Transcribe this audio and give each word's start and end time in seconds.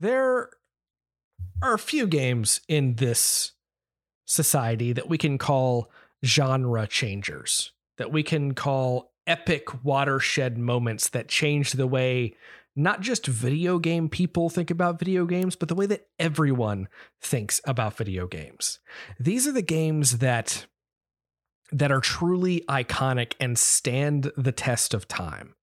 there 0.00 0.50
are 1.62 1.74
a 1.74 1.78
few 1.78 2.06
games 2.06 2.60
in 2.68 2.94
this 2.96 3.52
society 4.26 4.92
that 4.92 5.08
we 5.08 5.18
can 5.18 5.38
call 5.38 5.90
genre 6.24 6.86
changers, 6.86 7.72
that 7.96 8.12
we 8.12 8.22
can 8.22 8.54
call 8.54 9.12
epic 9.26 9.84
watershed 9.84 10.56
moments 10.58 11.08
that 11.10 11.28
change 11.28 11.72
the 11.72 11.86
way 11.86 12.34
not 12.78 13.00
just 13.00 13.26
video 13.26 13.80
game 13.80 14.08
people 14.08 14.48
think 14.48 14.70
about 14.70 15.00
video 15.00 15.26
games, 15.26 15.56
but 15.56 15.68
the 15.68 15.74
way 15.74 15.86
that 15.86 16.06
everyone 16.20 16.86
thinks 17.20 17.60
about 17.64 17.96
video 17.96 18.28
games. 18.28 18.78
These 19.18 19.48
are 19.48 19.52
the 19.52 19.62
games 19.62 20.18
that 20.18 20.66
that 21.72 21.90
are 21.90 22.00
truly 22.00 22.64
iconic 22.68 23.34
and 23.40 23.58
stand 23.58 24.30
the 24.36 24.52
test 24.52 24.94
of 24.94 25.08
time. 25.08 25.54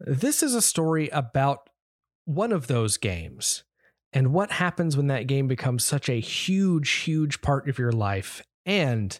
This 0.00 0.42
is 0.42 0.54
a 0.54 0.60
story 0.60 1.08
about 1.10 1.70
one 2.24 2.52
of 2.52 2.66
those 2.66 2.96
games 2.96 3.64
and 4.12 4.32
what 4.32 4.52
happens 4.52 4.96
when 4.96 5.06
that 5.06 5.26
game 5.26 5.48
becomes 5.48 5.84
such 5.84 6.08
a 6.08 6.20
huge, 6.20 6.90
huge 6.90 7.40
part 7.40 7.68
of 7.68 7.78
your 7.78 7.92
life, 7.92 8.42
and 8.66 9.18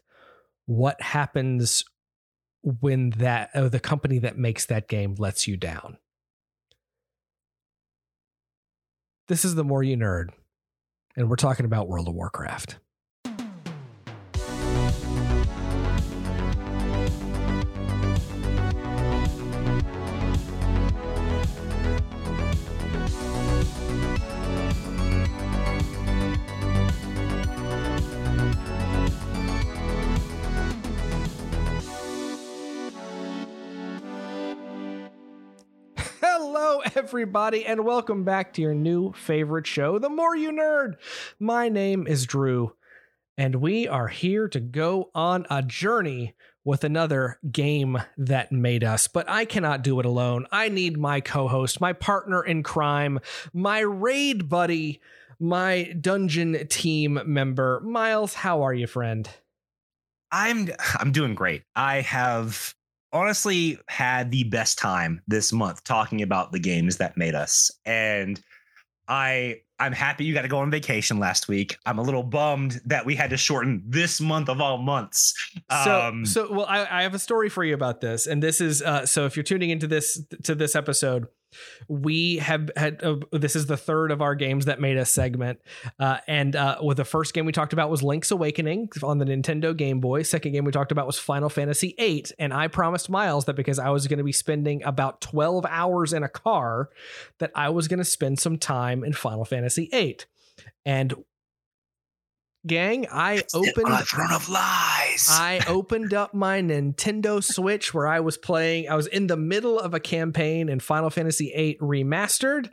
what 0.66 1.00
happens 1.00 1.84
when 2.62 3.10
that 3.10 3.50
uh, 3.54 3.68
the 3.68 3.80
company 3.80 4.18
that 4.18 4.36
makes 4.36 4.66
that 4.66 4.88
game 4.88 5.14
lets 5.18 5.48
you 5.48 5.56
down. 5.56 5.98
This 9.28 9.44
is 9.44 9.54
the 9.54 9.64
more 9.64 9.82
you 9.82 9.96
nerd, 9.96 10.28
and 11.16 11.30
we're 11.30 11.36
talking 11.36 11.64
about 11.64 11.88
World 11.88 12.08
of 12.08 12.14
Warcraft. 12.14 12.78
Hello, 36.54 36.82
everybody, 36.96 37.64
and 37.64 37.82
welcome 37.82 38.24
back 38.24 38.52
to 38.52 38.60
your 38.60 38.74
new 38.74 39.14
favorite 39.14 39.66
show, 39.66 39.98
The 39.98 40.10
More 40.10 40.36
You 40.36 40.52
Nerd. 40.52 40.96
My 41.40 41.70
name 41.70 42.06
is 42.06 42.26
Drew, 42.26 42.74
and 43.38 43.54
we 43.54 43.88
are 43.88 44.08
here 44.08 44.48
to 44.48 44.60
go 44.60 45.08
on 45.14 45.46
a 45.48 45.62
journey 45.62 46.34
with 46.62 46.84
another 46.84 47.38
game 47.50 48.02
that 48.18 48.52
made 48.52 48.84
us. 48.84 49.06
But 49.08 49.30
I 49.30 49.46
cannot 49.46 49.82
do 49.82 49.98
it 49.98 50.04
alone. 50.04 50.46
I 50.52 50.68
need 50.68 50.98
my 50.98 51.22
co 51.22 51.48
host, 51.48 51.80
my 51.80 51.94
partner 51.94 52.44
in 52.44 52.62
crime, 52.62 53.18
my 53.54 53.80
raid 53.80 54.50
buddy, 54.50 55.00
my 55.40 55.84
dungeon 55.98 56.66
team 56.68 57.18
member. 57.24 57.80
Miles, 57.80 58.34
how 58.34 58.60
are 58.60 58.74
you, 58.74 58.86
friend? 58.86 59.26
I'm 60.30 60.68
I'm 60.98 61.12
doing 61.12 61.34
great. 61.34 61.62
I 61.74 62.02
have 62.02 62.74
honestly 63.12 63.78
had 63.88 64.30
the 64.30 64.44
best 64.44 64.78
time 64.78 65.22
this 65.26 65.52
month 65.52 65.84
talking 65.84 66.22
about 66.22 66.52
the 66.52 66.58
games 66.58 66.96
that 66.98 67.16
made 67.16 67.34
us. 67.34 67.70
And 67.84 68.40
I 69.08 69.60
I'm 69.78 69.92
happy 69.92 70.24
you 70.24 70.32
got 70.32 70.42
to 70.42 70.48
go 70.48 70.58
on 70.58 70.70
vacation 70.70 71.18
last 71.18 71.48
week. 71.48 71.76
I'm 71.86 71.98
a 71.98 72.02
little 72.02 72.22
bummed 72.22 72.80
that 72.84 73.04
we 73.04 73.16
had 73.16 73.30
to 73.30 73.36
shorten 73.36 73.82
this 73.84 74.20
month 74.20 74.48
of 74.48 74.60
all 74.60 74.78
months. 74.78 75.34
Um, 75.70 76.24
so, 76.24 76.46
so 76.46 76.52
well, 76.52 76.66
I, 76.66 76.86
I 76.88 77.02
have 77.02 77.14
a 77.14 77.18
story 77.18 77.48
for 77.48 77.64
you 77.64 77.74
about 77.74 78.00
this, 78.00 78.28
and 78.28 78.40
this 78.42 78.60
is 78.60 78.80
uh, 78.80 79.04
so 79.06 79.26
if 79.26 79.36
you're 79.36 79.42
tuning 79.42 79.70
into 79.70 79.88
this 79.88 80.22
to 80.44 80.54
this 80.54 80.76
episode, 80.76 81.26
we 81.88 82.36
have 82.38 82.70
had 82.76 83.02
uh, 83.02 83.16
this 83.32 83.56
is 83.56 83.66
the 83.66 83.76
third 83.76 84.10
of 84.10 84.22
our 84.22 84.34
games 84.34 84.66
that 84.66 84.80
made 84.80 84.96
us 84.96 85.12
segment 85.12 85.60
uh, 85.98 86.18
and 86.26 86.56
uh, 86.56 86.78
with 86.82 86.96
the 86.96 87.04
first 87.04 87.34
game 87.34 87.46
we 87.46 87.52
talked 87.52 87.72
about 87.72 87.90
was 87.90 88.02
link's 88.02 88.30
awakening 88.30 88.88
on 89.02 89.18
the 89.18 89.24
nintendo 89.24 89.76
game 89.76 90.00
boy. 90.00 90.22
Second 90.22 90.52
game 90.52 90.64
we 90.64 90.72
talked 90.72 90.92
about 90.92 91.06
was 91.06 91.18
final 91.18 91.48
fantasy 91.48 91.94
viii 91.98 92.24
and 92.38 92.52
i 92.52 92.68
promised 92.68 93.10
miles 93.10 93.44
that 93.44 93.54
because 93.54 93.78
i 93.78 93.88
was 93.88 94.06
going 94.06 94.18
to 94.18 94.24
be 94.24 94.32
spending 94.32 94.82
about 94.84 95.20
12 95.20 95.66
hours 95.68 96.12
in 96.12 96.22
a 96.22 96.28
car 96.28 96.88
that 97.38 97.50
i 97.54 97.68
was 97.68 97.88
going 97.88 97.98
to 97.98 98.04
spend 98.04 98.38
some 98.38 98.58
time 98.58 99.04
in 99.04 99.12
final 99.12 99.44
fantasy 99.44 99.88
viii 99.90 100.18
and 100.84 101.14
gang 102.66 103.06
i 103.10 103.34
it's 103.34 103.54
opened 103.54 103.86
the 103.86 104.04
throne 104.08 104.32
of 104.32 104.48
lies. 104.48 105.28
I 105.30 105.60
opened 105.66 106.14
up 106.14 106.32
my 106.32 106.60
nintendo 106.60 107.42
switch 107.42 107.92
where 107.92 108.06
i 108.06 108.20
was 108.20 108.38
playing 108.38 108.88
i 108.88 108.94
was 108.94 109.08
in 109.08 109.26
the 109.26 109.36
middle 109.36 109.80
of 109.80 109.94
a 109.94 110.00
campaign 110.00 110.68
in 110.68 110.78
final 110.78 111.10
fantasy 111.10 111.52
VIII 111.54 111.78
remastered 111.80 112.70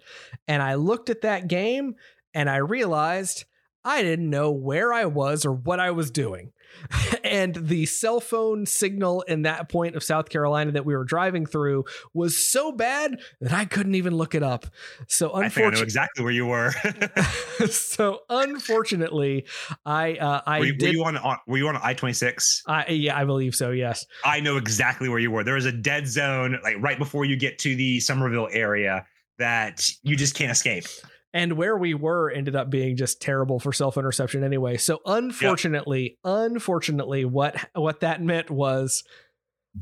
and 0.47 0.61
i 0.61 0.75
looked 0.75 1.09
at 1.09 1.21
that 1.21 1.47
game 1.47 1.95
and 2.35 2.49
i 2.49 2.57
realized 2.57 3.45
i 3.83 4.03
didn't 4.03 4.29
know 4.29 4.51
where 4.51 4.93
i 4.93 5.05
was 5.05 5.43
or 5.43 5.53
what 5.53 5.79
i 5.79 5.89
was 5.89 6.11
doing 6.11 6.51
and 7.23 7.55
the 7.55 7.85
cell 7.85 8.19
phone 8.19 8.65
signal 8.65 9.21
in 9.23 9.43
that 9.43 9.69
point 9.69 9.95
of 9.95 10.03
South 10.03 10.29
Carolina 10.29 10.71
that 10.71 10.85
we 10.85 10.95
were 10.95 11.03
driving 11.03 11.45
through 11.45 11.85
was 12.13 12.37
so 12.37 12.71
bad 12.71 13.19
that 13.41 13.53
I 13.53 13.65
couldn't 13.65 13.95
even 13.95 14.15
look 14.15 14.35
it 14.35 14.43
up. 14.43 14.65
So 15.07 15.33
unfortunately, 15.33 15.63
I, 15.63 15.67
I 15.67 15.71
know 15.71 15.83
exactly 15.83 16.23
where 16.23 16.33
you 16.33 16.45
were. 16.45 16.71
so 17.69 18.19
unfortunately, 18.29 19.45
I 19.85 20.15
uh, 20.15 20.41
I 20.45 20.59
were 20.59 20.65
you, 20.65 20.73
did, 20.73 20.87
were 20.87 20.93
you 20.93 21.03
on 21.05 21.37
were 21.47 21.57
you 21.57 21.67
on 21.67 21.77
I 21.81 21.93
twenty 21.93 22.13
six? 22.13 22.63
Yeah, 22.89 23.17
I 23.17 23.25
believe 23.25 23.55
so. 23.55 23.71
Yes, 23.71 24.05
I 24.23 24.39
know 24.39 24.57
exactly 24.57 25.09
where 25.09 25.19
you 25.19 25.31
were. 25.31 25.43
There 25.43 25.55
was 25.55 25.65
a 25.65 25.71
dead 25.71 26.07
zone 26.07 26.59
like 26.63 26.77
right 26.79 26.97
before 26.97 27.25
you 27.25 27.37
get 27.37 27.59
to 27.59 27.75
the 27.75 27.99
Summerville 27.99 28.49
area 28.51 29.05
that 29.37 29.89
you 30.03 30.15
just 30.15 30.35
can't 30.35 30.51
escape 30.51 30.85
and 31.33 31.53
where 31.53 31.77
we 31.77 31.93
were 31.93 32.29
ended 32.29 32.55
up 32.55 32.69
being 32.69 32.95
just 32.95 33.21
terrible 33.21 33.59
for 33.59 33.71
self 33.71 33.97
interception 33.97 34.43
anyway. 34.43 34.77
So 34.77 34.99
unfortunately, 35.05 36.03
yep. 36.03 36.17
unfortunately, 36.23 37.25
what 37.25 37.55
what 37.73 38.01
that 38.01 38.21
meant 38.21 38.49
was 38.49 39.03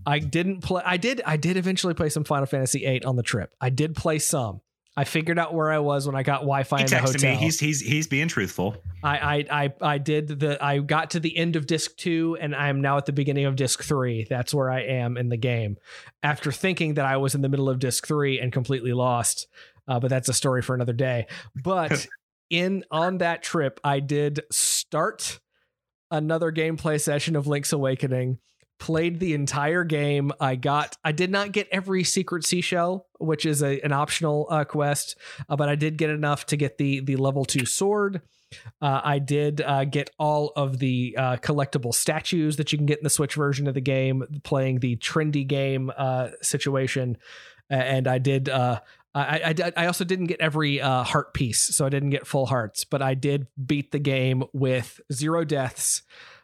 I 0.05 0.19
didn't 0.19 0.61
play. 0.61 0.81
I 0.85 0.97
did. 0.97 1.21
I 1.25 1.37
did 1.37 1.57
eventually 1.57 1.93
play 1.93 2.09
some 2.09 2.23
Final 2.23 2.45
Fantasy 2.45 2.79
VIII 2.79 3.03
on 3.03 3.15
the 3.15 3.23
trip. 3.23 3.53
I 3.61 3.69
did 3.69 3.95
play 3.95 4.19
some. 4.19 4.61
I 4.99 5.03
figured 5.03 5.37
out 5.37 5.53
where 5.53 5.71
I 5.71 5.77
was 5.77 6.07
when 6.07 6.15
I 6.15 6.23
got 6.23 6.37
Wi-Fi 6.37 6.77
he 6.77 6.83
in 6.83 6.89
the 6.89 6.97
hotel. 6.97 7.35
Me. 7.35 7.37
He's 7.37 7.59
he's 7.59 7.79
he's 7.79 8.07
being 8.07 8.27
truthful. 8.27 8.75
I, 9.03 9.45
I 9.51 9.63
I 9.63 9.73
I 9.79 9.97
did 9.99 10.39
the. 10.39 10.63
I 10.63 10.79
got 10.79 11.11
to 11.11 11.19
the 11.19 11.37
end 11.37 11.55
of 11.55 11.67
disc 11.67 11.95
two, 11.97 12.35
and 12.41 12.55
I 12.55 12.69
am 12.69 12.81
now 12.81 12.97
at 12.97 13.05
the 13.05 13.13
beginning 13.13 13.45
of 13.45 13.55
disc 13.55 13.83
three. 13.83 14.25
That's 14.27 14.55
where 14.55 14.71
I 14.71 14.81
am 14.81 15.15
in 15.15 15.29
the 15.29 15.37
game. 15.37 15.77
After 16.23 16.51
thinking 16.51 16.95
that 16.95 17.05
I 17.05 17.17
was 17.17 17.35
in 17.35 17.41
the 17.41 17.49
middle 17.49 17.69
of 17.69 17.77
disc 17.77 18.07
three 18.07 18.39
and 18.39 18.51
completely 18.51 18.91
lost, 18.91 19.45
uh, 19.87 19.99
but 19.99 20.09
that's 20.09 20.29
a 20.29 20.33
story 20.33 20.61
for 20.61 20.75
another 20.75 20.93
day. 20.93 21.27
But 21.63 22.07
in 22.49 22.83
on 22.91 23.19
that 23.19 23.43
trip, 23.43 23.79
I 23.83 23.99
did 23.99 24.41
start 24.51 25.39
another 26.11 26.51
gameplay 26.51 26.99
session 26.99 27.35
of 27.35 27.47
Link's 27.47 27.73
Awakening. 27.73 28.39
Played 28.79 29.19
the 29.19 29.33
entire 29.33 29.83
game. 29.83 30.31
I 30.39 30.55
got. 30.55 30.97
I 31.03 31.11
did 31.11 31.31
not 31.31 31.51
get 31.51 31.67
every 31.71 32.03
secret 32.03 32.45
seashell, 32.45 33.07
which 33.19 33.43
is 33.43 33.63
a, 33.63 33.81
an 33.81 33.91
optional 33.91 34.45
uh, 34.51 34.65
quest, 34.65 35.17
uh, 35.49 35.55
but 35.55 35.67
I 35.67 35.73
did 35.73 35.97
get 35.97 36.11
enough 36.11 36.45
to 36.47 36.57
get 36.57 36.77
the 36.77 36.99
the 36.99 37.15
level 37.15 37.43
two 37.43 37.65
sword. 37.65 38.21
Uh, 38.81 39.01
I 39.03 39.19
did 39.19 39.61
uh, 39.61 39.85
get 39.85 40.11
all 40.19 40.53
of 40.55 40.77
the 40.77 41.15
uh, 41.17 41.37
collectible 41.37 41.93
statues 41.93 42.57
that 42.57 42.71
you 42.71 42.77
can 42.77 42.85
get 42.85 42.99
in 42.99 43.03
the 43.03 43.09
Switch 43.09 43.33
version 43.33 43.67
of 43.67 43.73
the 43.73 43.81
game, 43.81 44.23
playing 44.43 44.79
the 44.79 44.95
trendy 44.97 45.45
game 45.45 45.91
uh, 45.97 46.29
situation, 46.41 47.17
and 47.69 48.07
I 48.07 48.19
did 48.19 48.47
uh, 48.47 48.81
I, 49.19 49.55
I, 49.59 49.71
I 49.75 49.85
also 49.87 50.03
didn't 50.03 50.27
get 50.27 50.41
every 50.41 50.81
uh, 50.81 51.03
heart 51.03 51.33
piece, 51.33 51.75
so 51.75 51.85
I 51.85 51.89
didn't 51.89 52.09
get 52.11 52.27
full 52.27 52.45
hearts, 52.45 52.83
but 52.83 53.01
I 53.01 53.13
did 53.13 53.47
beat 53.63 53.91
the 53.91 53.99
game 53.99 54.43
with 54.53 54.99
zero 55.11 55.43
deaths, 55.43 56.03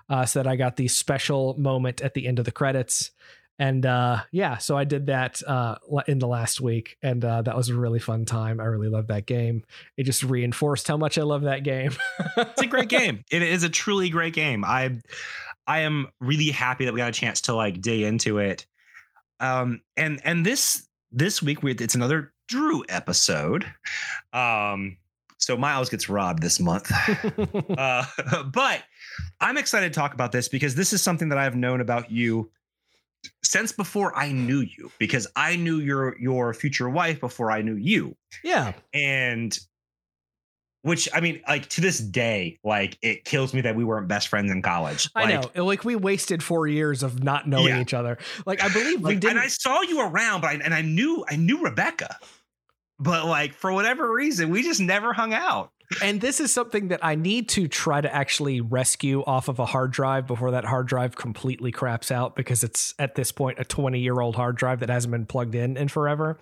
uh, 0.09 0.25
so 0.25 0.39
that 0.39 0.47
I 0.47 0.56
got 0.56 0.75
the 0.75 0.88
special 0.88 1.56
moment 1.57 2.01
at 2.01 2.13
the 2.13 2.28
end 2.28 2.39
of 2.39 2.45
the 2.45 2.51
credits. 2.51 3.11
And 3.59 3.85
uh, 3.85 4.23
yeah, 4.31 4.57
so 4.57 4.75
I 4.75 4.84
did 4.84 5.07
that 5.07 5.41
uh, 5.47 5.75
in 6.07 6.19
the 6.19 6.28
last 6.28 6.59
week, 6.59 6.97
and 7.03 7.23
uh, 7.23 7.44
that 7.44 7.56
was 7.56 7.69
a 7.69 7.75
really 7.75 8.00
fun 8.00 8.25
time. 8.25 8.59
I 8.59 8.66
really 8.66 8.90
love 8.90 9.08
that 9.08 9.26
game. 9.26 9.64
It 9.96 10.03
just 10.03 10.23
reinforced 10.23 10.87
how 10.87 10.97
much 10.97 11.17
I 11.17 11.22
love 11.22 11.43
that 11.43 11.64
game. 11.64 11.91
it's 12.37 12.61
a 12.61 12.67
great 12.67 12.90
game. 12.90 13.23
It 13.31 13.43
is 13.43 13.64
a 13.64 13.69
truly 13.69 14.09
great 14.09 14.34
game. 14.34 14.66
I 14.66 14.99
I 15.67 15.81
am 15.81 16.08
really 16.19 16.49
happy 16.49 16.85
that 16.85 16.93
we 16.93 16.97
got 16.97 17.09
a 17.09 17.14
chance 17.14 17.41
to 17.41 17.53
like 17.53 17.79
dig 17.79 18.02
into 18.02 18.40
it. 18.40 18.66
Um, 19.40 19.81
and 19.96 20.19
and 20.23 20.46
this 20.46 20.87
this 21.11 21.41
week 21.41 21.61
we 21.61 21.73
it's 21.73 21.96
another 21.96 22.34
Drew 22.53 22.84
episode. 22.88 23.66
Um, 24.32 24.97
so 25.40 25.58
Miles 25.58 25.90
gets 25.90 26.08
robbed 26.08 26.44
this 26.44 26.59
month. 26.59 26.91
uh, 27.78 28.05
but 28.53 28.84
I'm 29.41 29.58
excited 29.58 29.91
to 29.91 30.00
talk 30.00 30.14
about 30.14 30.32
this 30.32 30.47
because 30.50 30.76
this 30.76 30.94
is 30.94 31.02
something 31.02 31.29
that 31.29 31.40
I've 31.40 31.55
known 31.55 31.82
about 31.82 32.11
you 32.11 32.52
since 33.41 33.72
before 33.72 34.16
I 34.16 34.32
knew 34.32 34.59
you 34.59 34.91
because 35.00 35.26
I 35.35 35.55
knew 35.55 35.79
your 35.79 36.16
your 36.20 36.53
future 36.53 36.88
wife 36.88 37.20
before 37.20 37.50
I 37.50 37.64
knew 37.64 37.76
you. 37.76 38.16
Yeah. 38.44 38.73
And 38.94 39.58
which 40.84 41.09
I 41.11 41.22
mean, 41.22 41.41
like 41.47 41.70
to 41.70 41.82
this 41.82 41.97
day, 41.97 42.59
like 42.64 43.00
it 43.02 43.26
kills 43.26 43.52
me 43.52 43.61
that 43.61 43.76
we 43.76 43.84
weren't 43.84 44.08
best 44.08 44.28
friends 44.28 44.52
in 44.52 44.61
college. 44.61 45.09
I 45.16 45.23
like, 45.23 45.55
know, 45.55 45.66
like 45.66 45.84
we 45.84 45.96
wasted 45.96 46.44
four 46.44 46.67
years 46.67 47.02
of 47.02 47.23
not 47.23 47.47
knowing 47.47 47.70
yeah. 47.70 47.82
each 47.82 47.96
other. 47.96 48.20
Like 48.46 48.61
I 48.61 48.70
believe 48.72 49.02
like, 49.02 49.16
we 49.16 49.20
did, 49.20 49.32
and 49.32 49.40
I 49.40 49.47
saw 49.47 49.82
you 49.82 50.02
around, 50.02 50.41
but 50.41 50.47
I, 50.52 50.53
and 50.55 50.73
I 50.73 50.82
knew 50.82 51.26
I 51.28 51.38
knew 51.38 51.64
Rebecca. 51.64 52.20
But 52.99 53.25
like 53.25 53.53
for 53.53 53.72
whatever 53.72 54.11
reason, 54.11 54.49
we 54.49 54.63
just 54.63 54.79
never 54.79 55.13
hung 55.13 55.34
out. 55.34 55.72
And 56.01 56.22
this 56.22 56.40
is 56.40 56.51
something 56.51 56.87
that 56.87 57.03
I 57.03 57.16
need 57.16 57.49
to 57.49 57.67
try 57.67 58.01
to 58.01 58.13
actually 58.13 58.61
rescue 58.61 59.23
off 59.25 59.47
of 59.47 59.59
a 59.59 59.66
hard 59.66 59.91
drive 59.91 60.28
before 60.28 60.51
that 60.51 60.66
hard 60.66 60.87
drive 60.87 61.16
completely 61.16 61.72
craps 61.72 62.11
out 62.11 62.35
because 62.35 62.63
it's 62.63 62.93
at 62.97 63.16
this 63.16 63.31
point 63.31 63.59
a 63.59 63.66
20 63.66 63.99
year 63.99 64.19
old 64.19 64.35
hard 64.35 64.55
drive 64.55 64.79
that 64.79 64.90
hasn't 64.90 65.11
been 65.11 65.25
plugged 65.25 65.55
in 65.55 65.78
in 65.78 65.87
forever. 65.87 66.40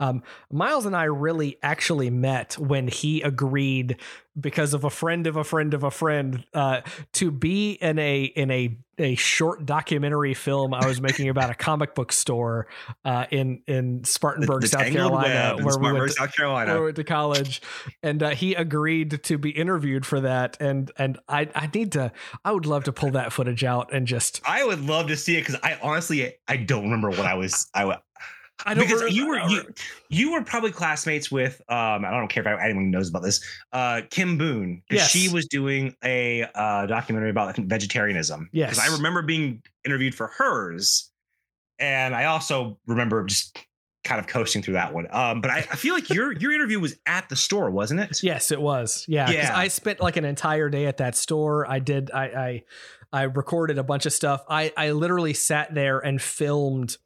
Um, 0.00 0.22
Miles 0.50 0.86
and 0.86 0.96
I 0.96 1.04
really 1.04 1.58
actually 1.62 2.10
met 2.10 2.58
when 2.58 2.88
he 2.88 3.22
agreed 3.22 3.98
because 4.38 4.74
of 4.74 4.84
a 4.84 4.90
friend 4.90 5.26
of 5.26 5.36
a 5.36 5.44
friend 5.44 5.74
of 5.74 5.84
a 5.84 5.90
friend 5.90 6.44
uh, 6.54 6.80
to 7.14 7.30
be 7.30 7.72
in 7.72 7.98
a 7.98 8.24
in 8.24 8.50
a 8.50 8.78
a 8.98 9.14
short 9.14 9.64
documentary 9.66 10.34
film 10.34 10.74
I 10.74 10.86
was 10.86 11.00
making 11.00 11.28
about 11.28 11.50
a 11.50 11.54
comic 11.54 11.94
book 11.94 12.12
store 12.12 12.66
uh, 13.04 13.26
in 13.30 13.62
in 13.66 14.04
Spartanburg, 14.04 14.62
The- 14.62 14.68
the 14.68 14.68
South 14.68 14.92
Carolina, 14.92 15.56
where 15.56 15.64
we 15.64 15.70
Spartanburg, 15.72 15.94
went 16.00 16.10
to, 16.12 16.16
South 16.16 16.34
where 16.38 16.78
we 16.78 16.84
went 16.86 16.96
to 16.96 17.04
college, 17.04 17.62
and 18.02 18.22
uh, 18.22 18.30
he 18.30 18.54
agreed 18.54 19.22
to 19.24 19.38
be 19.38 19.50
interviewed 19.50 20.04
for 20.04 20.20
that. 20.20 20.56
And 20.60 20.90
and 20.98 21.18
I 21.28 21.48
I 21.54 21.68
need 21.72 21.92
to 21.92 22.12
I 22.44 22.52
would 22.52 22.66
love 22.66 22.84
to 22.84 22.92
pull 22.92 23.10
that 23.12 23.32
footage 23.32 23.64
out 23.64 23.92
and 23.92 24.06
just 24.06 24.40
I 24.44 24.64
would 24.64 24.80
love 24.80 25.08
to 25.08 25.16
see 25.16 25.36
it 25.36 25.40
because 25.46 25.56
I 25.62 25.78
honestly 25.82 26.34
I 26.46 26.56
don't 26.56 26.84
remember 26.84 27.10
what 27.10 27.20
I 27.26 27.34
was 27.34 27.68
I 27.74 27.98
I 28.66 28.74
don't 28.74 28.84
because 28.88 29.14
you 29.14 29.28
were 29.28 29.38
you, 29.48 29.62
you 30.08 30.32
were 30.32 30.42
probably 30.42 30.72
classmates 30.72 31.30
with 31.30 31.60
um 31.68 32.04
I 32.04 32.10
don't 32.10 32.28
care 32.28 32.42
if 32.46 32.60
anyone 32.60 32.90
knows 32.90 33.08
about 33.08 33.22
this 33.22 33.40
uh 33.72 34.02
Kim 34.10 34.36
Boone 34.36 34.82
Yes. 34.90 35.10
she 35.10 35.28
was 35.28 35.46
doing 35.46 35.94
a 36.04 36.44
uh 36.54 36.86
documentary 36.86 37.30
about 37.30 37.56
vegetarianism 37.56 38.48
Yes. 38.52 38.70
because 38.70 38.88
I 38.90 38.94
remember 38.96 39.22
being 39.22 39.62
interviewed 39.84 40.14
for 40.14 40.26
hers 40.28 41.10
and 41.78 42.14
I 42.14 42.24
also 42.24 42.78
remember 42.86 43.24
just 43.24 43.58
kind 44.04 44.18
of 44.18 44.26
coasting 44.26 44.62
through 44.62 44.74
that 44.74 44.92
one 44.94 45.06
um 45.10 45.40
but 45.40 45.50
I, 45.50 45.58
I 45.58 45.76
feel 45.76 45.94
like 45.94 46.08
your 46.10 46.32
your 46.32 46.50
interview 46.52 46.80
was 46.80 46.96
at 47.06 47.28
the 47.28 47.36
store 47.36 47.70
wasn't 47.70 48.00
it 48.00 48.22
Yes, 48.22 48.50
it 48.50 48.60
was. 48.60 49.04
Yeah, 49.08 49.30
Yeah. 49.30 49.52
I 49.54 49.68
spent 49.68 50.00
like 50.00 50.16
an 50.16 50.24
entire 50.24 50.68
day 50.68 50.86
at 50.86 50.96
that 50.98 51.14
store. 51.16 51.68
I 51.70 51.78
did. 51.78 52.10
I 52.10 52.24
I 52.24 52.62
I 53.12 53.22
recorded 53.24 53.78
a 53.78 53.82
bunch 53.84 54.06
of 54.06 54.12
stuff. 54.12 54.44
I 54.48 54.72
I 54.76 54.90
literally 54.92 55.34
sat 55.34 55.74
there 55.74 55.98
and 55.98 56.20
filmed 56.20 56.96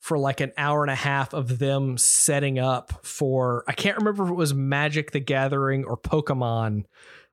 for 0.00 0.18
like 0.18 0.40
an 0.40 0.50
hour 0.56 0.82
and 0.82 0.90
a 0.90 0.94
half 0.96 1.32
of 1.34 1.58
them 1.58 1.96
setting 1.98 2.58
up 2.58 3.04
for. 3.04 3.64
I 3.68 3.72
can't 3.72 3.98
remember 3.98 4.24
if 4.24 4.30
it 4.30 4.34
was 4.34 4.54
Magic 4.54 5.12
the 5.12 5.20
Gathering 5.20 5.84
or 5.84 5.96
Pokemon, 5.98 6.84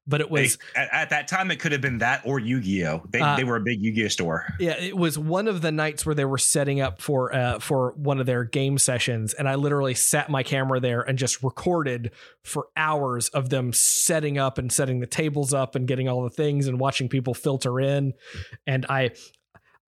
but 0.05 0.19
it 0.19 0.29
was. 0.29 0.57
They- 0.75 0.81
at, 0.81 0.89
at 0.93 1.09
that 1.11 1.27
time 1.29 1.49
it 1.49 1.59
could 1.59 1.71
have 1.71 1.79
been 1.81 1.99
that 1.99 2.21
or 2.25 2.39
Yu-Gi-Oh 2.39 3.03
they, 3.09 3.21
Uh, 3.21 3.35
they 3.37 3.45
were 3.45 3.55
a 3.55 3.61
big 3.61 3.81
Yu-Gi-Oh 3.81 4.09
store 4.09 4.53
Yeah, 4.59 4.77
it 4.77 4.95
was 4.97 5.17
one 5.17 5.47
of 5.47 5.61
the 5.61 5.71
nights 5.71 6.05
where 6.05 6.13
they 6.15 6.25
were 6.25 6.37
setting 6.37 6.81
up 6.81 7.01
for 7.01 7.33
uh 7.33 7.59
for 7.59 7.93
one 7.95 8.19
of 8.19 8.25
their 8.25 8.43
game 8.43 8.77
sessions 8.77 9.33
and 9.33 9.47
I 9.49 9.55
literally 9.55 9.93
sat 9.95 10.29
my 10.29 10.43
camera 10.43 10.79
there 10.79 11.01
and 11.01 11.17
just 11.17 11.41
recorded 11.43 12.11
for 12.43 12.67
hours 12.75 13.29
of 13.29 13.49
them 13.49 13.71
setting 13.73 14.37
up 14.37 14.57
and 14.57 14.71
setting 14.71 14.99
the 14.99 15.07
tables 15.07 15.53
up 15.53 15.75
and 15.75 15.87
getting 15.87 16.07
all 16.09 16.23
the 16.23 16.29
things 16.29 16.67
and 16.67 16.79
watching 16.79 17.09
people 17.09 17.33
filter 17.33 17.79
in 17.79 18.13
and 18.65 18.85
I 18.89 19.11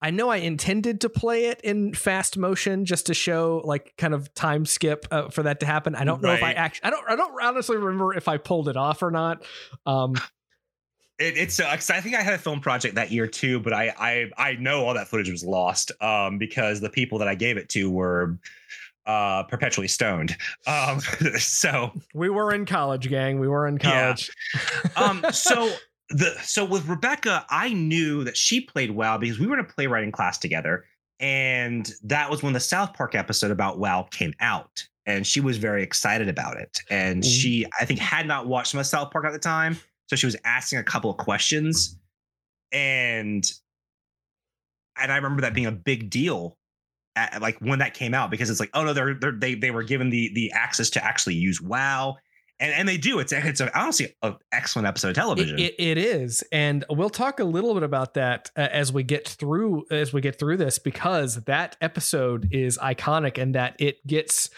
I 0.02 0.10
know 0.10 0.30
I 0.30 0.36
intended 0.36 1.00
to 1.02 1.08
play 1.10 1.46
it 1.46 1.60
in 1.62 1.92
fast 1.94 2.38
motion 2.38 2.84
just 2.86 3.06
to 3.06 3.14
show 3.14 3.60
like 3.64 3.94
kind 3.98 4.14
of 4.14 4.32
time 4.34 4.64
skip 4.64 5.06
uh, 5.10 5.28
for 5.28 5.42
that 5.42 5.60
to 5.60 5.66
happen. 5.66 5.94
I 5.94 6.04
don't 6.04 6.22
know 6.22 6.32
if 6.32 6.42
I 6.42 6.52
actually 6.52 6.84
I 6.84 6.90
don't 6.90 7.04
I 7.08 7.16
don't 7.16 7.34
honestly 7.42 7.76
remember 7.76 8.14
if 8.14 8.26
I 8.28 8.38
pulled 8.38 8.68
it 8.68 8.76
off 8.76 9.02
or 9.02 9.10
not. 9.10 9.44
Um 9.86 10.14
It, 11.18 11.36
it's 11.36 11.60
uh, 11.60 11.66
I 11.68 11.76
think 11.76 12.14
I 12.16 12.22
had 12.22 12.32
a 12.32 12.38
film 12.38 12.60
project 12.60 12.94
that 12.94 13.12
year 13.12 13.26
too, 13.26 13.60
but 13.60 13.74
I 13.74 13.92
I 13.98 14.30
I 14.38 14.52
know 14.54 14.86
all 14.86 14.94
that 14.94 15.06
footage 15.06 15.30
was 15.30 15.44
lost 15.44 15.92
um, 16.00 16.38
because 16.38 16.80
the 16.80 16.88
people 16.88 17.18
that 17.18 17.28
I 17.28 17.34
gave 17.34 17.58
it 17.58 17.68
to 17.70 17.90
were 17.90 18.38
uh, 19.04 19.42
perpetually 19.42 19.86
stoned. 19.86 20.34
Um, 20.66 21.00
so 21.38 21.92
we 22.14 22.30
were 22.30 22.54
in 22.54 22.64
college 22.64 23.10
gang. 23.10 23.38
We 23.38 23.48
were 23.48 23.66
in 23.66 23.78
Yeah. 23.82 24.14
college. 24.14 24.30
um, 24.96 25.22
so 25.30 25.70
the 26.10 26.34
so 26.42 26.64
with 26.64 26.86
Rebecca, 26.86 27.46
I 27.48 27.72
knew 27.72 28.24
that 28.24 28.36
she 28.36 28.60
played 28.60 28.90
WoW 28.90 29.18
because 29.18 29.38
we 29.38 29.46
were 29.46 29.54
in 29.58 29.64
a 29.64 29.68
playwriting 29.68 30.12
class 30.12 30.38
together, 30.38 30.84
and 31.18 31.90
that 32.02 32.30
was 32.30 32.42
when 32.42 32.52
the 32.52 32.60
South 32.60 32.94
Park 32.94 33.14
episode 33.14 33.50
about 33.50 33.78
WoW 33.78 34.02
came 34.10 34.34
out, 34.40 34.86
and 35.06 35.26
she 35.26 35.40
was 35.40 35.56
very 35.58 35.82
excited 35.82 36.28
about 36.28 36.56
it. 36.58 36.78
And 36.90 37.22
Mhm. 37.22 37.40
she, 37.40 37.66
I 37.80 37.84
think, 37.84 38.00
had 38.00 38.26
not 38.26 38.46
watched 38.46 38.74
much 38.74 38.86
South 38.86 39.10
Park 39.12 39.24
at 39.24 39.32
the 39.32 39.38
time, 39.38 39.78
so 40.08 40.16
she 40.16 40.26
was 40.26 40.36
asking 40.44 40.78
a 40.80 40.84
couple 40.84 41.10
of 41.10 41.16
questions, 41.16 41.96
and 42.72 43.44
and 45.00 45.10
I 45.12 45.16
remember 45.16 45.42
that 45.42 45.54
being 45.54 45.66
a 45.66 45.72
big 45.72 46.10
deal. 46.10 46.56
At, 47.16 47.42
like 47.42 47.58
when 47.58 47.80
that 47.80 47.92
came 47.94 48.14
out, 48.14 48.30
because 48.30 48.50
it's 48.50 48.60
like, 48.60 48.70
oh 48.72 48.84
no, 48.84 48.92
they're, 48.92 49.14
they're 49.14 49.32
they 49.32 49.54
they 49.54 49.72
were 49.72 49.82
given 49.82 50.10
the 50.10 50.30
the 50.34 50.52
access 50.52 50.90
to 50.90 51.04
actually 51.04 51.34
use 51.34 51.60
WoW, 51.60 52.16
and 52.60 52.72
and 52.72 52.88
they 52.88 52.98
do. 52.98 53.18
It's 53.18 53.32
it's 53.32 53.60
a, 53.60 53.78
honestly 53.78 54.14
an 54.22 54.36
excellent 54.52 54.86
episode 54.86 55.08
of 55.08 55.14
television. 55.14 55.58
It, 55.58 55.74
it, 55.78 55.98
it 55.98 55.98
is, 55.98 56.44
and 56.52 56.84
we'll 56.90 57.10
talk 57.10 57.40
a 57.40 57.44
little 57.44 57.74
bit 57.74 57.82
about 57.82 58.14
that 58.14 58.50
uh, 58.56 58.68
as 58.70 58.92
we 58.92 59.02
get 59.02 59.26
through 59.26 59.86
as 59.90 60.12
we 60.12 60.20
get 60.20 60.38
through 60.38 60.58
this 60.58 60.78
because 60.78 61.36
that 61.44 61.76
episode 61.80 62.48
is 62.52 62.78
iconic 62.78 63.40
and 63.40 63.54
that 63.54 63.76
it 63.78 64.06
gets 64.06 64.50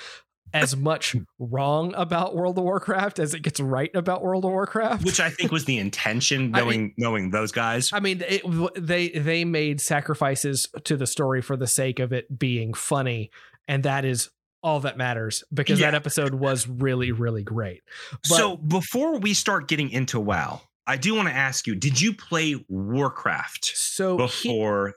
as 0.52 0.76
much 0.76 1.16
wrong 1.38 1.94
about 1.96 2.34
World 2.34 2.58
of 2.58 2.64
Warcraft 2.64 3.20
as 3.20 3.34
it 3.34 3.40
gets 3.40 3.60
right 3.60 3.94
about 3.94 4.22
World 4.22 4.44
of 4.44 4.50
Warcraft. 4.50 5.04
which 5.04 5.20
I 5.20 5.30
think 5.30 5.52
was 5.52 5.64
the 5.64 5.78
intention, 5.78 6.52
I 6.54 6.60
knowing 6.60 6.94
knowing 6.98 7.30
those 7.30 7.52
guys. 7.52 7.90
I 7.92 8.00
mean, 8.00 8.22
it, 8.26 8.42
they 8.76 9.10
they 9.10 9.44
made 9.44 9.80
sacrifices 9.80 10.68
to 10.84 10.96
the 10.96 11.06
story 11.06 11.40
for 11.40 11.56
the 11.56 11.68
sake 11.68 12.00
of 12.00 12.12
it 12.12 12.38
being 12.38 12.74
funny, 12.74 13.30
and 13.68 13.84
that 13.84 14.04
is 14.04 14.30
all 14.62 14.80
that 14.80 14.96
matters 14.96 15.42
because 15.52 15.80
that 15.80 15.94
episode 15.94 16.34
was 16.34 16.68
really 16.68 17.12
really 17.12 17.42
great. 17.42 17.82
But- 18.10 18.26
so 18.26 18.56
before 18.56 19.18
we 19.18 19.34
start 19.34 19.68
getting 19.68 19.90
into 19.90 20.20
WoW, 20.20 20.60
I 20.86 20.96
do 20.96 21.14
want 21.14 21.28
to 21.28 21.34
ask 21.34 21.66
you: 21.66 21.74
Did 21.74 22.00
you 22.00 22.14
play 22.14 22.64
Warcraft 22.68 23.64
So 23.76 24.16
before? 24.16 24.94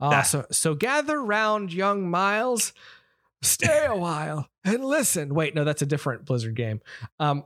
Ah, 0.00 0.10
that. 0.10 0.22
so 0.22 0.46
so 0.50 0.74
gather 0.74 1.22
round, 1.22 1.72
young 1.72 2.08
Miles. 2.08 2.72
Stay 3.42 3.86
a 3.86 3.96
while 3.96 4.48
and 4.64 4.84
listen. 4.84 5.34
Wait, 5.34 5.54
no, 5.54 5.64
that's 5.64 5.82
a 5.82 5.86
different 5.86 6.24
Blizzard 6.24 6.56
game. 6.56 6.80
Um, 7.18 7.44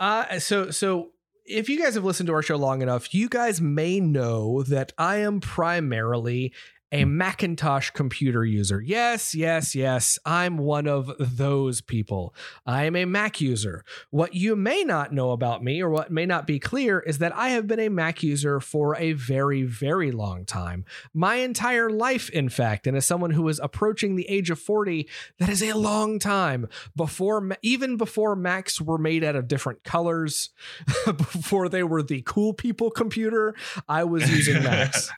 uh, 0.00 0.38
so 0.38 0.70
so 0.70 1.10
if 1.44 1.68
you 1.68 1.80
guys 1.82 1.94
have 1.94 2.04
listened 2.04 2.26
to 2.28 2.32
our 2.34 2.42
show 2.42 2.56
long 2.56 2.82
enough, 2.82 3.12
you 3.14 3.28
guys 3.28 3.60
may 3.60 4.00
know 4.00 4.62
that 4.64 4.92
I 4.98 5.16
am 5.18 5.40
primarily 5.40 6.52
a 6.92 7.06
Macintosh 7.06 7.90
computer 7.90 8.44
user. 8.44 8.80
Yes, 8.80 9.34
yes, 9.34 9.74
yes. 9.74 10.18
I'm 10.26 10.58
one 10.58 10.86
of 10.86 11.10
those 11.18 11.80
people. 11.80 12.34
I 12.66 12.84
am 12.84 12.94
a 12.94 13.06
Mac 13.06 13.40
user. 13.40 13.82
What 14.10 14.34
you 14.34 14.54
may 14.54 14.84
not 14.84 15.12
know 15.12 15.30
about 15.30 15.64
me, 15.64 15.82
or 15.82 15.88
what 15.88 16.12
may 16.12 16.26
not 16.26 16.46
be 16.46 16.58
clear, 16.58 17.00
is 17.00 17.18
that 17.18 17.34
I 17.34 17.48
have 17.50 17.66
been 17.66 17.80
a 17.80 17.88
Mac 17.88 18.22
user 18.22 18.60
for 18.60 18.94
a 18.96 19.12
very, 19.12 19.62
very 19.62 20.12
long 20.12 20.44
time 20.44 20.84
my 21.14 21.36
entire 21.36 21.88
life, 21.88 22.28
in 22.30 22.50
fact. 22.50 22.86
And 22.86 22.96
as 22.96 23.06
someone 23.06 23.30
who 23.30 23.48
is 23.48 23.58
approaching 23.62 24.16
the 24.16 24.28
age 24.28 24.50
of 24.50 24.58
40, 24.58 25.08
that 25.38 25.48
is 25.48 25.62
a 25.62 25.72
long 25.72 26.18
time 26.18 26.68
before, 26.94 27.56
even 27.62 27.96
before 27.96 28.36
Macs 28.36 28.80
were 28.80 28.98
made 28.98 29.24
out 29.24 29.36
of 29.36 29.48
different 29.48 29.82
colors, 29.82 30.50
before 31.06 31.68
they 31.68 31.82
were 31.82 32.02
the 32.02 32.22
cool 32.22 32.52
people 32.52 32.90
computer, 32.90 33.54
I 33.88 34.04
was 34.04 34.30
using 34.30 34.62
Macs. 34.62 35.10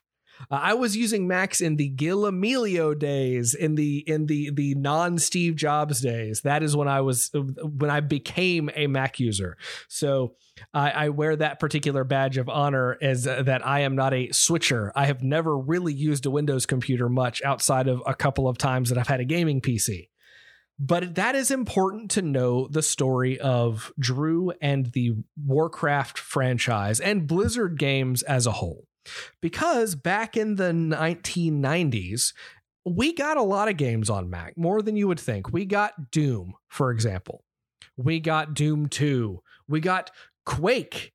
Uh, 0.51 0.61
I 0.63 0.75
was 0.75 0.97
using 0.97 1.27
Macs 1.27 1.61
in 1.61 1.77
the 1.77 1.89
Gil 1.89 2.23
Amelio 2.23 2.99
days, 2.99 3.55
in 3.55 3.75
the 3.75 3.99
in 4.07 4.27
the 4.27 4.51
the 4.51 4.75
non 4.75 5.19
Steve 5.19 5.57
Jobs 5.57 6.01
days. 6.01 6.43
That 6.43 6.63
is 6.63 6.77
when 6.77 6.89
I 6.89 7.01
was 7.01 7.31
when 7.33 7.91
I 7.91 8.01
became 8.01 8.71
a 8.75 8.87
Mac 8.87 9.21
user. 9.21 9.57
So 9.89 10.35
I, 10.73 10.91
I 10.91 11.09
wear 11.09 11.37
that 11.37 11.61
particular 11.61 12.05
badge 12.05 12.39
of 12.39 12.49
honor 12.49 12.97
as 13.01 13.27
uh, 13.27 13.43
that 13.43 13.67
I 13.67 13.81
am 13.81 13.97
not 13.97 14.15
a 14.15 14.31
switcher. 14.33 14.93
I 14.95 15.07
have 15.07 15.23
never 15.23 15.57
really 15.57 15.93
used 15.93 16.27
a 16.27 16.31
Windows 16.31 16.67
computer 16.67 17.09
much 17.09 17.43
outside 17.43 17.89
of 17.89 18.03
a 18.07 18.15
couple 18.15 18.49
of 18.49 18.59
times 18.59 18.89
that 18.89 18.99
I've 18.99 19.09
had 19.09 19.21
a 19.21 19.25
gaming 19.25 19.61
PC. 19.61 20.09
But 20.79 21.15
that 21.15 21.37
is 21.37 21.51
important 21.51 22.11
to 22.13 22.23
know 22.23 22.67
the 22.67 22.83
story 22.83 23.39
of 23.39 23.93
Drew 23.99 24.53
and 24.61 24.87
the 24.87 25.13
Warcraft 25.37 26.19
franchise 26.19 26.99
and 26.99 27.29
Blizzard 27.29 27.79
games 27.79 28.23
as 28.23 28.47
a 28.47 28.53
whole. 28.53 28.89
Because 29.41 29.95
back 29.95 30.37
in 30.37 30.57
the 30.57 30.73
1990s, 30.73 32.33
we 32.85 33.15
got 33.15 33.37
a 33.37 33.43
lot 33.43 33.69
of 33.69 33.77
games 33.77 34.11
on 34.11 34.31
Mac, 34.31 34.57
more 34.57 34.83
than 34.83 34.97
you 34.97 35.09
would 35.09 35.21
think. 35.21 35.53
We 35.53 35.65
got 35.65 36.11
Doom, 36.11 36.55
for 36.69 36.91
example. 36.91 37.45
We 37.97 38.21
got 38.21 38.55
Doom 38.55 38.89
2. 38.89 39.41
We 39.69 39.81
got 39.81 40.11
Quake. 40.45 41.13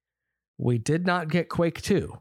We 0.58 0.78
did 0.78 1.06
not 1.06 1.30
get 1.30 1.50
Quake 1.50 1.82
2. 1.82 2.14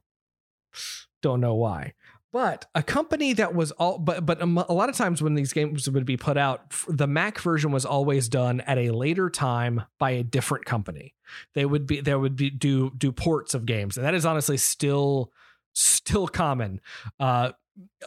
Don't 1.23 1.41
know 1.41 1.55
why. 1.55 1.95
But 2.31 2.67
a 2.75 2.83
company 2.83 3.33
that 3.33 3.55
was 3.55 3.71
all, 3.73 3.99
but 3.99 4.27
but 4.27 4.43
a 4.43 4.47
lot 4.47 4.91
of 4.91 4.95
times 4.95 5.23
when 5.23 5.35
these 5.35 5.55
games 5.55 5.89
would 5.89 6.05
be 6.05 6.19
put 6.19 6.37
out, 6.37 6.75
the 6.87 7.07
Mac 7.07 7.41
version 7.41 7.73
was 7.73 7.87
always 7.87 8.29
done 8.29 8.61
at 8.61 8.77
a 8.77 8.91
later 8.91 9.31
time 9.31 9.83
by 9.99 10.11
a 10.11 10.23
different 10.23 10.67
company. 10.67 11.15
They 11.55 11.65
would 11.65 11.87
be 11.87 12.03
there 12.03 12.19
would 12.19 12.37
be 12.37 12.51
do 12.51 12.93
do 12.97 13.13
ports 13.13 13.55
of 13.55 13.65
games, 13.65 13.97
and 13.97 14.05
that 14.05 14.13
is 14.15 14.27
honestly 14.27 14.59
still 14.59 15.33
still 15.81 16.29
common. 16.29 16.81
Uh, 17.19 17.53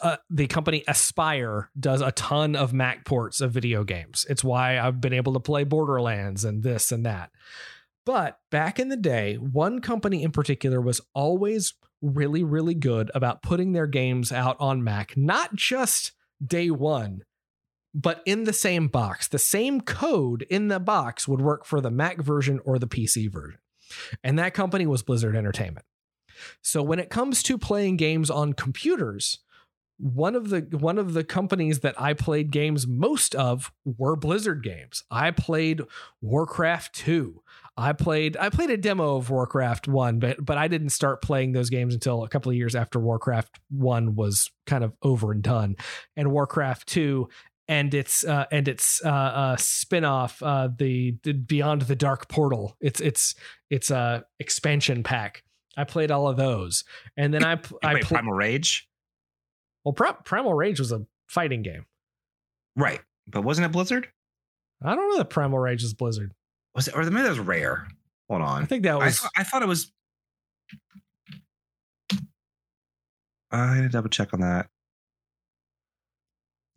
uh, 0.02 0.16
the 0.28 0.46
company 0.46 0.84
Aspyr 0.86 1.68
does 1.78 2.02
a 2.02 2.12
ton 2.12 2.54
of 2.56 2.72
Mac 2.72 3.04
ports 3.04 3.40
of 3.40 3.52
video 3.52 3.84
games. 3.84 4.26
It's 4.28 4.44
why 4.44 4.78
I've 4.78 5.00
been 5.00 5.14
able 5.14 5.32
to 5.32 5.40
play 5.40 5.64
Borderlands 5.64 6.44
and 6.44 6.62
this 6.62 6.92
and 6.92 7.06
that. 7.06 7.30
But 8.04 8.38
back 8.50 8.78
in 8.78 8.88
the 8.88 8.96
day, 8.96 9.36
one 9.36 9.80
company 9.80 10.22
in 10.22 10.32
particular 10.32 10.80
was 10.80 11.00
always 11.14 11.74
really, 12.00 12.42
really 12.42 12.74
good 12.74 13.10
about 13.14 13.42
putting 13.42 13.72
their 13.72 13.86
games 13.86 14.32
out 14.32 14.56
on 14.58 14.82
Mac, 14.82 15.16
not 15.16 15.54
just 15.54 16.12
day 16.44 16.68
one, 16.68 17.22
but 17.94 18.22
in 18.26 18.44
the 18.44 18.52
same 18.52 18.88
box. 18.88 19.28
The 19.28 19.38
same 19.38 19.80
code 19.80 20.44
in 20.50 20.68
the 20.68 20.80
box 20.80 21.28
would 21.28 21.40
work 21.40 21.64
for 21.64 21.80
the 21.80 21.90
Mac 21.90 22.20
version 22.20 22.60
or 22.64 22.78
the 22.78 22.88
PC 22.88 23.30
version. 23.30 23.60
And 24.24 24.38
that 24.38 24.54
company 24.54 24.86
was 24.86 25.02
Blizzard 25.02 25.36
Entertainment. 25.36 25.86
So 26.62 26.82
when 26.82 26.98
it 26.98 27.10
comes 27.10 27.42
to 27.44 27.58
playing 27.58 27.96
games 27.96 28.30
on 28.30 28.52
computers, 28.52 29.38
one 29.98 30.34
of 30.34 30.50
the 30.50 30.60
one 30.72 30.98
of 30.98 31.12
the 31.12 31.22
companies 31.22 31.80
that 31.80 32.00
I 32.00 32.14
played 32.14 32.50
games 32.50 32.86
most 32.86 33.34
of 33.36 33.70
were 33.84 34.16
Blizzard 34.16 34.64
games. 34.64 35.04
I 35.10 35.30
played 35.30 35.82
Warcraft 36.20 36.94
2. 36.96 37.40
I 37.76 37.92
played 37.92 38.36
I 38.36 38.48
played 38.48 38.70
a 38.70 38.76
demo 38.76 39.16
of 39.16 39.30
Warcraft 39.30 39.86
1, 39.86 40.18
but 40.18 40.44
but 40.44 40.58
I 40.58 40.66
didn't 40.66 40.90
start 40.90 41.22
playing 41.22 41.52
those 41.52 41.70
games 41.70 41.94
until 41.94 42.24
a 42.24 42.28
couple 42.28 42.50
of 42.50 42.56
years 42.56 42.74
after 42.74 42.98
Warcraft 42.98 43.60
1 43.70 44.16
was 44.16 44.50
kind 44.66 44.82
of 44.82 44.92
over 45.02 45.30
and 45.30 45.42
done. 45.42 45.76
And 46.16 46.32
Warcraft 46.32 46.88
2 46.88 47.28
and 47.68 47.94
its 47.94 48.24
uh, 48.24 48.46
and 48.50 48.66
its 48.66 49.04
uh, 49.04 49.08
uh, 49.08 49.56
spin-off 49.56 50.42
uh, 50.42 50.68
the, 50.76 51.16
the 51.22 51.32
Beyond 51.32 51.82
the 51.82 51.96
Dark 51.96 52.28
Portal. 52.28 52.76
It's 52.80 53.00
it's 53.00 53.34
it's 53.70 53.90
a 53.90 54.24
expansion 54.40 55.02
pack. 55.02 55.44
I 55.76 55.84
played 55.84 56.10
all 56.10 56.28
of 56.28 56.36
those, 56.36 56.84
and 57.16 57.32
then 57.32 57.44
I 57.44 57.58
I 57.82 57.94
Wait, 57.94 58.04
Primal 58.04 58.34
Rage. 58.34 58.88
Well, 59.84 59.94
Primal 59.94 60.54
Rage 60.54 60.78
was 60.78 60.92
a 60.92 61.06
fighting 61.28 61.62
game, 61.62 61.86
right? 62.76 63.00
But 63.26 63.42
wasn't 63.42 63.66
it 63.66 63.72
Blizzard? 63.72 64.08
I 64.82 64.94
don't 64.94 65.10
know 65.10 65.18
that 65.18 65.30
Primal 65.30 65.58
Rage 65.58 65.82
is 65.82 65.94
Blizzard. 65.94 66.32
Was 66.74 66.88
it, 66.88 66.96
or 66.96 67.02
maybe 67.04 67.22
that 67.22 67.30
was 67.30 67.38
Rare? 67.38 67.86
Hold 68.28 68.42
on. 68.42 68.62
I 68.62 68.66
think 68.66 68.82
that 68.84 68.98
was. 68.98 69.22
I, 69.36 69.40
I 69.40 69.44
thought 69.44 69.62
it 69.62 69.68
was. 69.68 69.92
I 73.50 73.74
had 73.74 73.82
to 73.82 73.88
double 73.88 74.08
check 74.08 74.32
on 74.32 74.40
that. 74.40 74.68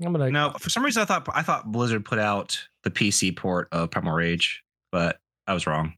I'm 0.03 0.11
gonna. 0.11 0.29
No, 0.29 0.53
for 0.59 0.69
some 0.69 0.83
reason 0.83 1.01
I 1.01 1.05
thought 1.05 1.27
I 1.33 1.41
thought 1.41 1.71
Blizzard 1.71 2.03
put 2.03 2.19
out 2.19 2.67
the 2.83 2.91
PC 2.91 3.35
port 3.35 3.69
of 3.71 3.91
Primal 3.91 4.13
Rage, 4.13 4.63
but 4.91 5.17
I 5.47 5.53
was 5.53 5.65
wrong. 5.65 5.93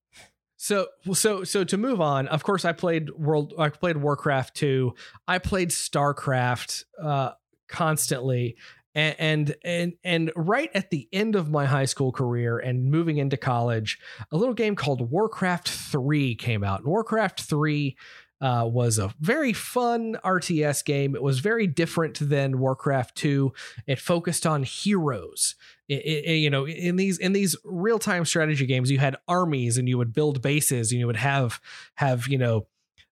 So 0.58 0.88
so 1.14 1.44
so 1.44 1.64
to 1.64 1.78
move 1.78 2.02
on, 2.02 2.28
of 2.28 2.44
course 2.44 2.66
I 2.66 2.74
played 2.74 3.12
World 3.12 3.54
I 3.58 3.70
played 3.70 3.98
Warcraft 3.98 4.56
2. 4.56 4.94
I 5.28 5.38
played 5.38 5.70
StarCraft 5.70 6.84
uh 7.02 7.32
constantly 7.68 8.58
and, 8.96 9.16
and 9.20 9.56
and 9.64 9.94
and 10.04 10.32
right 10.36 10.72
at 10.74 10.90
the 10.90 11.08
end 11.14 11.36
of 11.36 11.52
my 11.52 11.66
high 11.66 11.86
school 11.86 12.12
career 12.12 12.58
and 12.58 12.90
moving 12.90 13.18
into 13.18 13.38
college, 13.38 14.00
a 14.32 14.38
little 14.38 14.56
game 14.56 14.76
called 14.76 15.12
Warcraft 15.12 15.70
3 15.70 16.34
came 16.36 16.64
out. 16.64 16.86
Warcraft 16.86 17.42
3 17.42 17.96
uh, 18.40 18.70
was 18.72 18.98
a 18.98 19.14
very 19.20 19.54
fun 19.54 20.18
RTS 20.24 20.86
game. 20.86 21.16
It 21.16 21.24
was 21.24 21.40
very 21.40 21.66
different 21.68 22.18
than 22.20 22.60
Warcraft 22.60 23.16
2. 23.16 23.54
It 23.88 24.00
focused 24.00 24.46
on 24.46 24.64
heroes. 24.64 25.56
It, 25.88 26.06
it, 26.06 26.36
you 26.36 26.50
know, 26.50 26.68
in 26.68 26.98
these 26.98 27.18
in 27.18 27.34
these 27.34 27.56
real 27.64 28.00
time 28.00 28.26
strategy 28.26 28.66
games, 28.66 28.92
you 28.92 29.00
had 29.00 29.18
armies 29.28 29.78
and 29.78 29.88
you 29.88 29.98
would 29.98 30.14
build 30.14 30.42
bases 30.42 30.92
and 30.92 31.00
you 31.00 31.08
would 31.08 31.16
have 31.16 31.60
have 31.96 32.28
you 32.28 32.38
know, 32.38 32.68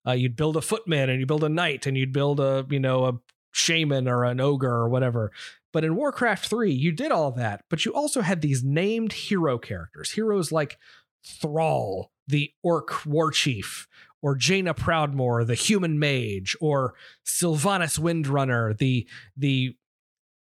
uh, 0.06 0.12
you'd 0.12 0.36
build 0.36 0.56
a 0.56 0.62
footman 0.62 1.08
and 1.08 1.20
you 1.20 1.26
build 1.26 1.44
a 1.44 1.48
knight 1.48 1.86
and 1.86 1.96
you'd 1.96 2.12
build 2.12 2.40
a 2.40 2.66
you 2.68 2.80
know 2.80 3.06
a 3.06 3.12
shaman 3.52 4.08
or 4.08 4.24
an 4.24 4.40
ogre 4.40 4.70
or 4.70 4.88
whatever. 4.88 5.32
But 5.72 5.84
in 5.84 5.96
Warcraft 5.96 6.46
3, 6.46 6.72
you 6.72 6.92
did 6.92 7.10
all 7.10 7.32
that, 7.32 7.64
but 7.68 7.84
you 7.84 7.92
also 7.92 8.20
had 8.20 8.42
these 8.42 8.62
named 8.62 9.12
hero 9.12 9.58
characters, 9.58 10.12
heroes 10.12 10.52
like 10.52 10.78
Thrall, 11.24 12.12
the 12.28 12.52
orc 12.62 13.04
war 13.06 13.30
chief, 13.30 13.88
or 14.24 14.34
Jaina 14.34 14.72
Proudmoore, 14.72 15.46
the 15.46 15.54
human 15.54 15.98
mage, 15.98 16.56
or 16.58 16.94
Sylvanas 17.26 17.98
Windrunner, 17.98 18.74
the 18.78 19.06
the 19.36 19.76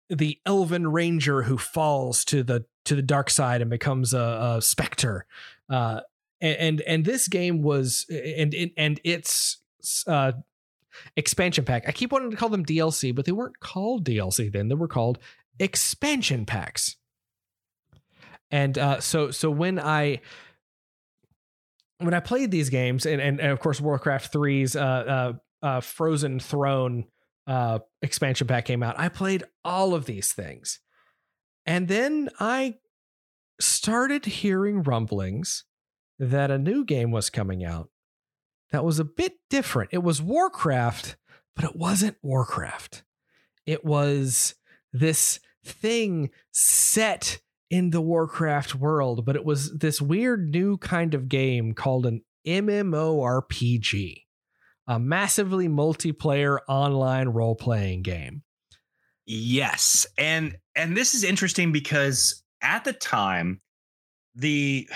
the 0.09 0.39
elven 0.45 0.87
ranger 0.87 1.41
who 1.41 1.57
falls 1.57 2.23
to 2.23 2.41
the 2.41 2.63
to 2.85 2.95
the 2.95 3.01
dark 3.01 3.29
side 3.29 3.59
and 3.59 3.69
becomes 3.69 4.13
a, 4.13 4.55
a 4.57 4.61
specter. 4.61 5.25
Uh, 5.69 5.99
and 6.39 6.79
and 6.81 7.03
this 7.03 7.27
game 7.27 7.63
was 7.63 8.05
and 8.09 8.55
and 8.77 9.01
its 9.03 9.57
uh, 10.07 10.31
expansion 11.17 11.65
pack. 11.65 11.83
I 11.85 11.91
keep 11.91 12.13
wanting 12.13 12.31
to 12.31 12.37
call 12.37 12.47
them 12.47 12.65
DLC, 12.65 13.13
but 13.13 13.25
they 13.25 13.33
weren't 13.33 13.59
called 13.59 14.05
DLC 14.05 14.49
then. 14.49 14.69
They 14.69 14.75
were 14.75 14.87
called 14.87 15.19
expansion 15.59 16.45
packs. 16.45 16.95
And 18.51 18.77
uh, 18.77 19.01
so 19.01 19.31
so 19.31 19.51
when 19.51 19.79
I 19.79 20.21
when 21.99 22.13
I 22.13 22.19
played 22.19 22.51
these 22.51 22.69
games, 22.69 23.05
and 23.05 23.21
and, 23.21 23.39
and 23.39 23.51
of 23.51 23.59
course 23.59 23.81
Warcraft 23.81 24.33
3's 24.33 24.75
uh, 24.75 24.79
uh, 24.81 25.33
uh, 25.65 25.81
Frozen 25.81 26.39
Throne 26.39 27.05
uh, 27.47 27.79
expansion 28.01 28.47
pack 28.47 28.65
came 28.65 28.83
out, 28.83 28.99
I 28.99 29.09
played 29.09 29.43
all 29.63 29.93
of 29.93 30.05
these 30.05 30.33
things, 30.33 30.79
and 31.65 31.87
then 31.87 32.29
I 32.39 32.75
started 33.59 34.25
hearing 34.25 34.83
rumblings 34.83 35.63
that 36.19 36.51
a 36.51 36.57
new 36.57 36.83
game 36.85 37.11
was 37.11 37.29
coming 37.29 37.63
out 37.63 37.89
that 38.71 38.83
was 38.83 38.99
a 38.99 39.05
bit 39.05 39.37
different. 39.49 39.91
It 39.93 40.03
was 40.03 40.21
Warcraft, 40.21 41.15
but 41.55 41.65
it 41.65 41.75
wasn't 41.75 42.17
Warcraft. 42.21 43.03
It 43.65 43.85
was 43.85 44.55
this 44.91 45.39
thing 45.63 46.29
set 46.51 47.39
in 47.75 47.89
the 47.89 47.99
Warcraft 47.99 48.73
world, 48.75 49.25
but 49.25 49.35
it 49.35 49.43
was 49.43 49.77
this 49.77 50.01
weird 50.01 50.49
new 50.49 50.77
kind 50.77 51.13
of 51.13 51.27
game 51.27 51.73
called 51.73 52.05
an 52.05 52.21
MMORPG, 52.47 54.21
a 54.87 54.97
massively 54.97 55.67
multiplayer 55.67 56.59
online 56.69 57.27
role 57.27 57.55
playing 57.55 58.01
game. 58.01 58.43
Yes. 59.25 60.07
And 60.17 60.55
and 60.73 60.95
this 60.95 61.13
is 61.13 61.25
interesting 61.25 61.73
because 61.73 62.43
at 62.61 62.85
the 62.85 62.93
time 62.93 63.59
the 64.35 64.89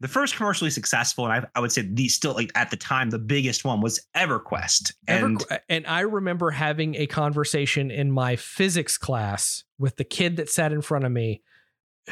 the 0.00 0.08
first 0.08 0.36
commercially 0.36 0.70
successful 0.70 1.24
and 1.24 1.32
I, 1.32 1.46
I 1.54 1.60
would 1.60 1.72
say 1.72 1.88
the 1.90 2.08
still 2.08 2.34
like 2.34 2.52
at 2.54 2.70
the 2.70 2.76
time 2.76 3.08
the 3.08 3.18
biggest 3.18 3.64
one 3.64 3.80
was 3.80 3.98
EverQuest. 4.14 4.92
And 5.08 5.42
Ever, 5.50 5.62
and 5.70 5.86
I 5.86 6.00
remember 6.00 6.50
having 6.50 6.96
a 6.96 7.06
conversation 7.06 7.90
in 7.90 8.10
my 8.10 8.36
physics 8.36 8.98
class 8.98 9.64
with 9.78 9.96
the 9.96 10.04
kid 10.04 10.36
that 10.36 10.50
sat 10.50 10.72
in 10.72 10.82
front 10.82 11.06
of 11.06 11.12
me 11.12 11.40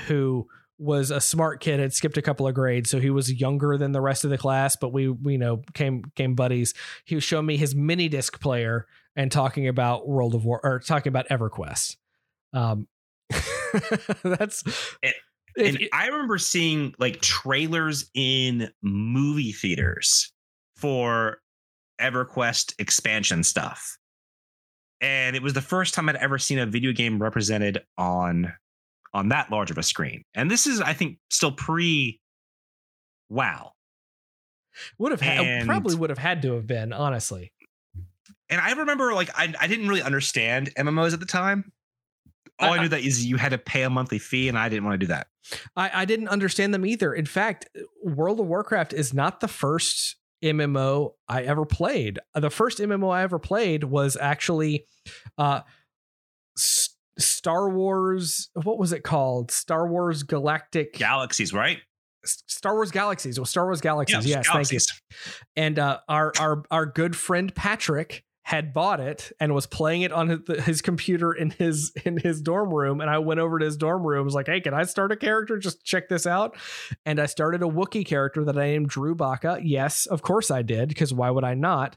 who 0.06 0.46
was 0.78 1.10
a 1.10 1.20
smart 1.20 1.60
kid 1.60 1.78
had 1.78 1.92
skipped 1.92 2.16
a 2.16 2.22
couple 2.22 2.48
of 2.48 2.54
grades 2.54 2.90
so 2.90 2.98
he 2.98 3.10
was 3.10 3.32
younger 3.32 3.78
than 3.78 3.92
the 3.92 4.00
rest 4.00 4.24
of 4.24 4.30
the 4.30 4.38
class 4.38 4.74
but 4.74 4.92
we 4.92 5.08
we 5.08 5.32
you 5.32 5.38
know 5.38 5.62
came 5.72 6.04
came 6.16 6.34
buddies. 6.34 6.74
He 7.04 7.14
was 7.14 7.24
showing 7.24 7.46
me 7.46 7.56
his 7.56 7.74
mini 7.74 8.08
disc 8.08 8.40
player 8.40 8.86
and 9.16 9.30
talking 9.30 9.68
about 9.68 10.08
world 10.08 10.34
of 10.34 10.44
war 10.44 10.60
or 10.62 10.80
talking 10.80 11.10
about 11.10 11.28
everquest. 11.28 11.96
Um 12.52 12.88
that's 14.22 14.64
and 15.02 15.14
it, 15.56 15.88
i 15.92 16.06
remember 16.06 16.36
seeing 16.36 16.94
like 16.98 17.20
trailers 17.20 18.10
in 18.14 18.70
movie 18.82 19.52
theaters 19.52 20.32
for 20.76 21.38
everquest 22.00 22.74
expansion 22.78 23.42
stuff. 23.42 23.98
And 25.00 25.36
it 25.36 25.42
was 25.42 25.52
the 25.52 25.62
first 25.62 25.94
time 25.94 26.08
i'd 26.08 26.16
ever 26.16 26.38
seen 26.38 26.58
a 26.58 26.66
video 26.66 26.92
game 26.92 27.20
represented 27.22 27.82
on 27.96 28.52
on 29.14 29.28
that 29.28 29.50
large 29.50 29.70
of 29.70 29.78
a 29.78 29.82
screen. 29.82 30.24
And 30.34 30.50
this 30.50 30.66
is, 30.66 30.80
I 30.80 30.92
think, 30.92 31.18
still 31.30 31.52
pre 31.52 32.20
WoW. 33.30 33.70
Would 34.98 35.12
have 35.12 35.20
had, 35.20 35.66
probably 35.66 35.94
would 35.94 36.10
have 36.10 36.18
had 36.18 36.42
to 36.42 36.54
have 36.54 36.66
been, 36.66 36.92
honestly. 36.92 37.52
And 38.50 38.60
I 38.60 38.72
remember, 38.72 39.14
like, 39.14 39.30
I, 39.34 39.54
I 39.58 39.68
didn't 39.68 39.88
really 39.88 40.02
understand 40.02 40.74
MMOs 40.76 41.14
at 41.14 41.20
the 41.20 41.26
time. 41.26 41.72
All 42.58 42.72
I, 42.72 42.78
I 42.78 42.82
knew 42.82 42.88
that 42.88 43.00
is 43.00 43.24
you 43.24 43.36
had 43.36 43.50
to 43.50 43.58
pay 43.58 43.82
a 43.84 43.90
monthly 43.90 44.18
fee, 44.18 44.48
and 44.48 44.58
I 44.58 44.68
didn't 44.68 44.84
want 44.84 44.94
to 44.94 45.06
do 45.06 45.06
that. 45.06 45.28
I, 45.76 46.02
I 46.02 46.04
didn't 46.04 46.28
understand 46.28 46.74
them 46.74 46.84
either. 46.84 47.14
In 47.14 47.26
fact, 47.26 47.68
World 48.02 48.40
of 48.40 48.46
Warcraft 48.46 48.92
is 48.92 49.14
not 49.14 49.40
the 49.40 49.48
first 49.48 50.16
MMO 50.42 51.12
I 51.28 51.42
ever 51.42 51.64
played. 51.64 52.18
The 52.34 52.50
first 52.50 52.78
MMO 52.78 53.12
I 53.12 53.22
ever 53.22 53.38
played 53.38 53.84
was 53.84 54.16
actually 54.20 54.86
uh, 55.38 55.60
Star 57.18 57.68
Wars. 57.68 58.50
What 58.54 58.78
was 58.78 58.92
it 58.92 59.02
called? 59.02 59.50
Star 59.50 59.86
Wars 59.86 60.22
Galactic 60.22 60.94
Galaxies, 60.94 61.52
right? 61.52 61.78
Star 62.24 62.74
Wars 62.74 62.90
Galaxies. 62.90 63.38
Well, 63.38 63.46
Star 63.46 63.66
Wars 63.66 63.80
Galaxies. 63.80 64.26
yes, 64.26 64.48
Galaxies. 64.48 64.86
thank 64.86 65.26
you. 65.26 65.46
And 65.56 65.78
uh, 65.78 65.98
our 66.08 66.32
our 66.38 66.62
our 66.70 66.86
good 66.86 67.16
friend 67.16 67.54
Patrick 67.54 68.24
had 68.44 68.74
bought 68.74 69.00
it 69.00 69.32
and 69.40 69.54
was 69.54 69.66
playing 69.66 70.02
it 70.02 70.12
on 70.12 70.28
his, 70.28 70.64
his, 70.64 70.82
computer 70.82 71.32
in 71.32 71.48
his 71.48 71.92
in 72.04 72.18
his 72.18 72.42
dorm 72.42 72.72
room 72.72 73.00
and 73.00 73.08
I 73.08 73.18
went 73.18 73.40
over 73.40 73.58
to 73.58 73.64
his 73.64 73.78
dorm 73.78 74.06
room 74.06 74.24
was 74.24 74.34
like 74.34 74.46
hey 74.46 74.60
can 74.60 74.74
I 74.74 74.82
start 74.82 75.12
a 75.12 75.16
character 75.16 75.56
just 75.56 75.82
check 75.82 76.10
this 76.10 76.26
out 76.26 76.54
and 77.06 77.18
I 77.18 77.24
started 77.24 77.62
a 77.62 77.66
Wookiee 77.66 78.04
character 78.04 78.44
that 78.44 78.58
I 78.58 78.66
named 78.66 78.90
Drew 78.90 79.14
Baca 79.14 79.60
yes 79.62 80.04
of 80.04 80.20
course 80.20 80.50
I 80.50 80.60
did 80.60 80.90
because 80.90 81.12
why 81.12 81.30
would 81.30 81.42
I 81.42 81.54
not 81.54 81.96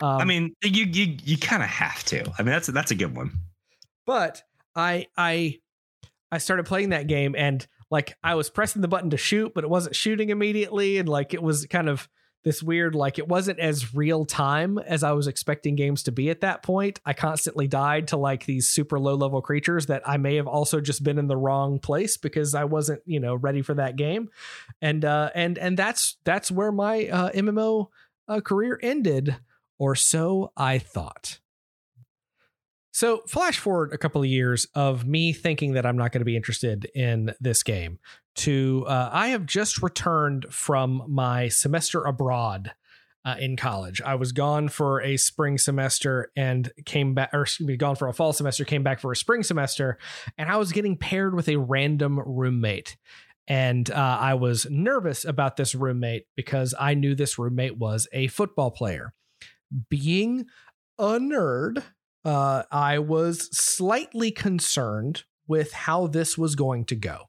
um, 0.00 0.22
I 0.22 0.24
mean 0.24 0.54
you 0.64 0.86
you 0.86 1.18
you 1.22 1.36
kind 1.36 1.62
of 1.62 1.68
have 1.68 2.02
to 2.04 2.24
I 2.38 2.42
mean 2.42 2.52
that's 2.52 2.68
that's 2.68 2.90
a 2.90 2.96
good 2.96 3.14
one 3.14 3.38
but 4.06 4.42
I 4.74 5.06
I 5.16 5.60
I 6.30 6.38
started 6.38 6.66
playing 6.66 6.90
that 6.90 7.06
game 7.06 7.34
and 7.36 7.66
like 7.90 8.16
I 8.22 8.34
was 8.34 8.50
pressing 8.50 8.82
the 8.82 8.88
button 8.88 9.10
to 9.10 9.16
shoot 9.16 9.52
but 9.54 9.64
it 9.64 9.70
wasn't 9.70 9.96
shooting 9.96 10.30
immediately 10.30 10.98
and 10.98 11.08
like 11.08 11.34
it 11.34 11.42
was 11.42 11.66
kind 11.66 11.88
of 11.88 12.08
this 12.44 12.62
weird 12.62 12.94
like 12.94 13.18
it 13.18 13.28
wasn't 13.28 13.58
as 13.60 13.94
real 13.94 14.24
time 14.24 14.78
as 14.78 15.04
I 15.04 15.12
was 15.12 15.26
expecting 15.26 15.76
games 15.76 16.02
to 16.04 16.12
be 16.12 16.28
at 16.30 16.40
that 16.40 16.62
point. 16.62 17.00
I 17.04 17.12
constantly 17.12 17.68
died 17.68 18.08
to 18.08 18.16
like 18.16 18.44
these 18.44 18.68
super 18.68 18.98
low 18.98 19.14
level 19.14 19.40
creatures 19.40 19.86
that 19.86 20.02
I 20.08 20.16
may 20.16 20.36
have 20.36 20.48
also 20.48 20.80
just 20.80 21.04
been 21.04 21.18
in 21.18 21.28
the 21.28 21.36
wrong 21.36 21.78
place 21.78 22.16
because 22.16 22.54
I 22.54 22.64
wasn't, 22.64 23.02
you 23.06 23.20
know, 23.20 23.34
ready 23.34 23.62
for 23.62 23.74
that 23.74 23.96
game. 23.96 24.28
And 24.80 25.04
uh 25.04 25.30
and 25.34 25.56
and 25.58 25.76
that's 25.76 26.16
that's 26.24 26.50
where 26.50 26.72
my 26.72 27.06
uh 27.06 27.30
MMO 27.30 27.88
uh, 28.28 28.40
career 28.40 28.78
ended 28.82 29.36
or 29.78 29.94
so 29.94 30.52
I 30.56 30.78
thought. 30.78 31.38
So, 32.92 33.22
flash 33.26 33.58
forward 33.58 33.92
a 33.92 33.98
couple 33.98 34.20
of 34.20 34.28
years 34.28 34.66
of 34.74 35.06
me 35.06 35.32
thinking 35.32 35.72
that 35.72 35.86
I'm 35.86 35.96
not 35.96 36.12
going 36.12 36.20
to 36.20 36.26
be 36.26 36.36
interested 36.36 36.84
in 36.94 37.34
this 37.40 37.62
game 37.62 37.98
to 38.34 38.84
uh, 38.86 39.10
I 39.12 39.28
have 39.28 39.46
just 39.46 39.82
returned 39.82 40.46
from 40.50 41.02
my 41.08 41.48
semester 41.48 42.04
abroad 42.04 42.72
uh, 43.24 43.36
in 43.38 43.56
college. 43.56 44.02
I 44.02 44.14
was 44.16 44.32
gone 44.32 44.68
for 44.68 45.00
a 45.00 45.16
spring 45.16 45.58
semester 45.58 46.30
and 46.36 46.70
came 46.84 47.14
back, 47.14 47.30
or 47.32 47.42
excuse 47.42 47.66
me, 47.66 47.76
gone 47.76 47.96
for 47.96 48.08
a 48.08 48.12
fall 48.12 48.32
semester, 48.32 48.64
came 48.64 48.82
back 48.82 49.00
for 49.00 49.12
a 49.12 49.16
spring 49.16 49.42
semester, 49.42 49.98
and 50.36 50.50
I 50.50 50.56
was 50.56 50.72
getting 50.72 50.96
paired 50.96 51.34
with 51.34 51.48
a 51.48 51.56
random 51.56 52.18
roommate. 52.18 52.96
And 53.48 53.90
uh, 53.90 54.18
I 54.20 54.34
was 54.34 54.66
nervous 54.70 55.24
about 55.24 55.56
this 55.56 55.74
roommate 55.74 56.26
because 56.36 56.74
I 56.78 56.94
knew 56.94 57.14
this 57.14 57.38
roommate 57.38 57.76
was 57.76 58.08
a 58.12 58.28
football 58.28 58.70
player. 58.70 59.14
Being 59.88 60.46
a 60.98 61.18
nerd, 61.18 61.82
uh, 62.24 62.62
I 62.70 62.98
was 62.98 63.48
slightly 63.56 64.30
concerned 64.30 65.24
with 65.46 65.72
how 65.72 66.06
this 66.06 66.38
was 66.38 66.54
going 66.54 66.84
to 66.86 66.96
go. 66.96 67.28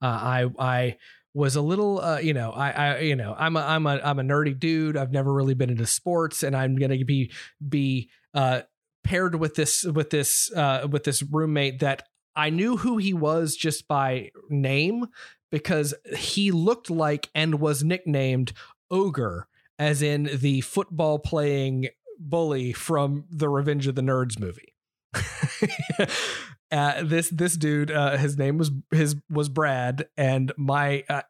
Uh, 0.00 0.06
I 0.06 0.46
I 0.58 0.96
was 1.34 1.56
a 1.56 1.62
little 1.62 2.00
uh, 2.00 2.18
you 2.18 2.32
know 2.32 2.52
I, 2.52 2.70
I 2.70 2.98
you 3.00 3.16
know 3.16 3.34
I'm 3.36 3.56
a 3.56 3.60
I'm 3.60 3.86
a 3.86 4.00
I'm 4.02 4.18
a 4.18 4.22
nerdy 4.22 4.58
dude. 4.58 4.96
I've 4.96 5.12
never 5.12 5.32
really 5.32 5.54
been 5.54 5.70
into 5.70 5.86
sports, 5.86 6.42
and 6.42 6.56
I'm 6.56 6.76
gonna 6.76 7.04
be 7.04 7.32
be 7.66 8.10
uh, 8.32 8.62
paired 9.02 9.34
with 9.34 9.54
this 9.54 9.84
with 9.84 10.10
this 10.10 10.52
uh, 10.52 10.86
with 10.90 11.04
this 11.04 11.22
roommate 11.22 11.80
that 11.80 12.04
I 12.36 12.50
knew 12.50 12.76
who 12.76 12.98
he 12.98 13.12
was 13.12 13.56
just 13.56 13.86
by 13.86 14.30
name 14.48 15.06
because 15.50 15.94
he 16.16 16.50
looked 16.50 16.90
like 16.90 17.30
and 17.34 17.60
was 17.60 17.84
nicknamed 17.84 18.52
Ogre, 18.90 19.46
as 19.78 20.02
in 20.02 20.28
the 20.34 20.60
football 20.62 21.18
playing 21.18 21.88
bully 22.18 22.72
from 22.72 23.24
the 23.30 23.48
Revenge 23.48 23.86
of 23.86 23.94
the 23.94 24.02
Nerds 24.02 24.38
movie. 24.38 24.74
uh, 26.72 27.02
this 27.04 27.28
this 27.30 27.56
dude, 27.56 27.90
uh, 27.90 28.16
his 28.16 28.36
name 28.36 28.58
was 28.58 28.70
his 28.90 29.16
was 29.30 29.48
Brad, 29.48 30.06
and 30.16 30.52
my. 30.56 31.04
Uh, 31.08 31.22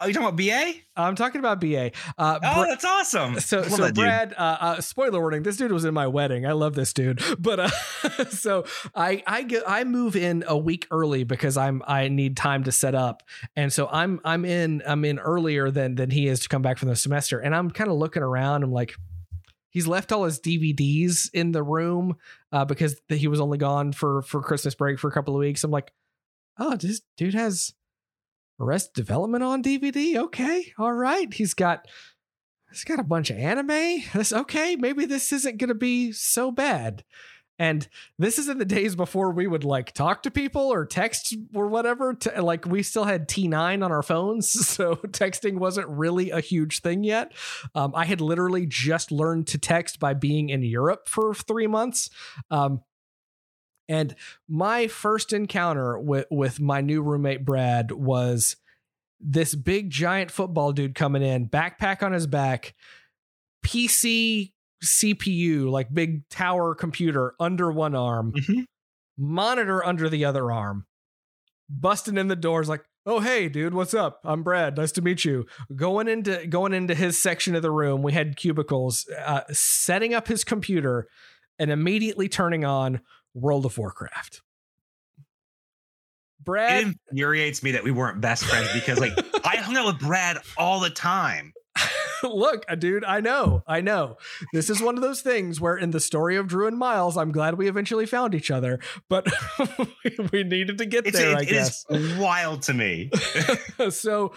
Are 0.00 0.08
you 0.08 0.14
talking 0.14 0.28
about 0.28 0.36
BA? 0.36 0.80
I'm 0.96 1.14
talking 1.14 1.38
about 1.38 1.60
BA. 1.60 1.92
Uh, 2.18 2.38
oh, 2.42 2.64
that's 2.64 2.84
awesome. 2.84 3.38
So, 3.40 3.62
so 3.62 3.92
Brad. 3.92 4.34
Uh, 4.36 4.56
uh, 4.60 4.80
spoiler 4.80 5.20
warning: 5.20 5.42
This 5.42 5.56
dude 5.56 5.72
was 5.72 5.84
in 5.84 5.94
my 5.94 6.06
wedding. 6.06 6.46
I 6.46 6.52
love 6.52 6.74
this 6.74 6.92
dude, 6.92 7.22
but 7.38 7.60
uh, 7.60 7.68
so 8.30 8.64
I 8.94 9.22
I 9.26 9.42
get 9.42 9.62
I 9.66 9.84
move 9.84 10.16
in 10.16 10.44
a 10.46 10.56
week 10.56 10.86
early 10.90 11.24
because 11.24 11.56
I'm 11.56 11.82
I 11.86 12.08
need 12.08 12.36
time 12.36 12.64
to 12.64 12.72
set 12.72 12.94
up, 12.94 13.22
and 13.56 13.72
so 13.72 13.88
I'm 13.90 14.20
I'm 14.24 14.44
in 14.44 14.82
I'm 14.86 15.04
in 15.04 15.18
earlier 15.18 15.70
than 15.70 15.94
than 15.94 16.10
he 16.10 16.26
is 16.26 16.40
to 16.40 16.48
come 16.48 16.62
back 16.62 16.78
from 16.78 16.88
the 16.88 16.96
semester, 16.96 17.38
and 17.38 17.54
I'm 17.54 17.70
kind 17.70 17.90
of 17.90 17.96
looking 17.96 18.22
around. 18.22 18.62
I'm 18.62 18.72
like, 18.72 18.94
He's 19.70 19.86
left 19.86 20.12
all 20.12 20.24
his 20.24 20.40
DVDs 20.40 21.30
in 21.32 21.52
the 21.52 21.62
room 21.62 22.16
uh, 22.52 22.64
because 22.64 23.00
he 23.08 23.28
was 23.28 23.40
only 23.40 23.58
gone 23.58 23.92
for 23.92 24.22
for 24.22 24.42
Christmas 24.42 24.74
break 24.74 24.98
for 24.98 25.08
a 25.08 25.12
couple 25.12 25.34
of 25.34 25.40
weeks. 25.40 25.64
I'm 25.64 25.70
like, 25.70 25.92
oh, 26.58 26.76
this 26.76 27.02
dude 27.16 27.34
has 27.34 27.72
Arrested 28.58 28.94
Development 28.94 29.42
on 29.42 29.62
DVD. 29.62 30.16
Okay, 30.16 30.72
all 30.78 30.92
right. 30.92 31.32
He's 31.32 31.54
got 31.54 31.86
he's 32.70 32.84
got 32.84 32.98
a 32.98 33.04
bunch 33.04 33.30
of 33.30 33.38
anime. 33.38 34.02
That's 34.12 34.32
okay. 34.32 34.76
Maybe 34.76 35.06
this 35.06 35.32
isn't 35.32 35.58
to 35.68 35.74
be 35.74 36.12
so 36.12 36.50
bad. 36.50 37.04
And 37.60 37.86
this 38.18 38.38
is 38.38 38.48
in 38.48 38.56
the 38.56 38.64
days 38.64 38.96
before 38.96 39.32
we 39.32 39.46
would 39.46 39.64
like 39.64 39.92
talk 39.92 40.22
to 40.22 40.30
people 40.30 40.62
or 40.62 40.86
text 40.86 41.36
or 41.54 41.66
whatever. 41.66 42.14
To, 42.14 42.42
like 42.42 42.64
we 42.64 42.82
still 42.82 43.04
had 43.04 43.28
T9 43.28 43.84
on 43.84 43.92
our 43.92 44.02
phones. 44.02 44.50
So 44.80 44.94
texting 44.94 45.58
wasn't 45.58 45.88
really 45.88 46.30
a 46.30 46.40
huge 46.40 46.80
thing 46.80 47.04
yet. 47.04 47.32
Um, 47.74 47.92
I 47.94 48.06
had 48.06 48.22
literally 48.22 48.64
just 48.66 49.12
learned 49.12 49.48
to 49.48 49.58
text 49.58 49.98
by 49.98 50.14
being 50.14 50.48
in 50.48 50.62
Europe 50.62 51.06
for 51.06 51.34
three 51.34 51.66
months. 51.66 52.08
Um, 52.50 52.82
and 53.88 54.14
my 54.48 54.86
first 54.86 55.32
encounter 55.34 55.98
with, 55.98 56.26
with 56.30 56.60
my 56.60 56.80
new 56.80 57.02
roommate, 57.02 57.44
Brad, 57.44 57.90
was 57.90 58.56
this 59.20 59.54
big 59.54 59.90
giant 59.90 60.30
football 60.30 60.72
dude 60.72 60.94
coming 60.94 61.22
in, 61.22 61.48
backpack 61.48 62.02
on 62.02 62.12
his 62.12 62.26
back, 62.26 62.74
PC 63.66 64.52
CPU, 64.84 65.70
like 65.70 65.92
big 65.92 66.28
tower 66.28 66.74
computer 66.74 67.34
under 67.38 67.70
one 67.70 67.94
arm, 67.94 68.32
mm-hmm. 68.32 68.62
monitor 69.18 69.84
under 69.84 70.08
the 70.08 70.24
other 70.24 70.50
arm, 70.50 70.86
busting 71.68 72.16
in 72.16 72.28
the 72.28 72.36
doors 72.36 72.68
like, 72.68 72.84
"Oh 73.04 73.20
hey, 73.20 73.48
dude, 73.48 73.74
what's 73.74 73.94
up? 73.94 74.20
I'm 74.24 74.42
Brad. 74.42 74.76
Nice 74.76 74.92
to 74.92 75.02
meet 75.02 75.24
you." 75.24 75.46
Going 75.74 76.08
into 76.08 76.46
going 76.46 76.72
into 76.72 76.94
his 76.94 77.20
section 77.20 77.54
of 77.54 77.62
the 77.62 77.70
room, 77.70 78.02
we 78.02 78.12
had 78.12 78.36
cubicles, 78.36 79.06
uh, 79.24 79.42
setting 79.50 80.14
up 80.14 80.28
his 80.28 80.44
computer, 80.44 81.08
and 81.58 81.70
immediately 81.70 82.28
turning 82.28 82.64
on 82.64 83.00
World 83.34 83.66
of 83.66 83.76
Warcraft. 83.76 84.42
Brad 86.42 86.86
it 86.86 86.96
infuriates 87.10 87.62
me 87.62 87.72
that 87.72 87.84
we 87.84 87.90
weren't 87.90 88.20
best 88.20 88.44
friends 88.44 88.72
because 88.72 88.98
like 88.98 89.12
I 89.44 89.56
hung 89.56 89.76
out 89.76 89.86
with 89.86 89.98
Brad 89.98 90.38
all 90.56 90.80
the 90.80 90.90
time. 90.90 91.52
look, 92.28 92.64
uh, 92.68 92.74
dude, 92.74 93.04
I 93.04 93.20
know, 93.20 93.62
I 93.66 93.80
know. 93.80 94.16
This 94.52 94.70
is 94.70 94.82
one 94.82 94.96
of 94.96 95.02
those 95.02 95.20
things 95.20 95.60
where 95.60 95.76
in 95.76 95.90
the 95.90 96.00
story 96.00 96.36
of 96.36 96.48
Drew 96.48 96.66
and 96.66 96.78
Miles, 96.78 97.16
I'm 97.16 97.32
glad 97.32 97.54
we 97.54 97.68
eventually 97.68 98.06
found 98.06 98.34
each 98.34 98.50
other, 98.50 98.80
but 99.08 99.26
we 100.32 100.44
needed 100.44 100.78
to 100.78 100.86
get 100.86 101.06
it's, 101.06 101.18
there. 101.18 101.32
It, 101.32 101.36
I 101.36 101.44
guess 101.44 101.84
it 101.88 101.96
is 101.96 102.18
wild 102.18 102.62
to 102.62 102.74
me. 102.74 103.10
so, 103.90 104.32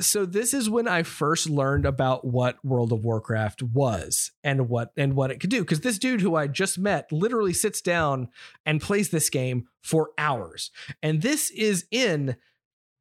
so 0.00 0.26
this 0.26 0.54
is 0.54 0.68
when 0.68 0.88
I 0.88 1.02
first 1.02 1.48
learned 1.48 1.86
about 1.86 2.24
what 2.24 2.62
World 2.64 2.92
of 2.92 3.04
Warcraft 3.04 3.62
was 3.62 4.32
and 4.42 4.68
what 4.68 4.92
and 4.96 5.14
what 5.14 5.30
it 5.30 5.40
could 5.40 5.50
do. 5.50 5.60
Because 5.60 5.80
this 5.80 5.98
dude 5.98 6.20
who 6.20 6.36
I 6.36 6.46
just 6.46 6.78
met 6.78 7.10
literally 7.12 7.52
sits 7.52 7.80
down 7.80 8.28
and 8.66 8.80
plays 8.80 9.10
this 9.10 9.30
game 9.30 9.66
for 9.82 10.10
hours, 10.18 10.70
and 11.02 11.22
this 11.22 11.50
is 11.50 11.86
in 11.90 12.36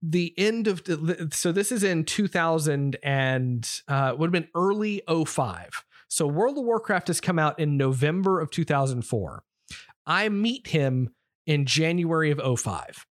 the 0.06 0.34
end 0.38 0.68
of 0.68 0.84
so 1.32 1.54
this 1.54 1.72
is 1.72 1.82
in 1.82 2.04
2000 2.04 2.98
and 3.02 3.82
uh, 3.88 4.14
would 4.18 4.28
have 4.28 4.34
been 4.34 4.50
early 4.54 5.02
05 5.08 5.86
so 6.10 6.28
world 6.28 6.58
of 6.58 6.66
warcraft 6.66 7.08
has 7.08 7.22
come 7.22 7.40
out 7.40 7.58
in 7.58 7.78
november 7.78 8.42
of 8.42 8.52
2004 8.52 9.44
i 10.06 10.28
meet 10.28 10.68
him 10.68 11.10
in 11.48 11.66
january 11.66 12.32
of 12.32 12.60
05 12.60 13.06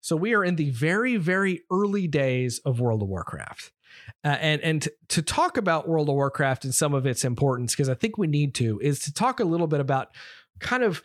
so 0.00 0.16
we 0.16 0.34
are 0.34 0.42
in 0.42 0.56
the 0.56 0.70
very 0.70 1.16
very 1.18 1.64
early 1.70 2.08
days 2.08 2.60
of 2.60 2.80
world 2.80 3.02
of 3.02 3.08
warcraft. 3.08 3.72
Uh, 4.24 4.28
and 4.28 4.62
and 4.62 4.88
to 5.08 5.20
talk 5.20 5.56
about 5.56 5.86
world 5.86 6.08
of 6.08 6.14
warcraft 6.14 6.64
and 6.64 6.74
some 6.74 6.94
of 6.94 7.04
its 7.04 7.24
importance 7.24 7.74
because 7.74 7.88
i 7.88 7.94
think 7.94 8.16
we 8.16 8.26
need 8.26 8.54
to 8.54 8.78
is 8.80 9.00
to 9.00 9.12
talk 9.12 9.38
a 9.38 9.44
little 9.44 9.66
bit 9.66 9.80
about 9.80 10.08
kind 10.60 10.82
of 10.82 11.02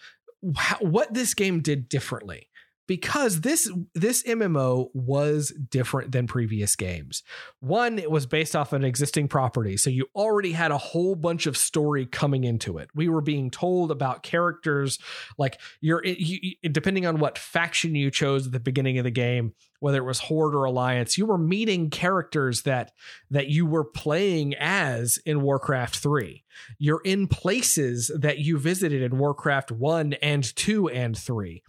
how, 0.55 0.77
what 0.77 1.13
this 1.13 1.33
game 1.33 1.59
did 1.59 1.89
differently 1.89 2.47
because 2.87 3.41
this 3.41 3.71
this 3.93 4.23
MMO 4.23 4.89
was 4.93 5.53
different 5.69 6.11
than 6.11 6.27
previous 6.27 6.75
games. 6.75 7.23
One, 7.59 7.97
it 7.97 8.11
was 8.11 8.25
based 8.25 8.55
off 8.55 8.73
an 8.73 8.83
existing 8.83 9.27
property, 9.27 9.77
so 9.77 9.89
you 9.89 10.07
already 10.15 10.51
had 10.51 10.71
a 10.71 10.77
whole 10.77 11.15
bunch 11.15 11.45
of 11.45 11.55
story 11.55 12.05
coming 12.05 12.43
into 12.43 12.77
it. 12.77 12.89
We 12.93 13.07
were 13.07 13.21
being 13.21 13.49
told 13.49 13.91
about 13.91 14.23
characters 14.23 14.99
like 15.37 15.59
you're 15.81 16.03
you, 16.05 16.55
depending 16.63 17.05
on 17.05 17.19
what 17.19 17.37
faction 17.37 17.95
you 17.95 18.11
chose 18.11 18.45
at 18.45 18.51
the 18.51 18.59
beginning 18.59 18.97
of 18.97 19.05
the 19.05 19.11
game, 19.11 19.53
whether 19.79 19.97
it 19.97 20.05
was 20.05 20.19
Horde 20.19 20.55
or 20.55 20.65
Alliance, 20.65 21.17
you 21.17 21.25
were 21.25 21.37
meeting 21.37 21.89
characters 21.89 22.63
that 22.63 22.91
that 23.31 23.47
you 23.47 23.65
were 23.65 23.85
playing 23.85 24.55
as 24.55 25.17
in 25.25 25.41
Warcraft 25.41 25.97
3. 25.97 26.43
You're 26.77 27.01
in 27.03 27.27
places 27.27 28.11
that 28.19 28.39
you 28.39 28.57
visited 28.57 29.01
in 29.01 29.17
Warcraft 29.17 29.71
1 29.71 30.13
and 30.13 30.55
2 30.55 30.89
and 30.89 31.17
3 31.17 31.63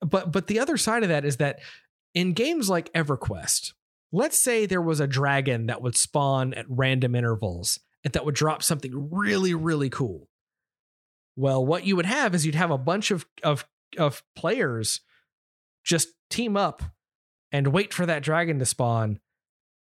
but 0.00 0.32
but 0.32 0.46
the 0.46 0.58
other 0.58 0.76
side 0.76 1.02
of 1.02 1.08
that 1.08 1.24
is 1.24 1.38
that 1.38 1.60
in 2.14 2.32
games 2.32 2.68
like 2.68 2.92
EverQuest, 2.92 3.72
let's 4.12 4.38
say 4.38 4.66
there 4.66 4.82
was 4.82 5.00
a 5.00 5.06
dragon 5.06 5.66
that 5.66 5.82
would 5.82 5.96
spawn 5.96 6.54
at 6.54 6.66
random 6.68 7.14
intervals 7.14 7.80
and 8.04 8.12
that 8.12 8.24
would 8.24 8.34
drop 8.34 8.62
something 8.62 9.10
really 9.10 9.54
really 9.54 9.90
cool. 9.90 10.28
Well, 11.36 11.64
what 11.64 11.84
you 11.84 11.94
would 11.96 12.06
have 12.06 12.34
is 12.34 12.44
you'd 12.44 12.54
have 12.54 12.70
a 12.70 12.78
bunch 12.78 13.10
of 13.10 13.26
of 13.42 13.64
of 13.96 14.22
players 14.34 15.00
just 15.84 16.08
team 16.30 16.56
up 16.56 16.82
and 17.52 17.68
wait 17.68 17.94
for 17.94 18.04
that 18.06 18.22
dragon 18.22 18.58
to 18.58 18.66
spawn 18.66 19.20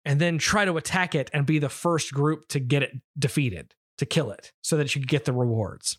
and 0.06 0.20
then 0.20 0.38
try 0.38 0.66
to 0.66 0.78
attack 0.78 1.16
it 1.16 1.30
and 1.34 1.46
be 1.46 1.60
the 1.60 1.70
first 1.70 2.14
group 2.14 2.48
to 2.50 2.60
get 2.60 2.84
it 2.84 2.92
defeated, 3.18 3.74
to 3.98 4.06
kill 4.06 4.32
it 4.32 4.52
so 4.62 4.78
that 4.78 4.96
you 4.96 5.02
get 5.02 5.26
the 5.26 5.34
rewards. 5.34 5.98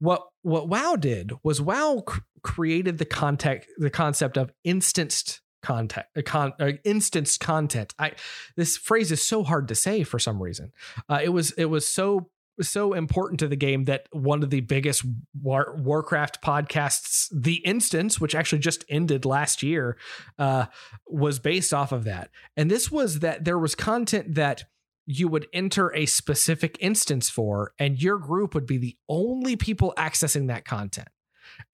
What 0.00 0.26
what 0.42 0.68
WoW 0.68 0.96
did 0.96 1.32
was 1.42 1.60
WoW 1.60 2.02
cr- 2.06 2.20
created 2.42 2.98
the 2.98 3.04
context 3.04 3.68
the 3.78 3.90
concept 3.90 4.36
of 4.36 4.52
instanced 4.64 5.40
content 5.62 6.06
uh, 6.16 6.22
con, 6.24 6.54
uh, 6.58 6.72
instance 6.84 7.36
content 7.36 7.92
i 7.98 8.12
this 8.56 8.78
phrase 8.78 9.12
is 9.12 9.22
so 9.22 9.42
hard 9.42 9.68
to 9.68 9.74
say 9.74 10.02
for 10.02 10.18
some 10.18 10.42
reason 10.42 10.72
uh, 11.10 11.20
it 11.22 11.28
was 11.28 11.50
it 11.52 11.66
was 11.66 11.86
so 11.86 12.30
so 12.62 12.92
important 12.92 13.40
to 13.40 13.48
the 13.48 13.56
game 13.56 13.84
that 13.86 14.06
one 14.12 14.42
of 14.42 14.50
the 14.50 14.60
biggest 14.60 15.04
War, 15.40 15.74
Warcraft 15.78 16.42
podcasts, 16.42 17.28
The 17.32 17.56
Instance, 17.56 18.20
which 18.20 18.34
actually 18.34 18.58
just 18.58 18.84
ended 18.88 19.24
last 19.24 19.62
year, 19.62 19.96
uh, 20.38 20.66
was 21.06 21.38
based 21.38 21.72
off 21.72 21.92
of 21.92 22.04
that. 22.04 22.30
And 22.56 22.70
this 22.70 22.90
was 22.90 23.20
that 23.20 23.44
there 23.44 23.58
was 23.58 23.74
content 23.74 24.34
that 24.34 24.64
you 25.10 25.26
would 25.26 25.48
enter 25.52 25.92
a 25.94 26.06
specific 26.06 26.76
instance 26.80 27.28
for, 27.28 27.72
and 27.78 28.00
your 28.00 28.16
group 28.16 28.54
would 28.54 28.66
be 28.66 28.78
the 28.78 28.96
only 29.08 29.56
people 29.56 29.92
accessing 29.96 30.46
that 30.46 30.64
content. 30.64 31.08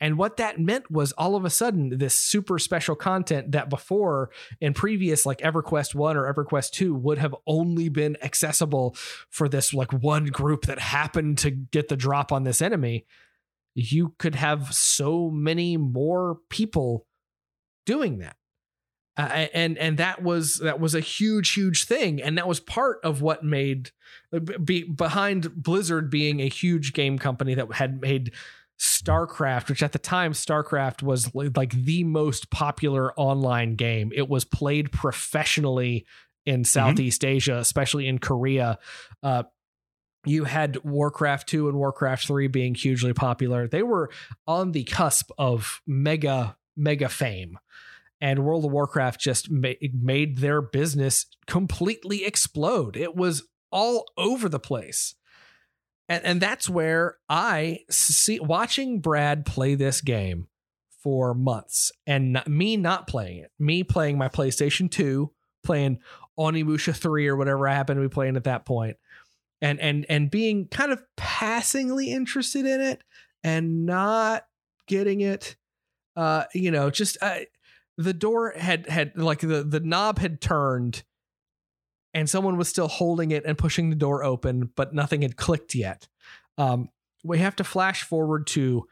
And 0.00 0.16
what 0.16 0.38
that 0.38 0.58
meant 0.58 0.90
was 0.90 1.12
all 1.12 1.36
of 1.36 1.44
a 1.44 1.50
sudden 1.50 1.98
this 1.98 2.16
super 2.16 2.58
special 2.58 2.96
content 2.96 3.52
that 3.52 3.68
before 3.68 4.30
in 4.58 4.72
previous 4.72 5.26
like 5.26 5.38
EverQuest 5.38 5.94
1 5.94 6.16
or 6.16 6.32
EverQuest 6.32 6.70
2 6.70 6.94
would 6.94 7.18
have 7.18 7.34
only 7.46 7.90
been 7.90 8.16
accessible 8.22 8.96
for 9.28 9.50
this 9.50 9.74
like 9.74 9.92
one 9.92 10.26
group 10.26 10.64
that 10.64 10.78
happened 10.78 11.36
to 11.38 11.50
get 11.50 11.88
the 11.88 11.96
drop 11.96 12.32
on 12.32 12.44
this 12.44 12.62
enemy. 12.62 13.04
You 13.74 14.14
could 14.18 14.34
have 14.34 14.74
so 14.74 15.30
many 15.30 15.76
more 15.76 16.38
people 16.48 17.06
doing 17.84 18.18
that. 18.18 18.36
Uh, 19.16 19.46
and 19.54 19.78
and 19.78 19.96
that 19.98 20.22
was 20.22 20.58
that 20.58 20.78
was 20.78 20.94
a 20.94 21.00
huge 21.00 21.54
huge 21.54 21.84
thing 21.84 22.20
and 22.20 22.36
that 22.36 22.46
was 22.46 22.60
part 22.60 22.98
of 23.02 23.22
what 23.22 23.42
made 23.42 23.90
be, 24.62 24.82
behind 24.82 25.54
Blizzard 25.54 26.10
being 26.10 26.40
a 26.40 26.48
huge 26.48 26.92
game 26.92 27.18
company 27.18 27.54
that 27.54 27.72
had 27.72 28.00
made 28.00 28.32
StarCraft, 28.78 29.68
which 29.68 29.82
at 29.82 29.92
the 29.92 29.98
time 29.98 30.32
StarCraft 30.32 31.02
was 31.02 31.34
like 31.34 31.72
the 31.72 32.04
most 32.04 32.50
popular 32.50 33.14
online 33.14 33.74
game. 33.74 34.12
It 34.14 34.28
was 34.28 34.44
played 34.44 34.92
professionally 34.92 36.04
in 36.44 36.56
mm-hmm. 36.56 36.64
Southeast 36.64 37.22
mm-hmm. 37.22 37.36
Asia, 37.36 37.56
especially 37.56 38.06
in 38.06 38.18
Korea. 38.18 38.78
Uh, 39.22 39.44
you 40.24 40.44
had 40.44 40.78
Warcraft 40.84 41.48
2 41.48 41.68
and 41.68 41.78
Warcraft 41.78 42.26
3 42.26 42.48
being 42.48 42.74
hugely 42.74 43.12
popular. 43.12 43.68
They 43.68 43.82
were 43.82 44.10
on 44.46 44.72
the 44.72 44.84
cusp 44.84 45.30
of 45.38 45.80
mega 45.86 46.56
mega 46.76 47.08
fame. 47.08 47.58
And 48.20 48.44
World 48.44 48.64
of 48.64 48.72
Warcraft 48.72 49.20
just 49.20 49.50
ma- 49.50 49.72
made 49.92 50.38
their 50.38 50.62
business 50.62 51.26
completely 51.46 52.24
explode. 52.24 52.96
It 52.96 53.14
was 53.14 53.46
all 53.70 54.06
over 54.16 54.48
the 54.48 54.58
place 54.58 55.14
and 56.08 56.24
and 56.24 56.40
that's 56.40 56.68
where 56.68 57.16
I 57.28 57.80
see 57.90 58.38
watching 58.40 59.00
Brad 59.00 59.44
play 59.44 59.74
this 59.74 60.00
game 60.00 60.46
for 61.02 61.34
months 61.34 61.92
and 62.06 62.34
not, 62.34 62.48
me 62.48 62.76
not 62.76 63.06
playing 63.06 63.38
it, 63.38 63.50
me 63.58 63.84
playing 63.84 64.18
my 64.18 64.28
PlayStation 64.28 64.90
2, 64.90 65.30
playing 65.64 65.98
Onimusha 66.38 66.94
3 66.94 67.28
or 67.28 67.36
whatever 67.36 67.68
I 67.68 67.74
happen 67.74 67.96
to 67.96 68.02
be 68.02 68.08
playing 68.08 68.36
at 68.36 68.44
that 68.44 68.64
point, 68.64 68.96
and 69.60 69.80
and 69.80 70.06
and 70.08 70.30
being 70.30 70.68
kind 70.68 70.92
of 70.92 71.02
passingly 71.16 72.12
interested 72.12 72.66
in 72.66 72.80
it 72.80 73.02
and 73.42 73.86
not 73.86 74.44
getting 74.86 75.20
it 75.20 75.56
uh 76.14 76.44
you 76.54 76.70
know 76.70 76.90
just 76.90 77.18
uh, 77.20 77.40
the 77.96 78.12
door 78.12 78.52
had 78.56 78.88
had 78.88 79.16
like 79.16 79.40
the 79.40 79.62
the 79.62 79.80
knob 79.80 80.18
had 80.18 80.40
turned 80.40 81.02
and 82.16 82.30
someone 82.30 82.56
was 82.56 82.68
still 82.68 82.88
holding 82.88 83.30
it 83.30 83.44
and 83.44 83.58
pushing 83.58 83.90
the 83.90 83.96
door 83.96 84.24
open, 84.24 84.70
but 84.74 84.94
nothing 84.94 85.20
had 85.20 85.36
clicked 85.36 85.74
yet. 85.74 86.08
Um, 86.56 86.88
we 87.22 87.38
have 87.38 87.56
to 87.56 87.64
flash 87.64 88.04
forward 88.04 88.46
to 88.48 88.86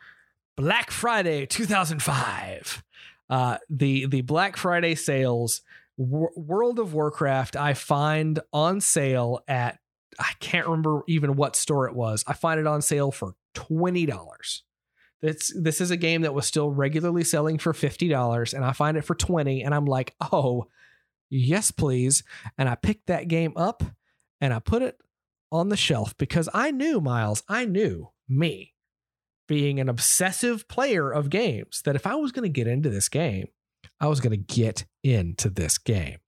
Black 0.56 0.90
Friday 0.90 1.46
2005. 1.46 2.82
Uh, 3.30 3.56
the 3.70 4.06
the 4.06 4.20
Black 4.20 4.56
Friday 4.56 4.94
sales, 4.94 5.62
World 5.96 6.78
of 6.78 6.92
Warcraft, 6.92 7.56
I 7.56 7.72
find 7.72 8.40
on 8.52 8.80
sale 8.80 9.40
at 9.48 9.78
I 10.18 10.32
can't 10.40 10.66
remember 10.66 11.02
even 11.08 11.34
what 11.34 11.56
store 11.56 11.88
it 11.88 11.94
was. 11.94 12.24
I 12.26 12.34
find 12.34 12.60
it 12.60 12.66
on 12.66 12.82
sale 12.82 13.10
for 13.10 13.34
twenty 13.54 14.04
dollars. 14.04 14.64
This 15.22 15.52
this 15.58 15.80
is 15.80 15.90
a 15.90 15.96
game 15.96 16.22
that 16.22 16.34
was 16.34 16.46
still 16.46 16.70
regularly 16.70 17.24
selling 17.24 17.58
for 17.58 17.72
fifty 17.72 18.08
dollars, 18.08 18.52
and 18.52 18.64
I 18.64 18.72
find 18.72 18.96
it 18.96 19.04
for 19.04 19.14
twenty, 19.14 19.62
and 19.62 19.74
I'm 19.74 19.86
like, 19.86 20.14
oh, 20.20 20.66
yes, 21.30 21.70
please. 21.70 22.22
And 22.58 22.68
I 22.68 22.74
picked 22.74 23.06
that 23.06 23.28
game 23.28 23.52
up 23.56 23.82
and 24.40 24.52
I 24.52 24.58
put 24.58 24.82
it 24.82 24.98
on 25.50 25.68
the 25.68 25.76
shelf 25.76 26.16
because 26.18 26.48
I 26.52 26.70
knew, 26.70 27.00
Miles, 27.00 27.42
I 27.48 27.64
knew 27.64 28.10
me 28.28 28.74
being 29.46 29.78
an 29.78 29.88
obsessive 29.88 30.66
player 30.68 31.10
of 31.10 31.30
games 31.30 31.82
that 31.84 31.96
if 31.96 32.06
I 32.06 32.14
was 32.14 32.32
going 32.32 32.44
to 32.44 32.48
get 32.48 32.66
into 32.66 32.90
this 32.90 33.08
game, 33.08 33.48
I 34.00 34.08
was 34.08 34.20
going 34.20 34.32
to 34.32 34.54
get 34.54 34.84
into 35.02 35.50
this 35.50 35.78
game. 35.78 36.18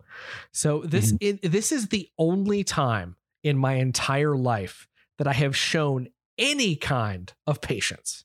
So 0.52 0.80
this 0.80 1.12
mm-hmm. 1.12 1.46
it, 1.46 1.50
this 1.50 1.72
is 1.72 1.88
the 1.88 2.08
only 2.18 2.64
time 2.64 3.16
in 3.42 3.58
my 3.58 3.74
entire 3.74 4.36
life 4.36 4.88
that 5.18 5.26
I 5.26 5.32
have 5.32 5.56
shown 5.56 6.08
any 6.38 6.76
kind 6.76 7.32
of 7.46 7.60
patience. 7.60 8.24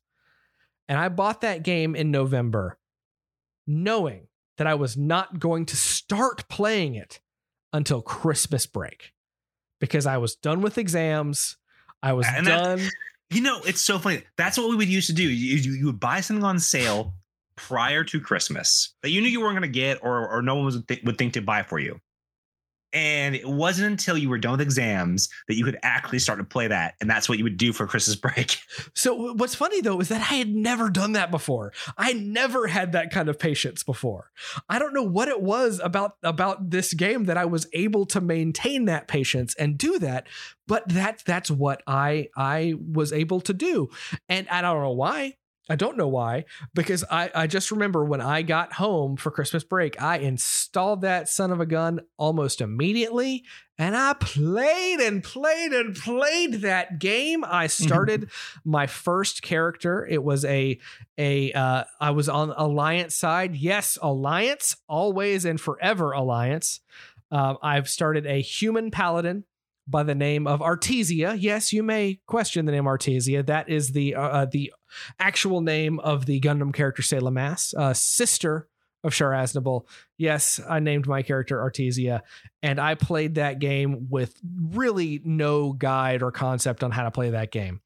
And 0.91 0.99
I 0.99 1.07
bought 1.07 1.39
that 1.39 1.63
game 1.63 1.95
in 1.95 2.11
November 2.11 2.77
knowing 3.65 4.27
that 4.57 4.67
I 4.67 4.73
was 4.73 4.97
not 4.97 5.39
going 5.39 5.65
to 5.67 5.77
start 5.77 6.49
playing 6.49 6.95
it 6.95 7.21
until 7.71 8.01
Christmas 8.01 8.65
break 8.65 9.13
because 9.79 10.05
I 10.05 10.17
was 10.17 10.35
done 10.35 10.59
with 10.59 10.77
exams. 10.77 11.55
I 12.03 12.11
was 12.11 12.27
and 12.27 12.45
done. 12.45 12.79
That, 12.79 12.91
you 13.29 13.39
know, 13.39 13.61
it's 13.65 13.79
so 13.79 13.99
funny. 13.99 14.23
That's 14.35 14.57
what 14.57 14.69
we 14.69 14.75
would 14.75 14.89
used 14.89 15.07
to 15.07 15.13
do. 15.13 15.23
You, 15.23 15.55
you, 15.55 15.71
you 15.71 15.85
would 15.85 15.99
buy 16.01 16.19
something 16.19 16.43
on 16.43 16.59
sale 16.59 17.13
prior 17.55 18.03
to 18.03 18.19
Christmas 18.19 18.93
that 19.01 19.11
you 19.11 19.21
knew 19.21 19.29
you 19.29 19.39
weren't 19.39 19.57
going 19.57 19.61
to 19.61 19.79
get 19.79 19.99
or, 20.01 20.27
or 20.27 20.41
no 20.41 20.55
one 20.55 20.65
was 20.65 20.83
th- 20.83 21.03
would 21.05 21.17
think 21.17 21.35
to 21.35 21.41
buy 21.41 21.63
for 21.63 21.79
you. 21.79 22.01
And 22.93 23.35
it 23.35 23.47
wasn't 23.47 23.91
until 23.91 24.17
you 24.17 24.29
were 24.29 24.37
done 24.37 24.51
with 24.53 24.61
exams 24.61 25.29
that 25.47 25.55
you 25.55 25.63
could 25.63 25.77
actually 25.81 26.19
start 26.19 26.39
to 26.39 26.45
play 26.45 26.67
that. 26.67 26.95
And 26.99 27.09
that's 27.09 27.29
what 27.29 27.37
you 27.37 27.43
would 27.43 27.57
do 27.57 27.73
for 27.73 27.87
Christmas 27.87 28.15
break. 28.21 28.59
So, 28.93 29.33
what's 29.33 29.55
funny 29.55 29.81
though 29.81 29.99
is 29.99 30.09
that 30.09 30.21
I 30.31 30.35
had 30.35 30.49
never 30.49 30.89
done 30.89 31.13
that 31.13 31.31
before. 31.31 31.73
I 31.97 32.13
never 32.13 32.67
had 32.67 32.91
that 32.91 33.11
kind 33.11 33.29
of 33.29 33.39
patience 33.39 33.83
before. 33.83 34.31
I 34.69 34.79
don't 34.79 34.93
know 34.93 35.03
what 35.03 35.27
it 35.27 35.41
was 35.41 35.79
about, 35.83 36.15
about 36.23 36.69
this 36.69 36.93
game 36.93 37.25
that 37.25 37.37
I 37.37 37.45
was 37.45 37.67
able 37.73 38.05
to 38.07 38.21
maintain 38.21 38.85
that 38.85 39.07
patience 39.07 39.55
and 39.55 39.77
do 39.77 39.99
that. 39.99 40.27
But 40.67 40.87
that 40.89 41.23
that's 41.25 41.51
what 41.51 41.83
I 41.85 42.29
I 42.35 42.75
was 42.79 43.11
able 43.11 43.41
to 43.41 43.53
do. 43.53 43.89
And 44.29 44.47
I 44.49 44.61
don't 44.61 44.81
know 44.81 44.91
why. 44.91 45.35
I 45.71 45.75
don't 45.75 45.95
know 45.95 46.09
why, 46.09 46.43
because 46.73 47.05
I, 47.09 47.31
I 47.33 47.47
just 47.47 47.71
remember 47.71 48.03
when 48.03 48.19
I 48.19 48.41
got 48.41 48.73
home 48.73 49.15
for 49.15 49.31
Christmas 49.31 49.63
break, 49.63 50.01
I 50.01 50.17
installed 50.17 51.01
that 51.01 51.29
son 51.29 51.49
of 51.51 51.61
a 51.61 51.65
gun 51.65 52.01
almost 52.17 52.59
immediately 52.59 53.45
and 53.81 53.95
I 53.95 54.13
played 54.13 54.99
and 54.99 55.23
played 55.23 55.71
and 55.71 55.95
played 55.95 56.55
that 56.61 56.99
game. 56.99 57.43
I 57.43 57.65
started 57.65 58.29
my 58.63 58.85
first 58.85 59.41
character. 59.41 60.05
It 60.05 60.23
was 60.23 60.45
a 60.45 60.77
a 61.17 61.51
uh, 61.53 61.85
I 61.99 62.11
was 62.11 62.29
on 62.29 62.53
Alliance 62.55 63.15
side. 63.15 63.55
Yes, 63.55 63.97
Alliance, 64.01 64.75
always 64.87 65.45
and 65.45 65.59
forever 65.59 66.11
Alliance. 66.11 66.81
Uh, 67.31 67.55
I've 67.63 67.89
started 67.89 68.27
a 68.27 68.39
human 68.41 68.91
paladin 68.91 69.45
by 69.87 70.03
the 70.03 70.15
name 70.15 70.45
of 70.45 70.59
Artesia. 70.59 71.35
Yes, 71.39 71.73
you 71.73 71.81
may 71.81 72.19
question 72.27 72.65
the 72.65 72.71
name 72.71 72.83
Artesia. 72.83 73.43
That 73.45 73.67
is 73.67 73.93
the 73.93 74.13
uh, 74.13 74.21
uh, 74.21 74.45
the 74.45 74.71
actual 75.19 75.61
name 75.61 75.99
of 75.99 76.25
the 76.25 76.39
Gundam 76.39 76.73
character 76.73 77.01
Sayla 77.01 77.31
Mass, 77.31 77.73
uh, 77.77 77.93
sister 77.93 78.67
of 79.03 79.13
Char 79.13 79.31
Aznable. 79.31 79.87
Yes, 80.17 80.59
I 80.69 80.79
named 80.79 81.07
my 81.07 81.23
character 81.23 81.57
Artesia, 81.57 82.21
and 82.61 82.79
I 82.79 82.95
played 82.95 83.35
that 83.35 83.59
game 83.59 84.07
with 84.09 84.35
really 84.43 85.21
no 85.23 85.73
guide 85.73 86.21
or 86.21 86.31
concept 86.31 86.83
on 86.83 86.91
how 86.91 87.03
to 87.03 87.11
play 87.11 87.31
that 87.31 87.51
game 87.51 87.81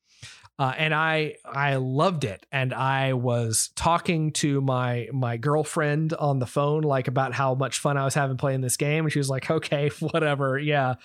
uh, 0.58 0.74
and 0.78 0.94
I 0.94 1.36
I 1.44 1.76
loved 1.76 2.24
it. 2.24 2.46
And 2.52 2.74
I 2.74 3.14
was 3.14 3.72
talking 3.76 4.32
to 4.34 4.62
my 4.62 5.10
my 5.12 5.38
girlfriend 5.38 6.14
on 6.14 6.40
the 6.40 6.46
phone, 6.46 6.84
like 6.84 7.08
about 7.08 7.34
how 7.34 7.56
much 7.56 7.80
fun 7.80 7.98
I 7.98 8.06
was 8.06 8.14
having 8.14 8.38
playing 8.38 8.62
this 8.62 8.78
game, 8.78 9.06
and 9.06 9.12
she 9.12 9.20
was 9.20 9.30
like, 9.30 9.52
"Okay, 9.52 9.90
whatever, 10.00 10.58
yeah," 10.58 10.96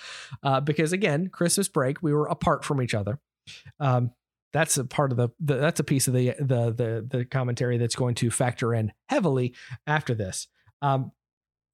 uh, 0.43 0.61
because 0.61 0.93
again, 0.93 1.29
Christmas 1.29 1.69
break, 1.69 2.03
we 2.03 2.13
were 2.13 2.27
apart 2.27 2.65
from 2.65 2.81
each 2.81 2.95
other. 2.95 3.19
Um, 3.81 4.13
that's 4.53 4.77
a 4.77 4.85
part 4.85 5.13
of 5.13 5.17
the, 5.17 5.29
the 5.41 5.57
that's 5.57 5.81
a 5.81 5.85
piece 5.85 6.09
of 6.09 6.15
the, 6.15 6.35
the 6.39 6.71
the 6.73 7.19
the 7.19 7.25
commentary 7.25 7.79
that's 7.79 7.97
going 7.97 8.15
to 8.17 8.31
factor 8.31 8.75
in 8.75 8.93
heavily 9.09 9.55
after 9.87 10.15
this. 10.15 10.49
Um, 10.83 11.13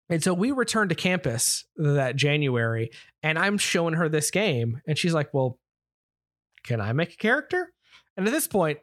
and 0.09 0.23
so 0.23 0.35
we 0.35 0.53
returned 0.53 0.91
to 0.91 0.97
campus 0.97 1.65
that 1.77 2.17
January, 2.17 2.91
and 3.23 3.39
I'm 3.39 3.59
showing 3.59 3.95
her 3.95 4.09
this 4.09 4.31
game, 4.31 4.81
and 4.87 4.97
she's 4.97 5.15
like, 5.15 5.33
"Well, 5.33 5.59
can 6.65 6.81
I 6.81 6.93
make 6.93 7.13
a 7.13 7.17
character? 7.17 7.73
And 8.17 8.27
at 8.27 8.33
this 8.33 8.47
point, 8.47 8.79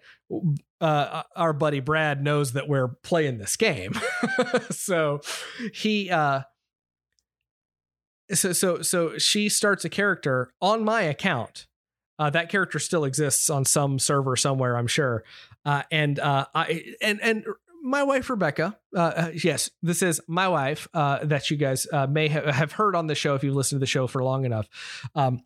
uh, 0.81 1.23
our 1.35 1.53
buddy 1.53 1.79
Brad 1.79 2.23
knows 2.23 2.53
that 2.53 2.67
we're 2.67 2.89
playing 3.03 3.37
this 3.37 3.55
game. 3.55 3.99
so 4.69 5.21
he 5.73 6.09
uh 6.09 6.41
so 8.31 8.53
so 8.53 8.81
so 8.81 9.17
she 9.17 9.49
starts 9.49 9.85
a 9.85 9.89
character 9.89 10.51
on 10.61 10.83
my 10.83 11.01
account. 11.01 11.67
Uh, 12.19 12.29
that 12.29 12.49
character 12.49 12.79
still 12.79 13.05
exists 13.05 13.49
on 13.49 13.65
some 13.65 13.97
server 13.99 14.35
somewhere, 14.35 14.77
I'm 14.77 14.87
sure. 14.87 15.23
Uh, 15.65 15.83
and 15.91 16.19
uh, 16.19 16.45
I 16.53 16.93
and 17.01 17.19
and 17.21 17.45
my 17.81 18.03
wife 18.03 18.29
Rebecca. 18.29 18.77
Uh, 18.95 18.99
uh, 18.99 19.31
yes, 19.33 19.69
this 19.81 20.01
is 20.01 20.21
my 20.27 20.47
wife 20.47 20.87
uh, 20.93 21.25
that 21.25 21.49
you 21.49 21.57
guys 21.57 21.85
uh, 21.91 22.07
may 22.07 22.27
ha- 22.29 22.51
have 22.51 22.73
heard 22.73 22.95
on 22.95 23.07
the 23.07 23.15
show 23.15 23.35
if 23.35 23.43
you've 23.43 23.55
listened 23.55 23.77
to 23.79 23.83
the 23.83 23.87
show 23.87 24.07
for 24.07 24.23
long 24.23 24.45
enough. 24.45 24.67
Um, 25.15 25.41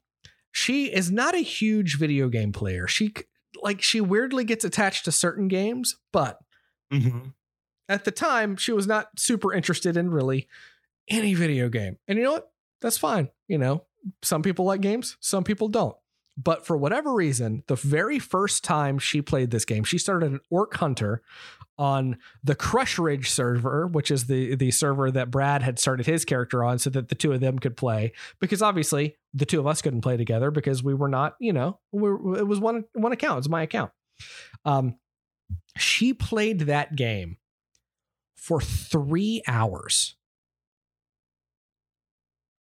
she 0.51 0.85
is 0.85 1.11
not 1.11 1.35
a 1.35 1.39
huge 1.39 1.97
video 1.97 2.29
game 2.29 2.51
player. 2.51 2.87
She 2.87 3.13
like 3.61 3.81
she 3.81 4.01
weirdly 4.01 4.43
gets 4.43 4.65
attached 4.65 5.05
to 5.05 5.11
certain 5.11 5.47
games, 5.47 5.95
but 6.11 6.39
Mhm. 6.93 7.33
at 7.89 8.05
the 8.05 8.11
time 8.11 8.55
she 8.55 8.71
was 8.71 8.85
not 8.87 9.19
super 9.19 9.53
interested 9.53 9.97
in 9.97 10.09
really 10.11 10.47
any 11.09 11.33
video 11.33 11.69
game. 11.69 11.97
And 12.07 12.17
you 12.17 12.23
know 12.25 12.33
what? 12.33 12.51
That's 12.81 12.97
fine. 12.97 13.29
You 13.47 13.57
know, 13.57 13.85
some 14.21 14.41
people 14.43 14.65
like 14.65 14.81
games, 14.81 15.17
some 15.21 15.43
people 15.43 15.69
don't. 15.69 15.95
But 16.37 16.67
for 16.67 16.77
whatever 16.77 17.13
reason, 17.13 17.63
the 17.67 17.75
very 17.75 18.19
first 18.19 18.63
time 18.63 18.99
she 18.99 19.23
played 19.23 19.49
this 19.49 19.65
game, 19.65 19.83
she 19.83 19.97
started 19.97 20.31
an 20.31 20.39
Orc 20.51 20.75
Hunter 20.75 21.23
on 21.79 22.17
the 22.43 22.55
Crushridge 22.55 23.25
server, 23.25 23.87
which 23.87 24.11
is 24.11 24.27
the 24.27 24.55
the 24.55 24.69
server 24.69 25.09
that 25.09 25.31
Brad 25.31 25.63
had 25.63 25.79
started 25.79 26.05
his 26.05 26.25
character 26.25 26.63
on, 26.63 26.77
so 26.77 26.91
that 26.91 27.09
the 27.09 27.15
two 27.15 27.31
of 27.31 27.39
them 27.39 27.57
could 27.57 27.75
play. 27.75 28.13
Because 28.39 28.61
obviously, 28.61 29.15
the 29.33 29.45
two 29.45 29.59
of 29.59 29.65
us 29.65 29.81
couldn't 29.81 30.01
play 30.01 30.15
together 30.15 30.51
because 30.51 30.83
we 30.83 30.93
were 30.93 31.07
not, 31.07 31.35
you 31.39 31.53
know, 31.53 31.79
we 31.91 32.09
it 32.39 32.47
was 32.47 32.59
one 32.59 32.85
one 32.93 33.11
account. 33.11 33.39
It's 33.39 33.49
my 33.49 33.63
account. 33.63 33.91
Um, 34.63 34.95
she 35.75 36.13
played 36.13 36.61
that 36.61 36.95
game 36.95 37.37
for 38.35 38.61
three 38.61 39.41
hours. 39.47 40.15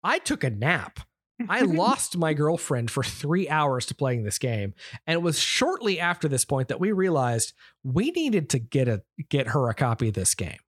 I 0.02 0.18
took 0.18 0.42
a 0.42 0.50
nap. 0.50 1.00
I 1.48 1.60
lost 1.62 2.16
my 2.16 2.34
girlfriend 2.34 2.90
for 2.90 3.02
three 3.02 3.48
hours 3.48 3.86
to 3.86 3.94
playing 3.94 4.24
this 4.24 4.38
game, 4.38 4.74
and 5.06 5.14
it 5.14 5.22
was 5.22 5.38
shortly 5.38 6.00
after 6.00 6.28
this 6.28 6.44
point 6.44 6.68
that 6.68 6.80
we 6.80 6.92
realized 6.92 7.52
we 7.84 8.10
needed 8.10 8.50
to 8.50 8.58
get 8.58 8.88
a 8.88 9.02
get 9.28 9.48
her 9.48 9.68
a 9.68 9.74
copy 9.74 10.08
of 10.08 10.14
this 10.14 10.34
game. 10.34 10.58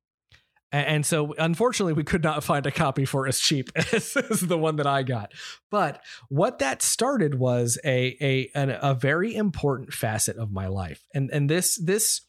And 0.73 1.05
so, 1.05 1.35
unfortunately, 1.37 1.95
we 1.95 2.05
could 2.05 2.23
not 2.23 2.45
find 2.45 2.65
a 2.65 2.71
copy 2.71 3.05
for 3.05 3.27
as 3.27 3.41
cheap 3.41 3.71
as, 3.93 4.17
as 4.17 4.41
the 4.41 4.59
one 4.59 4.77
that 4.77 4.87
I 4.87 5.03
got. 5.03 5.33
But 5.71 6.03
what 6.29 6.61
that 6.61 6.83
started 6.83 7.35
was 7.35 7.79
a 7.85 8.17
a 8.21 8.51
an, 8.55 8.79
a 8.81 8.95
very 8.95 9.35
important 9.35 9.93
facet 9.93 10.37
of 10.37 10.53
my 10.53 10.69
life, 10.69 11.05
and 11.13 11.31
and 11.31 11.51
this 11.51 11.77
this 11.77 12.21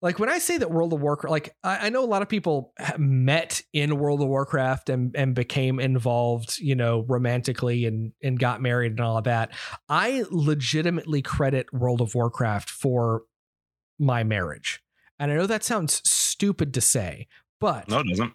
like 0.00 0.18
when 0.18 0.28
I 0.28 0.38
say 0.38 0.58
that 0.58 0.70
World 0.70 0.92
of 0.92 1.00
Warcraft, 1.00 1.30
like 1.30 1.56
I, 1.64 1.86
I 1.86 1.88
know 1.88 2.04
a 2.04 2.06
lot 2.06 2.22
of 2.22 2.28
people 2.28 2.72
met 2.96 3.62
in 3.72 3.98
World 3.98 4.22
of 4.22 4.28
Warcraft 4.28 4.88
and 4.90 5.14
and 5.16 5.34
became 5.34 5.80
involved, 5.80 6.58
you 6.58 6.74
know, 6.74 7.04
romantically 7.08 7.84
and 7.84 8.12
and 8.22 8.38
got 8.38 8.62
married 8.62 8.92
and 8.92 9.00
all 9.00 9.18
of 9.18 9.24
that. 9.24 9.52
I 9.88 10.24
legitimately 10.30 11.22
credit 11.22 11.72
World 11.72 12.00
of 12.00 12.14
Warcraft 12.14 12.70
for 12.70 13.22
my 13.98 14.22
marriage, 14.22 14.80
and 15.18 15.32
I 15.32 15.34
know 15.34 15.46
that 15.46 15.64
sounds 15.64 16.00
stupid 16.04 16.74
to 16.74 16.80
say, 16.80 17.26
but 17.60 17.88
No, 17.88 17.98
it 18.00 18.06
doesn't. 18.08 18.32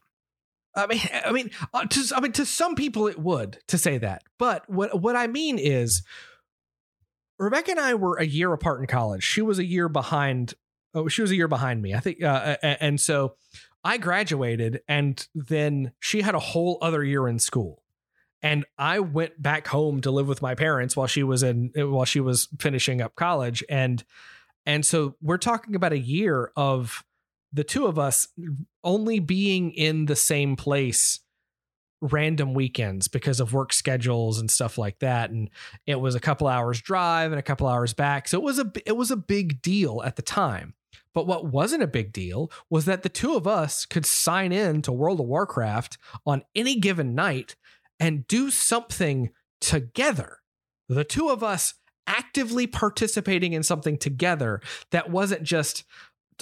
I 0.75 0.87
mean, 0.87 1.01
I 1.25 1.31
mean, 1.31 1.51
uh, 1.73 1.85
to 1.85 2.15
I 2.15 2.19
mean, 2.19 2.31
to 2.33 2.45
some 2.45 2.75
people 2.75 3.07
it 3.07 3.19
would 3.19 3.59
to 3.67 3.77
say 3.77 3.97
that, 3.99 4.23
but 4.37 4.69
what 4.69 4.99
what 4.99 5.15
I 5.15 5.27
mean 5.27 5.59
is, 5.59 6.03
Rebecca 7.39 7.71
and 7.71 7.79
I 7.79 7.93
were 7.93 8.17
a 8.17 8.25
year 8.25 8.51
apart 8.51 8.81
in 8.81 8.87
college. 8.87 9.23
She 9.23 9.41
was 9.41 9.59
a 9.59 9.65
year 9.65 9.87
behind. 9.87 10.55
Oh, 10.93 11.07
she 11.07 11.21
was 11.21 11.31
a 11.31 11.35
year 11.35 11.47
behind 11.47 11.81
me, 11.81 11.93
I 11.93 11.99
think, 11.99 12.21
uh, 12.23 12.57
and 12.61 12.99
so 12.99 13.35
I 13.83 13.97
graduated, 13.97 14.81
and 14.87 15.25
then 15.33 15.93
she 15.99 16.21
had 16.21 16.35
a 16.35 16.39
whole 16.39 16.77
other 16.81 17.03
year 17.03 17.27
in 17.27 17.39
school, 17.39 17.83
and 18.41 18.65
I 18.77 18.99
went 18.99 19.41
back 19.41 19.67
home 19.67 20.01
to 20.01 20.11
live 20.11 20.27
with 20.27 20.41
my 20.41 20.55
parents 20.55 20.95
while 20.95 21.07
she 21.07 21.23
was 21.23 21.43
in 21.43 21.71
while 21.75 22.05
she 22.05 22.19
was 22.19 22.47
finishing 22.59 23.01
up 23.01 23.15
college, 23.15 23.63
and 23.69 24.03
and 24.65 24.85
so 24.85 25.15
we're 25.21 25.37
talking 25.37 25.75
about 25.75 25.93
a 25.93 25.99
year 25.99 26.51
of 26.55 27.03
the 27.51 27.63
two 27.63 27.85
of 27.85 27.99
us 27.99 28.27
only 28.83 29.19
being 29.19 29.71
in 29.71 30.05
the 30.05 30.15
same 30.15 30.55
place 30.55 31.19
random 32.11 32.53
weekends 32.53 33.07
because 33.07 33.39
of 33.39 33.53
work 33.53 33.71
schedules 33.71 34.39
and 34.39 34.51
stuff 34.51 34.77
like 34.77 34.99
that. 34.99 35.29
And 35.29 35.49
it 35.87 35.99
was 35.99 36.15
a 36.15 36.19
couple 36.19 36.47
hours 36.47 36.81
drive 36.81 37.31
and 37.31 37.39
a 37.39 37.43
couple 37.43 37.67
hours 37.67 37.93
back. 37.93 38.27
So 38.27 38.37
it 38.37 38.43
was 38.43 38.59
a 38.59 38.71
it 38.85 38.97
was 38.97 39.09
a 39.09 39.17
big 39.17 39.61
deal 39.61 40.01
at 40.03 40.15
the 40.15 40.21
time. 40.21 40.73
But 41.13 41.27
what 41.27 41.45
wasn't 41.45 41.83
a 41.83 41.87
big 41.87 42.11
deal 42.11 42.51
was 42.69 42.85
that 42.85 43.03
the 43.03 43.09
two 43.09 43.35
of 43.35 43.47
us 43.47 43.85
could 43.85 44.05
sign 44.05 44.51
in 44.51 44.81
to 44.81 44.91
World 44.91 45.19
of 45.19 45.27
Warcraft 45.27 45.97
on 46.25 46.43
any 46.55 46.79
given 46.79 47.15
night 47.15 47.55
and 47.99 48.27
do 48.27 48.49
something 48.49 49.29
together. 49.61 50.39
The 50.89 51.03
two 51.03 51.29
of 51.29 51.43
us 51.43 51.75
actively 52.07 52.67
participating 52.67 53.53
in 53.53 53.63
something 53.63 53.97
together 53.97 54.59
that 54.91 55.09
wasn't 55.09 55.43
just 55.43 55.83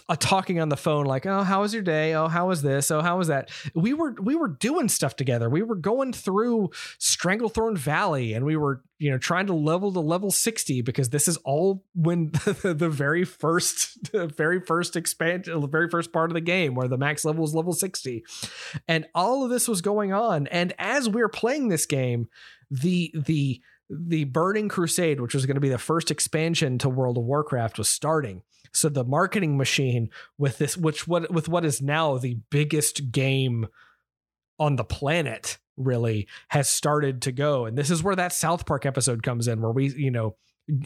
a 0.10 0.18
talking 0.18 0.60
on 0.60 0.70
the 0.70 0.78
phone 0.78 1.06
like 1.06 1.26
oh 1.26 1.44
how 1.44 1.62
was 1.62 1.74
your 1.74 1.84
day? 1.84 2.14
Oh 2.14 2.28
how 2.28 2.48
was 2.48 2.62
this? 2.62 2.92
Oh 2.92 3.02
how 3.02 3.18
was 3.18 3.28
that? 3.28 3.50
We 3.74 3.94
were 3.94 4.16
we 4.22 4.36
were 4.36 4.48
doing 4.48 4.90
stuff 4.90 5.16
together. 5.16 5.50
We 5.50 5.64
were 5.64 5.76
going 5.76 6.14
through 6.14 6.70
stranglethorn 7.00 7.78
valley 7.78 8.34
and 8.34 8.46
we 8.46 8.56
were 8.56 8.84
you 9.02 9.10
know 9.10 9.18
trying 9.18 9.48
to 9.48 9.54
level 9.54 9.92
to 9.92 10.00
level 10.00 10.30
60 10.30 10.84
because 10.84 11.10
this 11.10 11.28
is 11.28 11.38
all 11.38 11.84
when 11.96 12.32
the, 12.46 12.76
the 12.78 12.90
very 12.90 13.26
first 13.26 14.12
the 14.12 14.28
very 14.28 14.62
first 14.62 14.96
expansion 14.96 15.60
the 15.60 15.68
very 15.68 15.90
first 15.90 16.14
part 16.14 16.30
of 16.30 16.36
the 16.36 16.42
game 16.42 16.76
where 16.76 16.88
the 16.88 16.98
max 16.98 17.26
level 17.26 17.44
is 17.44 17.56
level 17.56 17.74
60 17.74 18.24
and 18.88 19.08
all 19.16 19.44
of 19.44 19.50
this 19.50 19.68
was 19.68 19.82
going 19.82 20.14
on 20.14 20.46
and 20.48 20.74
as 20.78 21.10
we're 21.10 21.30
playing 21.30 21.68
this 21.68 21.88
game 21.88 22.30
the 22.70 23.12
the 23.16 23.60
the 23.90 24.24
burning 24.26 24.70
crusade 24.70 25.20
which 25.20 25.34
was 25.34 25.48
going 25.48 25.56
to 25.56 25.62
be 25.62 25.70
the 25.70 25.78
first 25.80 26.12
expansion 26.12 26.78
to 26.78 26.88
world 26.88 27.18
of 27.18 27.24
warcraft 27.24 27.80
was 27.80 27.90
starting 27.90 28.44
so 28.74 28.90
the 28.90 29.04
marketing 29.04 29.58
machine 29.58 30.10
with 30.38 30.58
this 30.58 30.78
which 30.78 31.08
what 31.08 31.32
with 31.32 31.50
what 31.50 31.66
is 31.66 31.82
now 31.82 32.18
the 32.18 32.38
biggest 32.50 33.12
game 33.12 33.68
on 34.60 34.76
the 34.76 34.84
planet 34.84 35.58
really 35.76 36.28
has 36.50 36.70
started 36.70 37.22
to 37.24 37.32
go. 37.32 37.66
And 37.66 37.78
this 37.78 37.90
is 37.90 38.04
where 38.04 38.16
that 38.16 38.34
south 38.34 38.66
park 38.66 38.86
episode 38.86 39.24
comes 39.24 39.48
in 39.48 39.62
where 39.62 39.72
we 39.72 39.90
you 39.90 40.12
know 40.12 40.36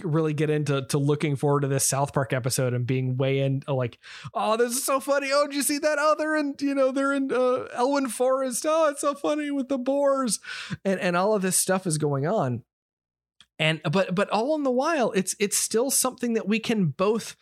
really 0.02 0.34
get 0.34 0.50
into 0.50 0.84
to 0.88 0.98
looking 0.98 1.36
forward 1.36 1.62
to 1.62 1.68
this 1.68 1.88
south 1.88 2.14
park 2.14 2.32
episode 2.34 2.74
and 2.74 2.88
being 2.88 3.18
way 3.18 3.40
in 3.40 3.62
like 3.68 4.00
oh 4.34 4.58
this 4.58 4.72
is 4.72 4.86
so 4.86 5.00
funny. 5.00 5.30
Oh 5.34 5.48
did 5.48 5.56
you 5.56 5.64
see 5.64 5.78
that? 5.80 5.98
Oh 6.00 6.36
in 6.40 6.56
you 6.60 6.74
know 6.74 6.92
they're 6.92 7.14
in 7.14 7.32
uh, 7.32 8.08
forest. 8.08 8.66
Oh 8.68 8.90
it's 8.90 9.02
so 9.02 9.14
funny 9.14 9.52
with 9.52 9.68
the 9.68 9.78
boars. 9.78 10.40
And 10.84 11.00
and 11.00 11.16
all 11.16 11.34
of 11.34 11.42
this 11.42 11.58
stuff 11.58 11.86
is 11.86 11.98
going 11.98 12.26
on. 12.26 12.64
And 13.60 13.82
but 13.90 14.16
but 14.16 14.30
all 14.30 14.56
in 14.56 14.64
the 14.64 14.72
while 14.72 15.12
it's 15.12 15.36
it's 15.40 15.58
still 15.58 15.92
something 15.92 16.34
that 16.34 16.48
we 16.48 16.60
can 16.60 16.88
both 16.88 17.36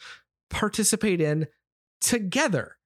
participate 0.54 1.20
in 1.22 1.48
together. 2.02 2.78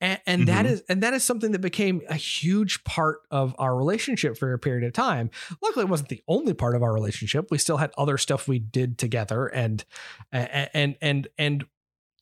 And, 0.00 0.20
and 0.26 0.48
that 0.48 0.66
Mhm. 0.66 0.70
is 0.70 0.82
and 0.90 1.02
that 1.02 1.14
is 1.14 1.24
something 1.24 1.52
that 1.52 1.60
became 1.60 2.02
a 2.08 2.14
huge 2.16 2.84
part 2.84 3.20
of 3.30 3.54
our 3.58 3.74
relationship 3.74 4.36
for 4.36 4.52
a 4.52 4.58
period 4.58 4.84
of 4.86 4.92
time. 4.92 5.30
Luckily 5.62 5.84
it 5.84 5.88
wasn't 5.88 6.10
the 6.10 6.22
only 6.28 6.52
part 6.52 6.76
of 6.76 6.82
our 6.82 6.92
relationship. 6.92 7.50
We 7.50 7.58
still 7.58 7.78
had 7.78 7.92
other 7.96 8.18
stuff 8.18 8.46
we 8.46 8.58
did 8.58 8.98
together 8.98 9.46
and 9.46 9.84
and 10.32 10.68
and 10.74 10.96
and, 11.00 11.28
and 11.38 11.64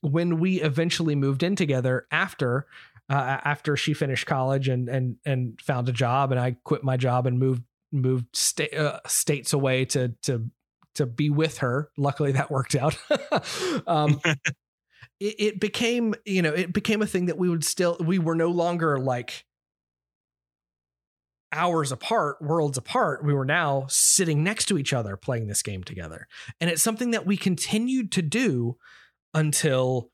when 0.02 0.38
we 0.38 0.60
eventually 0.62 1.16
moved 1.16 1.42
in 1.42 1.56
together 1.56 2.06
after 2.12 2.66
uh, 3.10 3.40
after 3.44 3.76
she 3.76 3.92
finished 3.92 4.26
college 4.26 4.68
and 4.68 4.88
and 4.88 5.16
and 5.24 5.60
found 5.60 5.88
a 5.88 5.92
job 5.92 6.30
and 6.30 6.40
I 6.40 6.56
quit 6.64 6.84
my 6.84 6.96
job 6.96 7.26
and 7.26 7.40
moved 7.40 7.64
moved 7.92 8.26
sta- 8.36 8.72
uh, 8.76 9.00
states 9.06 9.52
away 9.52 9.84
to 9.86 10.14
to 10.22 10.48
to 10.94 11.06
be 11.06 11.28
with 11.28 11.58
her. 11.58 11.90
Luckily 11.96 12.32
that 12.32 12.52
worked 12.52 12.76
out. 12.76 12.96
Um 13.88 14.20
it, 15.20 15.34
it 15.38 15.60
became 15.60 16.14
you 16.24 16.42
know 16.42 16.52
it 16.52 16.72
became 16.72 17.02
a 17.02 17.06
thing 17.06 17.26
that 17.26 17.38
we 17.38 17.48
would 17.48 17.64
still 17.64 17.96
we 18.00 18.18
were 18.18 18.34
no 18.34 18.48
longer 18.50 18.98
like 18.98 19.44
hours 21.54 21.92
apart 21.92 22.42
worlds 22.42 22.76
apart. 22.76 23.24
We 23.24 23.32
were 23.32 23.44
now 23.44 23.86
sitting 23.88 24.42
next 24.42 24.66
to 24.66 24.76
each 24.76 24.92
other 24.92 25.16
playing 25.16 25.46
this 25.46 25.62
game 25.62 25.84
together. 25.84 26.26
And 26.60 26.68
it's 26.68 26.82
something 26.82 27.12
that 27.12 27.26
we 27.26 27.36
continued 27.36 28.12
to 28.12 28.22
do 28.22 28.76
until 29.32 30.10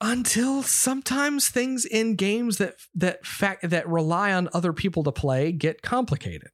until 0.00 0.62
sometimes 0.62 1.48
things 1.48 1.84
in 1.84 2.14
games 2.14 2.58
that 2.58 2.76
that 2.94 3.26
fact 3.26 3.68
that 3.68 3.88
rely 3.88 4.32
on 4.32 4.48
other 4.52 4.72
people 4.72 5.04
to 5.04 5.12
play 5.12 5.52
get 5.52 5.82
complicated. 5.82 6.48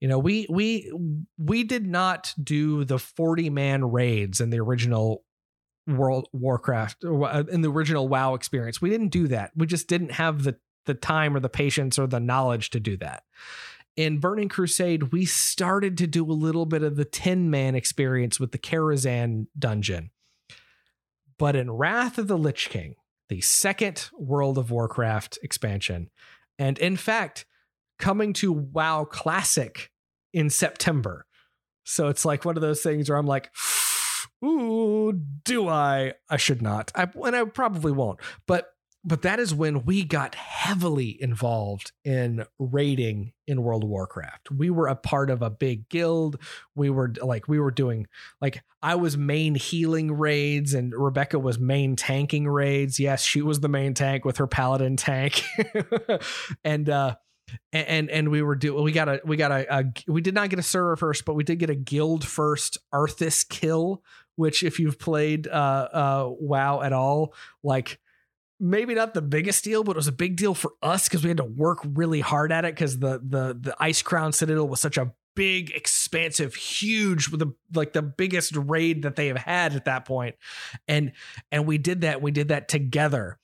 You 0.00 0.08
know 0.08 0.18
we 0.18 0.46
we 0.48 0.92
we 1.36 1.64
did 1.64 1.86
not 1.86 2.32
do 2.42 2.84
the 2.84 2.98
40 2.98 3.50
man 3.50 3.84
raids 3.84 4.40
in 4.40 4.50
the 4.50 4.60
original 4.60 5.24
world 5.96 6.28
warcraft 6.32 7.04
uh, 7.04 7.44
in 7.50 7.62
the 7.62 7.70
original 7.70 8.08
wow 8.08 8.34
experience 8.34 8.80
we 8.80 8.90
didn't 8.90 9.08
do 9.08 9.28
that 9.28 9.50
we 9.56 9.66
just 9.66 9.88
didn't 9.88 10.12
have 10.12 10.44
the 10.44 10.56
the 10.86 10.94
time 10.94 11.36
or 11.36 11.40
the 11.40 11.48
patience 11.48 11.98
or 11.98 12.06
the 12.06 12.20
knowledge 12.20 12.70
to 12.70 12.80
do 12.80 12.96
that 12.96 13.22
in 13.96 14.18
Burning 14.18 14.48
Crusade, 14.48 15.12
we 15.12 15.26
started 15.26 15.98
to 15.98 16.06
do 16.06 16.24
a 16.24 16.32
little 16.32 16.64
bit 16.64 16.82
of 16.82 16.96
the 16.96 17.04
ten 17.04 17.50
man 17.50 17.74
experience 17.74 18.40
with 18.40 18.52
the 18.52 18.58
Karazhan 18.58 19.46
dungeon. 19.58 20.10
But 21.38 21.56
in 21.56 21.70
Wrath 21.70 22.18
of 22.18 22.28
the 22.28 22.38
Lich 22.38 22.68
King, 22.70 22.96
the 23.28 23.40
second 23.40 24.08
World 24.12 24.58
of 24.58 24.70
Warcraft 24.70 25.38
expansion, 25.42 26.10
and 26.58 26.78
in 26.78 26.96
fact, 26.96 27.46
coming 27.98 28.32
to 28.34 28.52
WoW 28.52 29.04
Classic 29.04 29.90
in 30.32 30.50
September. 30.50 31.26
So 31.84 32.08
it's 32.08 32.24
like 32.24 32.44
one 32.44 32.56
of 32.56 32.62
those 32.62 32.82
things 32.82 33.08
where 33.08 33.18
I'm 33.18 33.26
like, 33.26 33.50
ooh, 34.44 35.12
do 35.44 35.68
I? 35.68 36.14
I 36.28 36.36
should 36.36 36.62
not. 36.62 36.92
I, 36.94 37.08
and 37.24 37.36
I 37.36 37.44
probably 37.44 37.92
won't. 37.92 38.20
But 38.46 38.72
but 39.02 39.22
that 39.22 39.40
is 39.40 39.54
when 39.54 39.84
we 39.84 40.04
got 40.04 40.34
heavily 40.34 41.16
involved 41.22 41.92
in 42.04 42.44
raiding 42.58 43.32
in 43.46 43.62
World 43.62 43.84
of 43.84 43.88
Warcraft. 43.88 44.50
We 44.50 44.68
were 44.68 44.88
a 44.88 44.94
part 44.94 45.30
of 45.30 45.40
a 45.40 45.48
big 45.48 45.88
guild. 45.88 46.36
We 46.74 46.90
were 46.90 47.12
like 47.22 47.48
we 47.48 47.58
were 47.58 47.70
doing 47.70 48.06
like 48.40 48.62
I 48.82 48.96
was 48.96 49.16
main 49.16 49.54
healing 49.54 50.12
raids 50.12 50.74
and 50.74 50.92
Rebecca 50.94 51.38
was 51.38 51.58
main 51.58 51.96
tanking 51.96 52.46
raids. 52.46 53.00
Yes, 53.00 53.22
she 53.22 53.40
was 53.40 53.60
the 53.60 53.68
main 53.68 53.94
tank 53.94 54.24
with 54.24 54.36
her 54.36 54.46
paladin 54.46 54.96
tank. 54.96 55.44
and 56.64 56.88
uh 56.88 57.16
and 57.72 58.10
and 58.10 58.28
we 58.28 58.42
were 58.42 58.54
doing 58.54 58.84
we 58.84 58.92
got 58.92 59.08
a 59.08 59.20
we 59.24 59.36
got 59.36 59.50
a, 59.50 59.78
a, 59.78 59.84
we 60.06 60.20
did 60.20 60.34
not 60.34 60.50
get 60.50 60.58
a 60.58 60.62
server 60.62 60.94
first 60.96 61.24
but 61.24 61.34
we 61.34 61.44
did 61.44 61.58
get 61.58 61.70
a 61.70 61.74
guild 61.74 62.24
first 62.24 62.78
arthas 62.94 63.48
kill 63.48 64.02
which 64.40 64.62
if 64.62 64.80
you've 64.80 64.98
played 64.98 65.46
uh 65.46 65.88
uh 65.92 66.28
wow 66.40 66.80
at 66.80 66.92
all 66.92 67.34
like 67.62 68.00
maybe 68.60 68.94
not 68.94 69.14
the 69.14 69.22
biggest 69.22 69.64
deal, 69.64 69.82
but 69.82 69.92
it 69.92 69.96
was 69.96 70.06
a 70.06 70.12
big 70.12 70.36
deal 70.36 70.54
for 70.54 70.72
us 70.82 71.08
because 71.08 71.24
we 71.24 71.28
had 71.28 71.38
to 71.38 71.44
work 71.44 71.78
really 71.94 72.20
hard 72.20 72.52
at 72.52 72.64
it 72.64 72.74
because 72.74 72.98
the 72.98 73.18
the 73.18 73.56
the 73.58 73.74
Icecrown 73.80 74.34
Citadel 74.34 74.68
was 74.68 74.80
such 74.80 74.98
a 74.98 75.12
big, 75.34 75.70
expansive, 75.70 76.54
huge, 76.54 77.30
the 77.30 77.52
like 77.74 77.94
the 77.94 78.02
biggest 78.02 78.54
raid 78.54 79.02
that 79.02 79.16
they 79.16 79.28
have 79.28 79.38
had 79.38 79.74
at 79.74 79.86
that 79.86 80.04
point, 80.04 80.36
and 80.86 81.12
and 81.50 81.66
we 81.66 81.78
did 81.78 82.02
that. 82.02 82.20
We 82.20 82.30
did 82.30 82.48
that 82.48 82.68
together, 82.68 83.38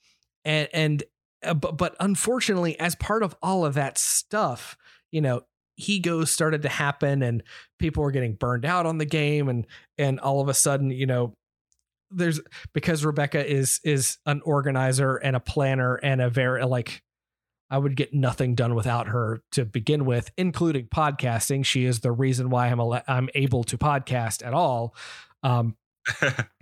and 0.45 0.69
and 0.71 1.03
uh, 1.43 1.55
but 1.55 1.77
but 1.77 1.95
unfortunately, 1.99 2.79
as 2.79 2.95
part 2.95 3.23
of 3.23 3.35
all 3.41 3.65
of 3.65 3.73
that 3.73 3.97
stuff, 3.97 4.77
you 5.11 5.21
know. 5.21 5.41
Egos 5.77 6.31
started 6.31 6.63
to 6.63 6.69
happen, 6.69 7.21
and 7.21 7.43
people 7.79 8.03
were 8.03 8.11
getting 8.11 8.33
burned 8.33 8.65
out 8.65 8.85
on 8.85 8.97
the 8.97 9.05
game, 9.05 9.49
and 9.49 9.65
and 9.97 10.19
all 10.19 10.41
of 10.41 10.49
a 10.49 10.53
sudden, 10.53 10.91
you 10.91 11.05
know, 11.05 11.33
there's 12.11 12.39
because 12.73 13.05
Rebecca 13.05 13.45
is 13.45 13.79
is 13.83 14.17
an 14.25 14.41
organizer 14.43 15.17
and 15.17 15.35
a 15.35 15.39
planner 15.39 15.95
and 15.95 16.21
a 16.21 16.29
very 16.29 16.63
like 16.65 17.01
I 17.69 17.77
would 17.77 17.95
get 17.95 18.13
nothing 18.13 18.55
done 18.55 18.75
without 18.75 19.07
her 19.07 19.41
to 19.53 19.65
begin 19.65 20.05
with, 20.05 20.31
including 20.37 20.87
podcasting. 20.87 21.65
She 21.65 21.85
is 21.85 21.99
the 21.99 22.11
reason 22.11 22.49
why 22.49 22.67
I'm 22.67 22.79
a, 22.79 23.03
I'm 23.07 23.29
able 23.35 23.63
to 23.65 23.77
podcast 23.77 24.45
at 24.45 24.53
all. 24.53 24.95
Um, 25.43 25.75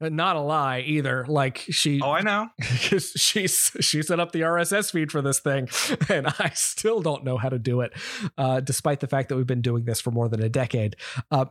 not 0.00 0.36
a 0.36 0.40
lie 0.40 0.80
either. 0.80 1.24
Like 1.26 1.58
she, 1.58 2.00
oh, 2.02 2.12
I 2.12 2.20
know, 2.20 2.48
because 2.58 3.12
she's 3.16 3.72
she 3.80 4.02
set 4.02 4.20
up 4.20 4.32
the 4.32 4.42
RSS 4.42 4.92
feed 4.92 5.10
for 5.10 5.22
this 5.22 5.40
thing, 5.40 5.68
and 6.08 6.26
I 6.38 6.50
still 6.54 7.00
don't 7.00 7.24
know 7.24 7.36
how 7.36 7.48
to 7.48 7.58
do 7.58 7.80
it, 7.80 7.92
uh, 8.36 8.60
despite 8.60 9.00
the 9.00 9.08
fact 9.08 9.28
that 9.28 9.36
we've 9.36 9.46
been 9.46 9.62
doing 9.62 9.84
this 9.84 10.00
for 10.00 10.10
more 10.10 10.28
than 10.28 10.42
a 10.42 10.48
decade. 10.48 10.96
Uh, 11.30 11.46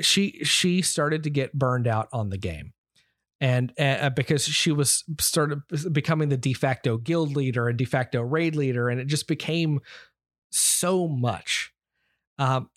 she 0.00 0.40
she 0.42 0.82
started 0.82 1.22
to 1.24 1.30
get 1.30 1.52
burned 1.52 1.86
out 1.86 2.08
on 2.12 2.30
the 2.30 2.38
game 2.38 2.72
and 3.40 3.72
uh, 3.78 4.10
because 4.10 4.44
she 4.44 4.72
was 4.72 5.04
started 5.20 5.60
becoming 5.92 6.28
the 6.28 6.36
de 6.36 6.54
facto 6.54 6.96
guild 6.96 7.36
leader 7.36 7.68
and 7.68 7.78
de 7.78 7.84
facto 7.84 8.20
raid 8.22 8.56
leader 8.56 8.88
and 8.88 9.00
it 9.00 9.06
just 9.06 9.28
became 9.28 9.80
so 10.50 11.06
much 11.06 11.72
um, 12.38 12.68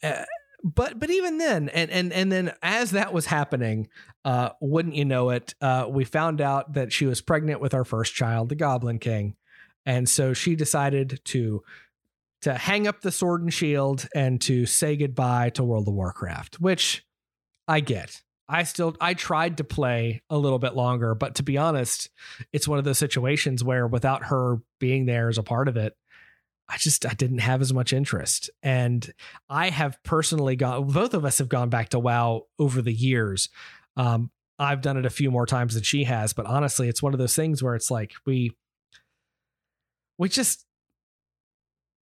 but 0.63 0.99
but 0.99 1.09
even 1.09 1.37
then 1.37 1.69
and 1.69 1.89
and 1.91 2.11
and 2.11 2.31
then 2.31 2.51
as 2.61 2.91
that 2.91 3.13
was 3.13 3.25
happening 3.25 3.87
uh, 4.25 4.49
wouldn't 4.59 4.95
you 4.95 5.05
know 5.05 5.29
it 5.29 5.55
uh, 5.61 5.85
we 5.89 6.03
found 6.03 6.41
out 6.41 6.73
that 6.73 6.91
she 6.91 7.05
was 7.05 7.21
pregnant 7.21 7.61
with 7.61 7.73
our 7.73 7.85
first 7.85 8.13
child 8.13 8.49
the 8.49 8.55
goblin 8.55 8.99
king 8.99 9.35
and 9.85 10.07
so 10.07 10.33
she 10.33 10.55
decided 10.55 11.21
to 11.25 11.63
to 12.41 12.53
hang 12.53 12.87
up 12.87 13.01
the 13.01 13.11
sword 13.11 13.41
and 13.41 13.53
shield 13.53 14.07
and 14.15 14.39
to 14.41 14.65
say 14.65 14.95
goodbye 14.95 15.49
to 15.51 15.63
World 15.63 15.87
of 15.87 15.93
Warcraft, 15.93 16.59
which 16.59 17.05
I 17.67 17.81
get. 17.81 18.21
I 18.47 18.63
still 18.63 18.95
I 18.99 19.13
tried 19.13 19.57
to 19.57 19.63
play 19.63 20.23
a 20.29 20.37
little 20.37 20.57
bit 20.57 20.75
longer, 20.75 21.13
but 21.13 21.35
to 21.35 21.43
be 21.43 21.57
honest, 21.57 22.09
it's 22.51 22.67
one 22.67 22.79
of 22.79 22.85
those 22.85 22.97
situations 22.97 23.63
where 23.63 23.85
without 23.85 24.25
her 24.25 24.57
being 24.79 25.05
there 25.05 25.29
as 25.29 25.37
a 25.37 25.43
part 25.43 25.67
of 25.67 25.77
it, 25.77 25.95
I 26.69 26.77
just 26.77 27.05
I 27.05 27.13
didn't 27.13 27.39
have 27.39 27.61
as 27.61 27.73
much 27.73 27.93
interest. 27.93 28.49
And 28.61 29.11
I 29.49 29.69
have 29.69 30.01
personally 30.03 30.55
gone 30.55 30.87
both 30.87 31.13
of 31.13 31.25
us 31.25 31.39
have 31.39 31.49
gone 31.49 31.69
back 31.69 31.89
to 31.89 31.99
WoW 31.99 32.45
over 32.59 32.81
the 32.81 32.93
years. 32.93 33.49
Um, 33.97 34.29
I've 34.59 34.81
done 34.81 34.97
it 34.97 35.05
a 35.05 35.09
few 35.09 35.31
more 35.31 35.45
times 35.45 35.73
than 35.73 35.83
she 35.83 36.03
has, 36.03 36.33
but 36.33 36.45
honestly, 36.45 36.89
it's 36.89 37.01
one 37.01 37.13
of 37.13 37.19
those 37.19 37.35
things 37.35 37.63
where 37.63 37.75
it's 37.75 37.89
like 37.89 38.13
we 38.25 38.55
we 40.17 40.29
just 40.29 40.65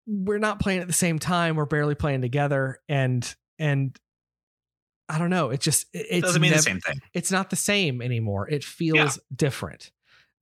we're 0.07 0.38
not 0.38 0.61
playing 0.61 0.81
at 0.81 0.87
the 0.87 0.92
same 0.92 1.18
time. 1.18 1.57
We're 1.57 1.66
barely 1.66 1.94
playing 1.94 2.22
together, 2.22 2.81
and 2.88 3.35
and 3.59 3.98
I 5.09 5.18
don't 5.18 5.31
know. 5.31 5.50
It 5.50 5.61
just 5.61 5.87
it 5.92 6.22
doesn't 6.22 6.40
mean 6.40 6.53
nev- 6.53 6.59
the 6.59 6.62
same 6.62 6.81
thing. 6.81 7.00
It's 7.12 7.31
not 7.31 7.50
the 7.50 7.57
same 7.57 8.00
anymore. 8.00 8.48
It 8.48 8.64
feels 8.64 9.16
yeah. 9.16 9.37
different. 9.37 9.90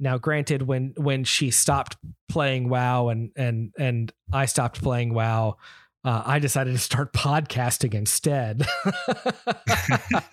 Now, 0.03 0.19
granted, 0.19 0.63
when 0.63 0.95
when 0.97 1.23
she 1.23 1.53
stopped 1.53 1.97
playing 2.29 2.69
WoW 2.69 3.09
and 3.09 3.31
and 3.37 3.73
and 3.79 4.13
I 4.33 4.47
stopped 4.47 4.83
playing 4.83 5.15
WoW, 5.15 5.59
uh, 6.05 6.23
I 6.27 6.41
decided 6.41 6.73
to 6.73 6.79
start 6.79 7.13
podcasting 7.13 7.95
instead. 7.95 8.67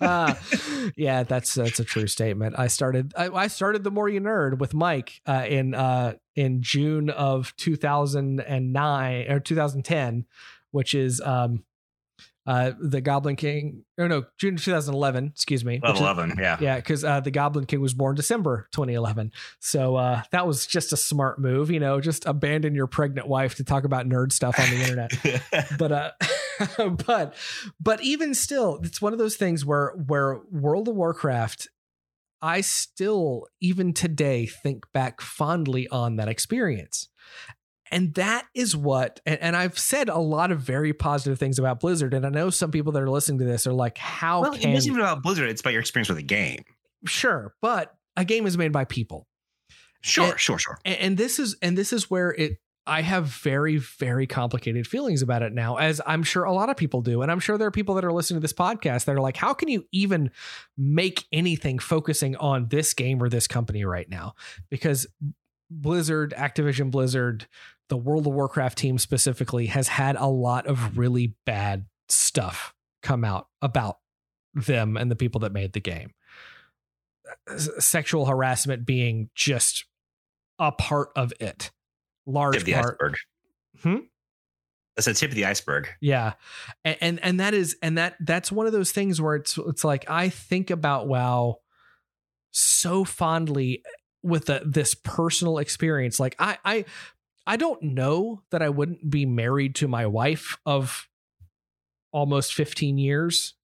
yeah, 0.96 1.22
that's 1.22 1.54
that's 1.54 1.78
a 1.78 1.84
true 1.84 2.08
statement. 2.08 2.56
I 2.58 2.66
started 2.66 3.14
I, 3.16 3.28
I 3.28 3.46
started 3.46 3.84
the 3.84 3.92
more 3.92 4.08
you 4.08 4.20
nerd 4.20 4.58
with 4.58 4.74
Mike 4.74 5.20
uh, 5.24 5.46
in 5.48 5.74
uh, 5.74 6.14
in 6.34 6.62
June 6.62 7.08
of 7.08 7.54
2009 7.56 9.30
or 9.30 9.38
2010, 9.38 10.26
which 10.72 10.94
is 10.96 11.20
um, 11.20 11.62
uh, 12.50 12.72
the 12.80 13.00
Goblin 13.00 13.36
King, 13.36 13.84
Oh 13.96 14.08
no, 14.08 14.24
June 14.36 14.56
2011, 14.56 15.26
excuse 15.26 15.64
me. 15.64 15.80
11, 15.84 16.34
yeah. 16.36 16.56
Yeah, 16.60 16.76
because 16.76 17.04
uh, 17.04 17.20
the 17.20 17.30
Goblin 17.30 17.64
King 17.64 17.80
was 17.80 17.94
born 17.94 18.16
December 18.16 18.66
2011. 18.72 19.30
So 19.60 19.94
uh, 19.94 20.22
that 20.32 20.48
was 20.48 20.66
just 20.66 20.92
a 20.92 20.96
smart 20.96 21.38
move, 21.38 21.70
you 21.70 21.78
know, 21.78 22.00
just 22.00 22.26
abandon 22.26 22.74
your 22.74 22.88
pregnant 22.88 23.28
wife 23.28 23.54
to 23.56 23.64
talk 23.64 23.84
about 23.84 24.08
nerd 24.08 24.32
stuff 24.32 24.58
on 24.58 24.68
the 24.68 24.80
internet. 24.82 25.68
but, 25.78 25.92
uh, 25.92 26.10
but, 27.06 27.36
but 27.78 28.02
even 28.02 28.34
still, 28.34 28.80
it's 28.82 29.00
one 29.00 29.12
of 29.12 29.20
those 29.20 29.36
things 29.36 29.64
where, 29.64 29.92
where 30.06 30.40
World 30.50 30.88
of 30.88 30.96
Warcraft, 30.96 31.68
I 32.42 32.62
still, 32.62 33.46
even 33.60 33.92
today, 33.92 34.46
think 34.46 34.86
back 34.92 35.20
fondly 35.20 35.86
on 35.88 36.16
that 36.16 36.26
experience. 36.28 37.10
And 37.90 38.14
that 38.14 38.46
is 38.54 38.76
what, 38.76 39.20
and, 39.26 39.40
and, 39.40 39.56
I've 39.56 39.78
said 39.78 40.08
a 40.08 40.18
lot 40.18 40.52
of 40.52 40.60
very 40.60 40.92
positive 40.92 41.38
things 41.38 41.58
about 41.58 41.80
Blizzard. 41.80 42.14
And 42.14 42.24
I 42.24 42.28
know 42.28 42.50
some 42.50 42.70
people 42.70 42.92
that 42.92 43.02
are 43.02 43.10
listening 43.10 43.38
to 43.40 43.44
this 43.44 43.66
are 43.66 43.72
like, 43.72 43.98
how 43.98 44.42
well, 44.42 44.52
can. 44.52 44.70
It 44.70 44.76
isn't 44.76 44.90
even 44.90 45.00
about 45.00 45.22
Blizzard, 45.22 45.48
it's 45.48 45.60
about 45.60 45.72
your 45.72 45.80
experience 45.80 46.08
with 46.08 46.18
the 46.18 46.24
game. 46.24 46.64
Sure. 47.06 47.54
But 47.60 47.94
a 48.16 48.24
game 48.24 48.46
is 48.46 48.56
made 48.56 48.72
by 48.72 48.84
people. 48.84 49.26
Sure, 50.02 50.30
and, 50.30 50.40
sure, 50.40 50.58
sure. 50.58 50.78
And, 50.84 50.96
and 50.98 51.16
this 51.18 51.38
is, 51.38 51.56
and 51.62 51.76
this 51.76 51.92
is 51.92 52.10
where 52.10 52.30
it, 52.30 52.58
I 52.86 53.02
have 53.02 53.26
very, 53.26 53.76
very 53.76 54.26
complicated 54.26 54.86
feelings 54.86 55.22
about 55.22 55.42
it 55.42 55.52
now, 55.52 55.76
as 55.76 56.00
I'm 56.06 56.22
sure 56.22 56.44
a 56.44 56.52
lot 56.52 56.70
of 56.70 56.76
people 56.76 57.02
do. 57.02 57.22
And 57.22 57.30
I'm 57.30 57.38
sure 57.38 57.58
there 57.58 57.68
are 57.68 57.72
people 57.72 57.94
that 57.96 58.04
are 58.04 58.12
listening 58.12 58.38
to 58.38 58.42
this 58.42 58.52
podcast 58.52 59.04
that 59.04 59.14
are 59.14 59.20
like, 59.20 59.36
how 59.36 59.52
can 59.52 59.68
you 59.68 59.84
even 59.92 60.30
make 60.76 61.24
anything 61.30 61.78
focusing 61.78 62.36
on 62.36 62.68
this 62.68 62.94
game 62.94 63.22
or 63.22 63.28
this 63.28 63.46
company 63.46 63.84
right 63.84 64.08
now? 64.08 64.34
Because 64.70 65.06
Blizzard, 65.70 66.34
Activision 66.36 66.90
Blizzard, 66.90 67.46
the 67.90 67.96
World 67.96 68.26
of 68.26 68.32
Warcraft 68.32 68.78
team 68.78 68.96
specifically 68.98 69.66
has 69.66 69.88
had 69.88 70.16
a 70.16 70.26
lot 70.26 70.66
of 70.66 70.96
really 70.96 71.34
bad 71.44 71.84
stuff 72.08 72.72
come 73.02 73.24
out 73.24 73.48
about 73.60 73.98
them 74.54 74.96
and 74.96 75.10
the 75.10 75.16
people 75.16 75.40
that 75.40 75.52
made 75.52 75.74
the 75.74 75.80
game. 75.80 76.12
Sexual 77.78 78.26
harassment 78.26 78.86
being 78.86 79.28
just 79.34 79.84
a 80.58 80.72
part 80.72 81.10
of 81.16 81.32
it. 81.40 81.70
Large 82.26 82.64
the 82.64 82.74
part. 82.74 82.96
Iceberg. 83.00 83.16
Hmm? 83.82 83.96
That's 84.96 85.06
a 85.06 85.14
tip 85.14 85.30
of 85.30 85.34
the 85.34 85.46
iceberg. 85.46 85.88
Yeah. 86.00 86.34
And, 86.84 86.96
and 87.00 87.20
and 87.24 87.40
that 87.40 87.54
is 87.54 87.76
and 87.82 87.98
that 87.98 88.16
that's 88.20 88.52
one 88.52 88.66
of 88.66 88.72
those 88.72 88.92
things 88.92 89.20
where 89.20 89.36
it's 89.36 89.58
it's 89.58 89.84
like 89.84 90.08
I 90.08 90.28
think 90.28 90.70
about 90.70 91.08
WoW 91.08 91.56
so 92.50 93.04
fondly 93.04 93.82
with 94.22 94.48
a, 94.50 94.62
this 94.64 94.94
personal 94.94 95.58
experience. 95.58 96.20
Like 96.20 96.36
I 96.38 96.58
I 96.64 96.84
I 97.50 97.56
don't 97.56 97.82
know 97.82 98.42
that 98.52 98.62
I 98.62 98.68
wouldn't 98.68 99.10
be 99.10 99.26
married 99.26 99.74
to 99.76 99.88
my 99.88 100.06
wife 100.06 100.56
of 100.64 101.08
almost 102.12 102.54
15 102.54 102.96
years. 102.96 103.54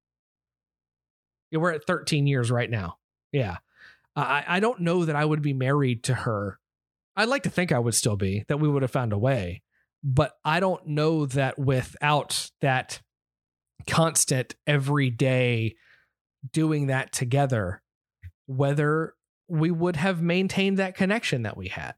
Yeah, 1.52 1.60
we're 1.60 1.70
at 1.70 1.86
13 1.86 2.26
years 2.26 2.50
right 2.50 2.68
now. 2.68 2.98
Yeah. 3.30 3.58
I, 4.16 4.42
I 4.48 4.58
don't 4.58 4.80
know 4.80 5.04
that 5.04 5.14
I 5.14 5.24
would 5.24 5.40
be 5.40 5.52
married 5.52 6.02
to 6.04 6.14
her. 6.14 6.58
I'd 7.14 7.28
like 7.28 7.44
to 7.44 7.48
think 7.48 7.70
I 7.70 7.78
would 7.78 7.94
still 7.94 8.16
be, 8.16 8.44
that 8.48 8.58
we 8.58 8.68
would 8.68 8.82
have 8.82 8.90
found 8.90 9.12
a 9.12 9.18
way. 9.18 9.62
but 10.02 10.32
I 10.44 10.58
don't 10.58 10.86
know 10.86 11.26
that 11.26 11.56
without 11.56 12.50
that 12.60 13.00
constant 13.88 14.56
everyday 14.66 15.76
doing 16.52 16.88
that 16.88 17.12
together, 17.12 17.82
whether 18.46 19.14
we 19.46 19.70
would 19.70 19.94
have 19.94 20.20
maintained 20.20 20.78
that 20.78 20.96
connection 20.96 21.42
that 21.42 21.56
we 21.56 21.68
had. 21.68 21.94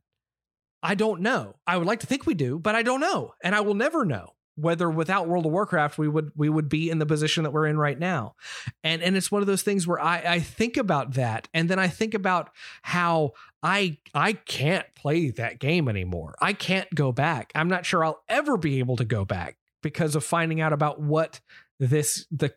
I 0.82 0.94
don't 0.94 1.20
know. 1.20 1.56
I 1.66 1.76
would 1.76 1.86
like 1.86 2.00
to 2.00 2.06
think 2.06 2.26
we 2.26 2.34
do, 2.34 2.58
but 2.58 2.74
I 2.74 2.82
don't 2.82 3.00
know. 3.00 3.34
And 3.42 3.54
I 3.54 3.60
will 3.60 3.74
never 3.74 4.04
know 4.04 4.34
whether 4.58 4.90
without 4.90 5.28
World 5.28 5.46
of 5.46 5.52
Warcraft 5.52 5.98
we 5.98 6.08
would 6.08 6.32
we 6.34 6.48
would 6.48 6.68
be 6.68 6.90
in 6.90 6.98
the 6.98 7.06
position 7.06 7.44
that 7.44 7.52
we're 7.52 7.66
in 7.66 7.78
right 7.78 7.98
now. 7.98 8.34
And 8.82 9.02
and 9.02 9.16
it's 9.16 9.30
one 9.30 9.40
of 9.40 9.46
those 9.46 9.62
things 9.62 9.86
where 9.86 10.00
I 10.00 10.22
I 10.26 10.40
think 10.40 10.76
about 10.76 11.14
that 11.14 11.48
and 11.54 11.68
then 11.68 11.78
I 11.78 11.88
think 11.88 12.14
about 12.14 12.50
how 12.82 13.32
I 13.62 13.98
I 14.14 14.32
can't 14.32 14.86
play 14.96 15.30
that 15.30 15.60
game 15.60 15.88
anymore. 15.88 16.34
I 16.40 16.52
can't 16.52 16.92
go 16.94 17.12
back. 17.12 17.52
I'm 17.54 17.68
not 17.68 17.86
sure 17.86 18.04
I'll 18.04 18.22
ever 18.28 18.56
be 18.56 18.80
able 18.80 18.96
to 18.96 19.04
go 19.04 19.24
back 19.24 19.56
because 19.82 20.16
of 20.16 20.24
finding 20.24 20.60
out 20.60 20.72
about 20.72 21.00
what 21.00 21.40
this 21.78 22.26
the 22.32 22.52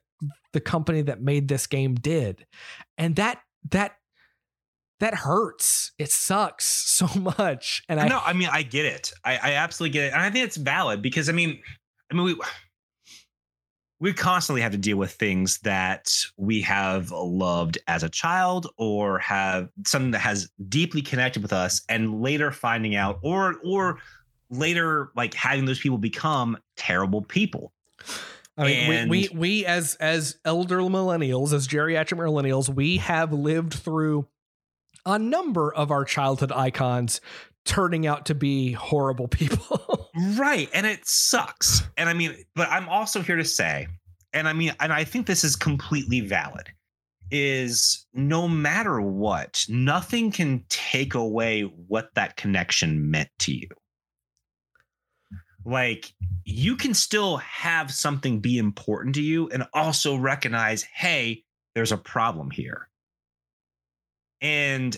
the 0.53 0.61
company 0.61 1.03
that 1.03 1.21
made 1.21 1.47
this 1.47 1.67
game 1.67 1.95
did. 1.95 2.45
And 2.97 3.15
that 3.17 3.41
that 3.69 3.95
that 5.01 5.13
hurts. 5.13 5.91
It 5.97 6.11
sucks 6.11 6.65
so 6.91 7.07
much. 7.37 7.83
And 7.89 7.99
I 7.99 8.07
no, 8.07 8.19
I 8.23 8.33
mean 8.33 8.49
I 8.51 8.63
get 8.63 8.85
it. 8.85 9.11
I, 9.25 9.37
I 9.37 9.53
absolutely 9.53 9.93
get 9.93 10.05
it. 10.05 10.13
And 10.13 10.21
I 10.21 10.29
think 10.29 10.45
it's 10.45 10.57
valid 10.57 11.01
because 11.01 11.27
I 11.27 11.33
mean 11.33 11.59
I 12.11 12.15
mean, 12.15 12.25
we 12.25 12.35
we 13.99 14.13
constantly 14.13 14.61
have 14.61 14.71
to 14.71 14.77
deal 14.77 14.97
with 14.97 15.11
things 15.11 15.59
that 15.59 16.11
we 16.35 16.61
have 16.61 17.11
loved 17.11 17.77
as 17.87 18.03
a 18.03 18.09
child 18.09 18.67
or 18.77 19.19
have 19.19 19.69
something 19.85 20.11
that 20.11 20.19
has 20.19 20.49
deeply 20.69 21.03
connected 21.03 21.43
with 21.43 21.53
us 21.53 21.83
and 21.87 22.21
later 22.21 22.51
finding 22.51 22.95
out 22.95 23.19
or 23.21 23.57
or 23.63 23.99
later 24.49 25.11
like 25.15 25.33
having 25.33 25.65
those 25.65 25.79
people 25.79 25.97
become 25.97 26.57
terrible 26.75 27.21
people 27.21 27.73
I 28.57 28.65
mean, 28.65 28.91
and, 28.91 29.09
we, 29.09 29.29
we 29.31 29.37
we 29.37 29.65
as 29.65 29.95
as 29.95 30.37
elder 30.43 30.79
millennials, 30.79 31.53
as 31.53 31.67
geriatric 31.67 32.17
millennials, 32.17 32.67
we 32.67 32.97
have 32.97 33.31
lived 33.31 33.73
through 33.73 34.27
a 35.05 35.19
number 35.19 35.73
of 35.73 35.91
our 35.91 36.05
childhood 36.05 36.51
icons 36.51 37.21
turning 37.65 38.07
out 38.07 38.25
to 38.25 38.35
be 38.35 38.71
horrible 38.71 39.27
people. 39.27 40.09
right. 40.35 40.69
And 40.73 40.85
it 40.85 41.01
sucks. 41.05 41.83
And 41.97 42.09
I 42.09 42.13
mean, 42.13 42.35
but 42.55 42.69
I'm 42.69 42.89
also 42.89 43.21
here 43.21 43.37
to 43.37 43.45
say, 43.45 43.87
and 44.33 44.47
I 44.47 44.53
mean, 44.53 44.73
and 44.79 44.91
I 44.93 45.03
think 45.03 45.27
this 45.27 45.43
is 45.43 45.55
completely 45.55 46.21
valid, 46.21 46.69
is 47.29 48.05
no 48.13 48.47
matter 48.47 49.01
what, 49.01 49.65
nothing 49.69 50.31
can 50.31 50.63
take 50.69 51.13
away 51.13 51.63
what 51.63 52.09
that 52.15 52.37
connection 52.37 53.11
meant 53.11 53.29
to 53.39 53.53
you. 53.53 53.67
Like, 55.63 56.11
you 56.43 56.75
can 56.75 56.93
still 56.93 57.37
have 57.37 57.91
something 57.91 58.39
be 58.39 58.57
important 58.57 59.15
to 59.15 59.21
you 59.21 59.47
and 59.49 59.67
also 59.73 60.15
recognize, 60.15 60.83
hey, 60.83 61.43
there's 61.75 61.91
a 61.91 61.97
problem 61.97 62.49
here. 62.49 62.89
And 64.41 64.97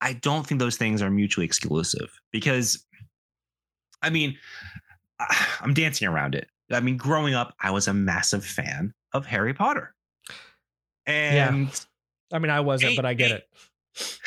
I 0.00 0.14
don't 0.14 0.46
think 0.46 0.58
those 0.58 0.76
things 0.76 1.02
are 1.02 1.10
mutually 1.10 1.46
exclusive 1.46 2.20
because, 2.30 2.84
I 4.02 4.10
mean, 4.10 4.36
I'm 5.60 5.74
dancing 5.74 6.08
around 6.08 6.34
it. 6.34 6.48
I 6.70 6.80
mean, 6.80 6.96
growing 6.96 7.34
up, 7.34 7.54
I 7.60 7.70
was 7.70 7.88
a 7.88 7.94
massive 7.94 8.44
fan 8.44 8.94
of 9.12 9.26
Harry 9.26 9.54
Potter. 9.54 9.94
And 11.06 11.68
yeah. 11.68 11.74
I 12.32 12.38
mean, 12.38 12.50
I 12.50 12.60
wasn't, 12.60 12.96
but 12.96 13.04
I 13.04 13.14
get 13.14 13.30
it. 13.32 13.48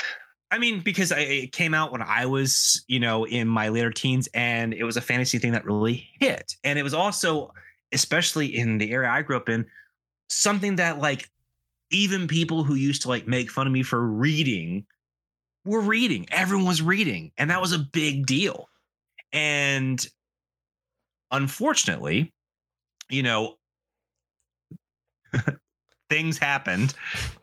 I 0.52 0.60
mean, 0.60 0.80
because 0.80 1.12
I, 1.12 1.20
it 1.20 1.52
came 1.52 1.74
out 1.74 1.92
when 1.92 2.04
I 2.04 2.28
was, 2.28 2.86
you 2.88 3.00
know, 3.00 3.26
in 3.26 3.48
my 3.48 3.70
later 3.70 3.92
teens, 3.92 4.30
and 4.34 4.74
it 4.74 4.84
was 4.84 4.96
a 4.96 5.02
fantasy 5.02 5.40
thing 5.40 5.52
that 5.54 5.66
really 5.66 6.08
hit. 6.20 6.56
And 6.64 6.78
it 6.78 6.84
was 6.84 6.94
also, 6.94 7.52
especially 7.92 8.56
in 8.56 8.78
the 8.78 8.92
area 8.92 9.10
I 9.10 9.22
grew 9.24 9.36
up 9.36 9.50
in, 9.50 9.66
something 10.30 10.76
that 10.78 11.00
like 11.00 11.30
even 11.92 12.28
people 12.28 12.64
who 12.64 12.76
used 12.76 13.04
to 13.04 13.10
like 13.10 13.28
make 13.28 13.52
fun 13.52 13.68
of 13.68 13.74
me 13.74 13.84
for 13.84 14.02
reading 14.02 14.86
were 15.66 15.82
reading. 15.82 16.28
Everyone 16.32 16.66
was 16.66 16.82
reading. 16.82 17.32
And 17.38 17.50
that 17.50 17.62
was 17.62 17.74
a 17.74 17.80
big 17.80 18.26
deal. 18.26 18.70
And 19.34 20.06
unfortunately, 21.32 22.34
you 23.10 23.24
know, 23.24 23.56
things 26.10 26.38
happened. 26.38 26.94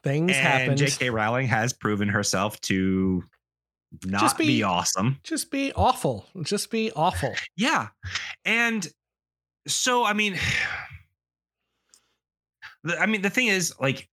Things 0.02 0.32
and 0.32 0.40
happened. 0.40 0.78
J.K. 0.78 1.10
Rowling 1.10 1.48
has 1.48 1.72
proven 1.72 2.08
herself 2.08 2.60
to 2.62 3.24
not 4.04 4.20
just 4.20 4.38
be, 4.38 4.46
be 4.46 4.62
awesome. 4.62 5.18
Just 5.24 5.50
be 5.50 5.72
awful. 5.74 6.26
Just 6.42 6.70
be 6.70 6.92
awful. 6.92 7.34
Yeah. 7.56 7.88
And 8.44 8.86
so, 9.66 10.04
I 10.04 10.12
mean, 10.12 10.38
I 12.98 13.06
mean, 13.06 13.22
the 13.22 13.30
thing 13.30 13.46
is, 13.46 13.72
like, 13.78 14.08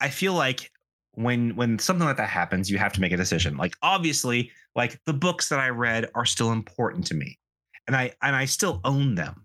I 0.00 0.10
feel 0.10 0.34
like 0.34 0.70
when 1.12 1.56
when 1.56 1.78
something 1.78 2.06
like 2.06 2.16
that 2.16 2.28
happens, 2.28 2.70
you 2.70 2.78
have 2.78 2.92
to 2.92 3.00
make 3.00 3.12
a 3.12 3.16
decision. 3.16 3.56
Like 3.56 3.74
obviously, 3.82 4.52
like 4.76 5.00
the 5.04 5.12
books 5.12 5.48
that 5.48 5.58
I 5.58 5.68
read 5.68 6.08
are 6.14 6.24
still 6.24 6.52
important 6.52 7.06
to 7.08 7.14
me. 7.14 7.38
And 7.86 7.96
I 7.96 8.12
and 8.22 8.36
I 8.36 8.44
still 8.44 8.80
own 8.84 9.14
them. 9.14 9.42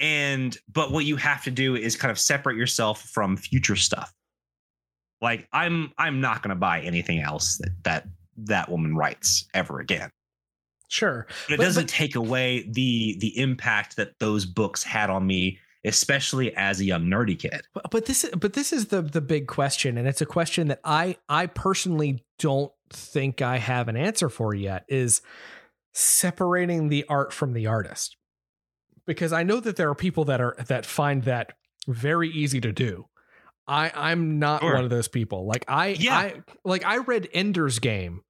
And 0.00 0.56
but 0.72 0.90
what 0.90 1.04
you 1.04 1.16
have 1.16 1.44
to 1.44 1.50
do 1.50 1.76
is 1.76 1.96
kind 1.96 2.10
of 2.10 2.18
separate 2.18 2.56
yourself 2.56 3.02
from 3.02 3.36
future 3.36 3.76
stuff. 3.76 4.12
Like 5.20 5.46
I'm 5.52 5.92
I'm 5.98 6.20
not 6.20 6.42
going 6.42 6.50
to 6.50 6.56
buy 6.56 6.80
anything 6.80 7.20
else 7.20 7.58
that 7.58 7.70
that 7.84 8.08
that 8.38 8.68
woman 8.68 8.96
writes 8.96 9.46
ever 9.54 9.78
again. 9.78 10.10
Sure. 10.88 11.26
But 11.46 11.54
it 11.54 11.56
but, 11.58 11.64
doesn't 11.64 11.84
but, 11.84 11.90
take 11.90 12.16
away 12.16 12.68
the 12.70 13.16
the 13.20 13.38
impact 13.38 13.96
that 13.96 14.18
those 14.18 14.44
books 14.44 14.82
had 14.82 15.10
on 15.10 15.26
me 15.26 15.58
especially 15.84 16.54
as 16.54 16.80
a 16.80 16.84
young 16.84 17.04
nerdy 17.04 17.38
kid. 17.38 17.62
But, 17.90 18.06
this 18.06 18.28
but 18.38 18.52
this 18.52 18.72
is 18.72 18.86
the 18.86 19.02
the 19.02 19.20
big 19.20 19.46
question 19.46 19.98
and 19.98 20.06
it's 20.06 20.20
a 20.20 20.26
question 20.26 20.68
that 20.68 20.80
I 20.84 21.16
I 21.28 21.46
personally 21.46 22.24
don't 22.38 22.72
think 22.90 23.42
I 23.42 23.58
have 23.58 23.88
an 23.88 23.96
answer 23.96 24.28
for 24.28 24.54
yet 24.54 24.84
is 24.88 25.22
separating 25.92 26.88
the 26.88 27.04
art 27.08 27.32
from 27.32 27.52
the 27.52 27.66
artist. 27.66 28.16
Because 29.04 29.32
I 29.32 29.42
know 29.42 29.58
that 29.58 29.76
there 29.76 29.90
are 29.90 29.96
people 29.96 30.26
that 30.26 30.40
are 30.40 30.56
that 30.68 30.86
find 30.86 31.24
that 31.24 31.54
very 31.88 32.30
easy 32.30 32.60
to 32.60 32.72
do. 32.72 33.06
I 33.66 33.90
I'm 33.94 34.38
not 34.38 34.60
sure. 34.60 34.74
one 34.74 34.84
of 34.84 34.90
those 34.90 35.08
people. 35.08 35.46
Like 35.46 35.64
I 35.66 35.88
yeah. 35.88 36.16
I 36.16 36.42
like 36.64 36.84
I 36.84 36.98
read 36.98 37.28
Ender's 37.32 37.80
Game 37.80 38.22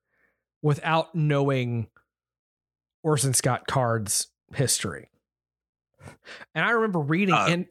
without 0.62 1.14
knowing 1.14 1.88
Orson 3.02 3.34
Scott 3.34 3.66
Card's 3.66 4.28
history. 4.54 5.10
And 6.54 6.64
I 6.64 6.70
remember 6.70 7.00
reading 7.00 7.34
uh, 7.34 7.46
in 7.46 7.66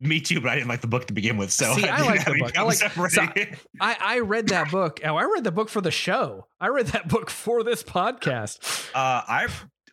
me 0.00 0.20
too, 0.20 0.40
but 0.40 0.50
I 0.50 0.56
didn't 0.56 0.68
like 0.68 0.80
the 0.80 0.88
book 0.88 1.06
to 1.06 1.12
begin 1.12 1.36
with. 1.36 1.52
So 1.52 1.72
see, 1.74 1.84
I, 1.88 1.98
I 1.98 2.06
like 2.06 2.24
the 2.24 2.34
book. 2.38 2.58
I 2.58 2.62
like. 2.62 2.76
So 2.76 3.22
I 3.80 3.96
I 4.00 4.18
read 4.20 4.48
that 4.48 4.70
book. 4.70 5.00
Oh, 5.04 5.16
I 5.16 5.24
read 5.24 5.44
the 5.44 5.52
book 5.52 5.68
for 5.68 5.80
the 5.80 5.90
show. 5.90 6.46
I 6.60 6.68
read 6.68 6.88
that 6.88 7.08
book 7.08 7.30
for 7.30 7.62
this 7.62 7.82
podcast. 7.82 8.88
Uh, 8.94 9.22
I 9.26 9.48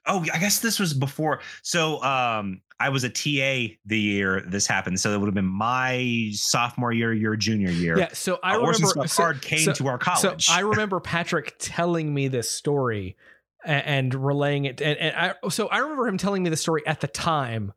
oh, 0.08 0.26
I 0.34 0.40
guess 0.40 0.60
this 0.60 0.80
was 0.80 0.94
before. 0.94 1.42
So 1.62 2.02
um, 2.04 2.62
I 2.80 2.90
was 2.90 3.04
a 3.04 3.10
TA 3.10 3.76
the 3.86 4.00
year 4.00 4.42
this 4.42 4.66
happened, 4.66 5.00
so 5.00 5.14
it 5.14 5.20
would 5.20 5.28
have 5.28 5.36
been 5.36 5.46
my 5.46 6.30
sophomore 6.34 6.92
year, 6.92 7.14
your 7.14 7.36
junior 7.36 7.72
year. 7.72 7.98
Yeah. 7.98 8.10
So 8.14 8.40
I 8.42 8.56
uh, 8.56 8.60
remember. 8.60 9.08
So, 9.08 9.24
card 9.24 9.42
came 9.42 9.60
so, 9.60 9.74
to 9.74 9.88
our 9.88 9.98
college. 9.98 10.48
So 10.48 10.54
I 10.54 10.60
remember 10.62 11.00
Patrick 11.00 11.56
telling 11.60 12.14
me 12.14 12.28
this 12.28 12.50
story 12.50 13.16
and, 13.66 14.14
relaying 14.14 14.66
it. 14.66 14.82
And, 14.82 14.98
and 14.98 15.16
I, 15.16 15.50
so 15.50 15.68
I 15.68 15.80
remember 15.80 16.08
him 16.08 16.18
telling 16.18 16.44
me 16.44 16.50
the 16.50 16.58
story 16.58 16.82
at 16.86 17.02
the 17.02 17.08
time, 17.08 17.74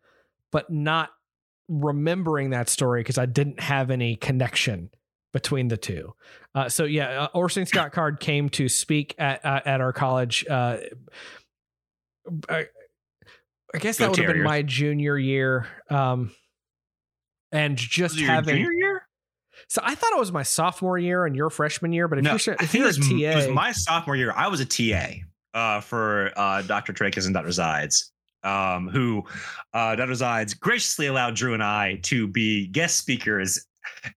but 0.50 0.70
not 0.70 1.10
remembering 1.68 2.50
that 2.50 2.68
story 2.68 3.00
because 3.00 3.18
I 3.18 3.26
didn't 3.26 3.60
have 3.60 3.90
any 3.90 4.16
connection 4.16 4.90
between 5.32 5.68
the 5.68 5.76
two. 5.76 6.12
Uh, 6.54 6.68
so 6.68 6.84
yeah, 6.84 7.24
uh, 7.24 7.28
Orson 7.34 7.66
Scott 7.66 7.92
Card 7.92 8.20
came 8.20 8.48
to 8.50 8.68
speak 8.68 9.14
at 9.18 9.44
uh, 9.44 9.60
at 9.64 9.80
our 9.80 9.92
college. 9.92 10.46
Uh, 10.48 10.78
I, 12.48 12.66
I, 13.74 13.78
guess 13.78 13.98
Go 13.98 14.04
that 14.04 14.10
would 14.10 14.18
have 14.18 14.34
been 14.34 14.42
my 14.42 14.62
junior 14.62 15.18
year. 15.18 15.66
Um, 15.88 16.32
and 17.50 17.76
just 17.76 18.18
having 18.20 18.56
junior 18.56 18.72
year. 18.72 19.08
So 19.68 19.80
I 19.84 19.94
thought 19.94 20.12
it 20.12 20.18
was 20.18 20.32
my 20.32 20.42
sophomore 20.42 20.98
year 20.98 21.24
and 21.24 21.36
your 21.36 21.50
freshman 21.50 21.92
year, 21.92 22.08
but 22.08 22.18
if 22.18 22.24
no, 22.24 22.36
you're 22.44 22.56
if 22.60 22.74
you're 22.74 22.88
a 22.88 22.92
TA, 22.92 23.06
it 23.08 23.36
was 23.36 23.48
my 23.48 23.72
sophomore 23.72 24.16
year. 24.16 24.32
I 24.34 24.48
was 24.48 24.60
a 24.60 24.66
TA 24.66 25.22
uh, 25.54 25.80
for 25.80 26.32
uh, 26.36 26.62
Dr. 26.62 26.92
Trachis 26.92 27.26
and 27.26 27.34
Dr. 27.34 27.48
Zides, 27.48 28.10
um, 28.42 28.88
who 28.88 29.24
uh, 29.74 29.96
Dr. 29.96 30.12
Zides 30.12 30.58
graciously 30.58 31.06
allowed 31.06 31.34
Drew 31.34 31.54
and 31.54 31.62
I 31.62 32.00
to 32.04 32.26
be 32.26 32.66
guest 32.68 32.98
speakers 32.98 33.66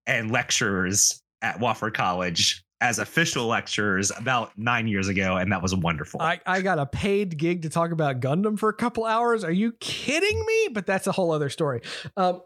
and 0.05 0.31
lecturers 0.31 1.21
at 1.41 1.59
Wofford 1.59 1.93
College 1.93 2.63
as 2.81 2.99
official 2.99 3.47
lecturers 3.47 4.11
about 4.17 4.51
nine 4.57 4.87
years 4.87 5.07
ago, 5.07 5.37
and 5.37 5.51
that 5.51 5.61
was 5.61 5.73
wonderful. 5.73 6.21
I, 6.21 6.39
I 6.45 6.61
got 6.61 6.77
a 6.77 6.85
paid 6.85 7.37
gig 7.37 7.61
to 7.61 7.69
talk 7.69 7.91
about 7.91 8.19
Gundam 8.19 8.59
for 8.59 8.69
a 8.69 8.73
couple 8.73 9.05
hours. 9.05 9.43
Are 9.43 9.51
you 9.51 9.71
kidding 9.79 10.45
me? 10.45 10.69
But 10.73 10.85
that's 10.85 11.07
a 11.07 11.11
whole 11.11 11.31
other 11.31 11.49
story. 11.49 11.81
Um, 12.17 12.41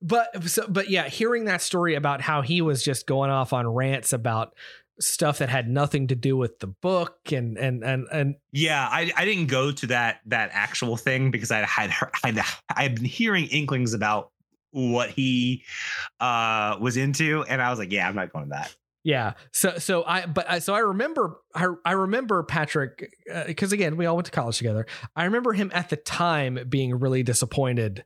but 0.00 0.44
so, 0.44 0.66
but 0.68 0.90
yeah, 0.90 1.08
hearing 1.08 1.46
that 1.46 1.62
story 1.62 1.94
about 1.94 2.20
how 2.20 2.42
he 2.42 2.62
was 2.62 2.82
just 2.82 3.06
going 3.06 3.30
off 3.30 3.52
on 3.52 3.66
rants 3.66 4.12
about 4.12 4.54
stuff 5.00 5.38
that 5.38 5.48
had 5.48 5.68
nothing 5.68 6.06
to 6.08 6.14
do 6.14 6.36
with 6.36 6.58
the 6.58 6.66
book 6.66 7.32
and 7.32 7.56
and 7.56 7.82
and 7.82 8.06
and 8.12 8.36
yeah 8.52 8.88
i, 8.90 9.10
I 9.16 9.24
didn't 9.24 9.46
go 9.46 9.72
to 9.72 9.86
that 9.88 10.20
that 10.26 10.50
actual 10.52 10.96
thing 10.96 11.30
because 11.30 11.50
i 11.50 11.64
had 11.64 11.90
I 12.22 12.28
had 12.28 12.44
i 12.76 12.82
had 12.82 12.94
been 12.96 13.04
hearing 13.04 13.46
inklings 13.46 13.94
about 13.94 14.30
what 14.70 15.10
he 15.10 15.64
uh 16.20 16.76
was 16.80 16.96
into 16.96 17.42
and 17.44 17.60
i 17.60 17.70
was 17.70 17.78
like 17.78 17.92
yeah 17.92 18.08
i'm 18.08 18.14
not 18.14 18.32
going 18.32 18.46
to 18.46 18.50
that. 18.50 18.74
Yeah 19.04 19.32
so 19.52 19.78
so 19.78 20.04
i 20.04 20.26
but 20.26 20.48
I, 20.48 20.58
so 20.60 20.74
i 20.74 20.78
remember 20.78 21.40
i, 21.54 21.66
I 21.84 21.92
remember 21.92 22.42
patrick 22.44 23.10
because 23.46 23.72
uh, 23.72 23.74
again 23.74 23.96
we 23.96 24.06
all 24.06 24.14
went 24.14 24.26
to 24.26 24.32
college 24.32 24.58
together. 24.58 24.86
I 25.16 25.24
remember 25.24 25.52
him 25.52 25.72
at 25.74 25.90
the 25.90 25.96
time 25.96 26.58
being 26.68 26.98
really 26.98 27.22
disappointed 27.22 28.04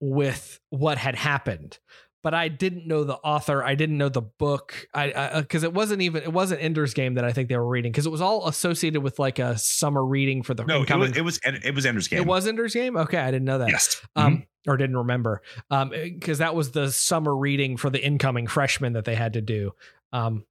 with 0.00 0.60
what 0.70 0.98
had 0.98 1.14
happened 1.14 1.78
but 2.24 2.32
I 2.32 2.48
didn't 2.48 2.86
know 2.86 3.04
the 3.04 3.16
author. 3.16 3.62
I 3.62 3.74
didn't 3.74 3.98
know 3.98 4.08
the 4.08 4.22
book. 4.22 4.88
I 4.94 5.42
because 5.42 5.62
it 5.62 5.74
wasn't 5.74 6.00
even 6.00 6.22
it 6.22 6.32
wasn't 6.32 6.62
Ender's 6.62 6.94
Game 6.94 7.14
that 7.14 7.24
I 7.24 7.32
think 7.32 7.50
they 7.50 7.56
were 7.56 7.68
reading 7.68 7.92
because 7.92 8.06
it 8.06 8.10
was 8.10 8.22
all 8.22 8.48
associated 8.48 9.02
with 9.02 9.18
like 9.18 9.38
a 9.38 9.58
summer 9.58 10.02
reading 10.02 10.42
for 10.42 10.54
the 10.54 10.64
no. 10.64 10.82
It 10.82 10.96
was, 10.96 11.16
it 11.18 11.20
was 11.20 11.38
it 11.44 11.74
was 11.74 11.84
Ender's 11.84 12.08
Game. 12.08 12.20
It 12.20 12.26
was 12.26 12.48
Ender's 12.48 12.72
Game. 12.72 12.96
Okay, 12.96 13.18
I 13.18 13.30
didn't 13.30 13.44
know 13.44 13.58
that. 13.58 13.68
Yes. 13.68 14.00
Um, 14.16 14.38
mm-hmm. 14.38 14.70
or 14.70 14.78
didn't 14.78 14.96
remember. 14.96 15.42
Um, 15.70 15.90
because 15.90 16.38
that 16.38 16.54
was 16.54 16.70
the 16.70 16.90
summer 16.90 17.36
reading 17.36 17.76
for 17.76 17.90
the 17.90 18.02
incoming 18.02 18.46
freshmen 18.46 18.94
that 18.94 19.04
they 19.04 19.14
had 19.14 19.34
to 19.34 19.42
do. 19.42 19.72
Um, 20.14 20.46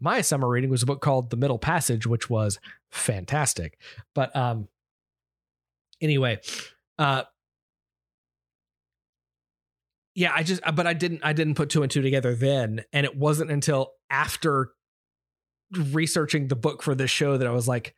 my 0.00 0.22
summer 0.22 0.48
reading 0.48 0.70
was 0.70 0.82
a 0.82 0.86
book 0.86 1.00
called 1.00 1.30
The 1.30 1.36
Middle 1.36 1.58
Passage, 1.58 2.04
which 2.04 2.28
was 2.28 2.58
fantastic. 2.90 3.78
But 4.12 4.34
um, 4.34 4.66
anyway, 6.00 6.40
uh, 6.98 7.22
yeah, 10.16 10.32
I 10.34 10.42
just 10.42 10.62
but 10.74 10.86
I 10.86 10.94
didn't 10.94 11.20
I 11.22 11.34
didn't 11.34 11.56
put 11.56 11.68
two 11.68 11.82
and 11.82 11.92
two 11.92 12.00
together 12.00 12.34
then, 12.34 12.82
and 12.92 13.04
it 13.04 13.16
wasn't 13.16 13.50
until 13.50 13.92
after 14.08 14.72
researching 15.70 16.48
the 16.48 16.56
book 16.56 16.82
for 16.82 16.94
this 16.94 17.10
show 17.10 17.36
that 17.36 17.46
I 17.46 17.50
was 17.50 17.68
like, 17.68 17.94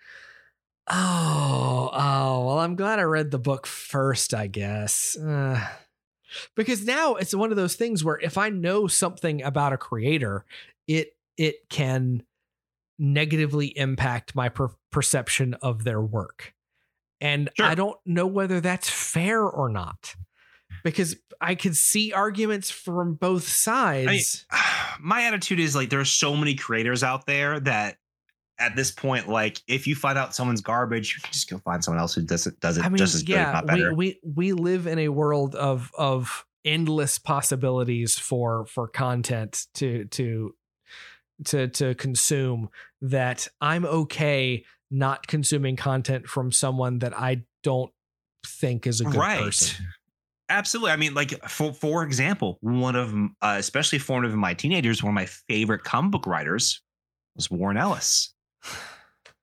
oh, 0.91 1.91
oh, 1.93 2.47
well, 2.47 2.59
I'm 2.59 2.75
glad 2.75 2.99
I 2.99 3.03
read 3.03 3.31
the 3.31 3.39
book 3.39 3.69
first, 3.69 4.35
I 4.35 4.49
guess. 4.49 5.17
Uh, 5.17 5.65
because 6.57 6.85
now 6.85 7.15
it's 7.15 7.37
one 7.37 7.53
of 7.53 7.57
those 7.57 7.77
things 7.77 8.03
where 8.03 8.19
if 8.19 8.37
I 8.37 8.49
know 8.49 8.89
something 8.89 9.41
about 9.43 9.73
a 9.73 9.79
creator, 9.79 10.45
it 10.89 11.13
it 11.37 11.71
can 11.71 12.25
negatively 12.99 13.69
impact 13.79 14.35
my 14.35 14.49
per- 14.49 14.75
perception 14.91 15.55
of 15.63 15.85
their 15.85 16.03
work. 16.03 16.53
And 17.21 17.49
sure. 17.55 17.67
I 17.67 17.77
don't 17.77 17.97
know 18.05 18.27
whether 18.27 18.61
that's 18.61 18.91
fair 18.91 19.45
or 19.45 19.69
not 19.69 20.17
because 20.83 21.17
I 21.41 21.55
could 21.55 21.77
see 21.77 22.13
arguments 22.13 22.71
from 22.71 23.15
both 23.15 23.47
sides. 23.49 24.47
I 24.51 24.57
mean, 24.99 25.09
my 25.09 25.23
attitude 25.25 25.61
is 25.61 25.75
like 25.75 25.91
there 25.91 26.01
are 26.01 26.05
so 26.05 26.37
many 26.37 26.55
creators 26.55 27.03
out 27.03 27.27
there 27.27 27.61
that 27.61 27.99
at 28.59 28.75
this 28.75 28.91
point, 28.91 29.29
like 29.29 29.61
if 29.69 29.87
you 29.87 29.95
find 29.95 30.19
out 30.19 30.35
someone's 30.35 30.61
garbage, 30.61 31.15
you 31.15 31.23
can 31.23 31.33
just 31.33 31.49
go 31.49 31.59
find 31.59 31.83
someone 31.83 32.01
else 32.01 32.15
who 32.15 32.23
does 32.23 32.47
it 32.47 32.59
does 32.61 32.79
it 32.79 32.85
I 32.85 32.89
mean, 32.89 32.99
just 32.99 33.15
as 33.15 33.29
yeah, 33.29 33.63
good, 33.63 33.97
We, 33.97 34.19
we 34.21 34.21
we 34.35 34.53
live 34.53 34.87
in 34.87 34.99
a 34.99 35.09
world 35.09 35.55
of 35.55 35.91
of 35.97 36.45
endless 36.65 37.19
possibilities 37.19 38.19
for 38.19 38.67
for 38.67 38.89
content 38.89 39.67
to 39.75 40.07
to 40.07 40.55
to 41.45 41.69
to 41.69 41.95
consume 41.95 42.69
that 43.01 43.47
I'm 43.61 43.85
okay 43.85 44.65
not 44.91 45.27
consuming 45.27 45.77
content 45.77 46.27
from 46.27 46.51
someone 46.51 47.01
that 47.01 47.17
I 47.17 47.43
don't 47.63 47.93
think 48.47 48.87
is 48.87 49.01
a 49.01 49.05
good 49.05 49.17
right. 49.17 49.41
person. 49.41 49.87
Absolutely. 50.49 50.93
I 50.93 50.97
mean, 50.97 51.15
like 51.15 51.43
for 51.49 51.73
for 51.73 52.03
example, 52.03 52.59
one 52.61 52.97
of 52.97 53.15
uh, 53.15 53.57
especially 53.59 53.99
formative 53.99 54.33
in 54.33 54.41
my 54.41 54.55
teenagers, 54.55 55.03
one 55.03 55.11
of 55.11 55.15
my 55.15 55.27
favorite 55.27 55.85
comic 55.85 56.13
book 56.13 56.27
writers 56.27 56.81
was 57.37 57.51
Warren 57.51 57.77
Ellis. 57.77 58.35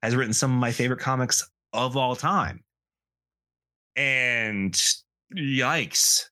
Has 0.03 0.15
written 0.15 0.33
some 0.33 0.51
of 0.51 0.59
my 0.59 0.71
favorite 0.71 0.99
comics 0.99 1.49
of 1.73 1.97
all 1.97 2.15
time. 2.15 2.63
And 3.95 4.79
yikes. 5.35 6.25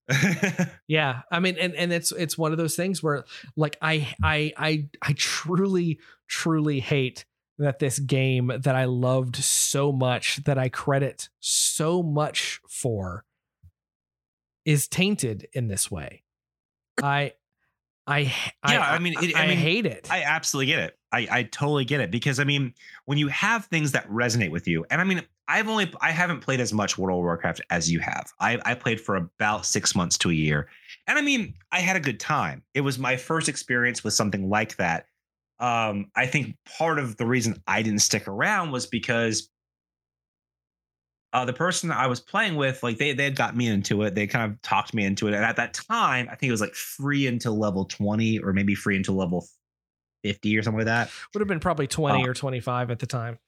yeah. 0.88 1.22
I 1.32 1.40
mean, 1.40 1.58
and 1.60 1.74
and 1.76 1.92
it's 1.92 2.12
it's 2.12 2.38
one 2.38 2.52
of 2.52 2.58
those 2.58 2.76
things 2.76 3.02
where 3.02 3.24
like 3.56 3.78
I 3.82 4.14
I 4.22 4.54
I 4.58 4.88
I 5.02 5.14
truly 5.14 6.00
truly 6.28 6.80
hate 6.80 7.26
that 7.58 7.80
this 7.80 8.00
game 8.00 8.52
that 8.60 8.76
I 8.76 8.86
loved 8.86 9.36
so 9.38 9.92
much 9.92 10.44
that 10.46 10.58
I 10.58 10.70
credit 10.70 11.30
so 11.40 12.04
much 12.04 12.60
for 12.68 13.26
is 14.66 14.88
tainted 14.88 15.48
in 15.54 15.68
this 15.68 15.92
way. 15.92 16.24
I 17.02 17.34
I 18.06 18.20
yeah, 18.20 18.32
I, 18.64 18.96
I 18.96 19.00
mean, 19.00 19.14
it, 19.22 19.36
I, 19.36 19.44
I, 19.44 19.48
mean, 19.48 19.58
hate 19.58 19.86
it. 19.86 20.08
I 20.12 20.24
absolutely 20.24 20.68
get 20.68 20.80
it. 20.80 20.98
I, 21.12 21.28
I 21.32 21.44
totally 21.44 21.86
get 21.86 22.02
it 22.02 22.12
because 22.12 22.40
I 22.40 22.44
mean, 22.44 22.74
when 23.06 23.18
you 23.18 23.30
have 23.30 23.66
things 23.66 23.94
that 23.94 24.08
resonate 24.10 24.52
with 24.52 24.68
you, 24.68 24.86
and 24.90 25.00
I 25.00 25.04
mean, 25.04 25.22
I've 25.48 25.70
only 25.70 25.92
I 26.02 26.12
haven't 26.12 26.42
played 26.42 26.60
as 26.60 26.74
much 26.74 26.98
World 26.98 27.20
of 27.20 27.24
Warcraft 27.24 27.62
as 27.70 27.92
you 27.92 28.00
have. 28.00 28.32
I 28.40 28.60
I 28.66 28.76
played 28.76 29.00
for 29.00 29.16
about 29.16 29.66
six 29.66 29.96
months 29.96 30.18
to 30.20 30.30
a 30.30 30.34
year, 30.34 30.68
and 31.08 31.18
I 31.18 31.22
mean, 31.22 31.54
I 31.72 31.80
had 31.80 31.96
a 31.96 32.02
good 32.02 32.20
time. 32.20 32.64
It 32.74 32.82
was 32.82 33.00
my 33.00 33.16
first 33.16 33.48
experience 33.48 34.04
with 34.04 34.14
something 34.14 34.50
like 34.50 34.76
that. 34.78 35.06
Um, 35.60 36.08
I 36.16 36.26
think 36.26 36.58
part 36.78 37.00
of 37.00 37.16
the 37.16 37.26
reason 37.26 37.62
I 37.68 37.84
didn't 37.84 38.00
stick 38.00 38.28
around 38.28 38.72
was 38.72 38.86
because 38.86 39.50
uh, 41.34 41.44
the 41.46 41.54
person 41.54 41.92
I 41.92 42.06
was 42.06 42.20
playing 42.20 42.56
with, 42.56 42.84
like 42.84 43.00
they 43.00 43.14
they 43.14 43.24
had 43.24 43.36
got 43.36 43.56
me 43.56 43.68
into 43.68 44.04
it. 44.04 44.14
They 44.14 44.28
kind 44.28 44.52
of 44.52 44.62
talked 44.62 44.94
me 44.94 45.04
into 45.04 45.28
it. 45.28 45.34
And 45.34 45.44
at 45.44 45.56
that 45.56 45.74
time, 45.74 46.28
I 46.32 46.36
think 46.36 46.50
it 46.50 46.52
was 46.52 46.62
like 46.62 46.76
free 46.76 47.26
until 47.26 47.58
level 47.58 47.86
20 47.86 48.40
or 48.40 48.54
maybe 48.54 48.76
free 48.76 48.96
until 48.96 49.16
level 49.16 49.48
50 50.24 50.58
or 50.58 50.62
something 50.62 50.80
like 50.80 50.86
that. 50.86 51.10
Would 51.34 51.42
have 51.42 51.48
been 51.48 51.60
probably 51.60 51.88
20 51.88 52.24
uh, 52.24 52.28
or 52.28 52.34
25 52.34 52.92
at 52.92 53.00
the 53.00 53.08
time. 53.08 53.40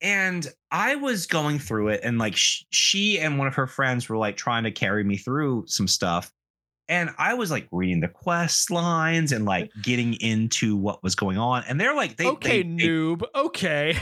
And 0.00 0.46
I 0.70 0.96
was 0.96 1.26
going 1.26 1.58
through 1.58 1.88
it, 1.88 2.00
and 2.02 2.18
like 2.18 2.36
sh- 2.36 2.64
she 2.70 3.20
and 3.20 3.38
one 3.38 3.46
of 3.46 3.54
her 3.54 3.66
friends 3.66 4.08
were 4.08 4.16
like 4.16 4.36
trying 4.36 4.64
to 4.64 4.70
carry 4.70 5.04
me 5.04 5.16
through 5.16 5.64
some 5.66 5.86
stuff 5.86 6.32
and 6.88 7.10
I 7.18 7.34
was 7.34 7.50
like 7.50 7.68
reading 7.72 8.00
the 8.00 8.08
quest 8.08 8.70
lines 8.70 9.32
and 9.32 9.44
like 9.44 9.70
getting 9.82 10.14
into 10.14 10.76
what 10.76 11.02
was 11.02 11.14
going 11.14 11.38
on. 11.38 11.64
And 11.68 11.80
they're 11.80 11.94
like, 11.94 12.16
they, 12.16 12.26
okay, 12.26 12.62
they, 12.62 12.68
noob, 12.68 13.20
they, 13.20 13.40
okay, 13.40 13.96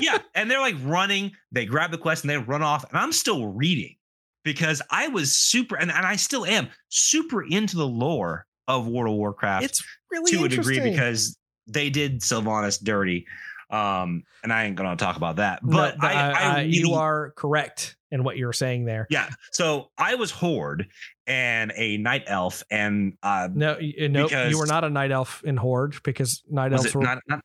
yeah. 0.00 0.18
And 0.34 0.50
they're 0.50 0.60
like 0.60 0.76
running, 0.82 1.32
they 1.52 1.64
grab 1.64 1.90
the 1.90 1.98
quest 1.98 2.24
and 2.24 2.30
they 2.30 2.36
run 2.36 2.62
off, 2.62 2.84
and 2.88 2.98
I'm 2.98 3.12
still 3.12 3.48
reading 3.48 3.96
because 4.42 4.82
I 4.90 5.08
was 5.08 5.32
super, 5.32 5.76
and, 5.76 5.90
and 5.90 6.04
I 6.04 6.16
still 6.16 6.44
am 6.44 6.68
super 6.88 7.42
into 7.42 7.76
the 7.76 7.86
lore 7.86 8.46
of 8.66 8.86
World 8.88 9.12
of 9.12 9.18
Warcraft. 9.18 9.64
It's 9.64 9.84
really 10.10 10.32
to 10.32 10.44
a 10.44 10.48
degree 10.48 10.80
because 10.80 11.36
they 11.66 11.90
did 11.90 12.20
Sylvanas 12.20 12.82
dirty. 12.82 13.26
Um, 13.70 14.24
and 14.42 14.52
I 14.52 14.64
ain't 14.64 14.76
gonna 14.76 14.96
talk 14.96 15.16
about 15.16 15.36
that, 15.36 15.60
but 15.62 15.98
no, 16.00 16.08
I, 16.08 16.12
I, 16.12 16.30
I 16.30 16.60
really, 16.60 16.76
you 16.76 16.94
are 16.94 17.30
correct 17.30 17.96
in 18.14 18.22
what 18.22 18.36
you 18.36 18.46
were 18.46 18.52
saying 18.52 18.84
there. 18.84 19.08
Yeah. 19.10 19.28
So 19.50 19.90
I 19.98 20.14
was 20.14 20.30
Horde 20.30 20.86
and 21.26 21.72
a 21.74 21.96
night 21.96 22.22
elf, 22.28 22.62
and 22.70 23.18
uh, 23.24 23.48
no, 23.52 23.74
no, 23.74 24.28
you 24.28 24.56
were 24.56 24.66
not 24.66 24.84
a 24.84 24.90
night 24.90 25.10
elf 25.10 25.42
in 25.44 25.56
Horde 25.56 26.00
because 26.04 26.44
night 26.48 26.72
elves 26.72 26.94
were 26.94 27.02
not, 27.02 27.18
not, 27.26 27.44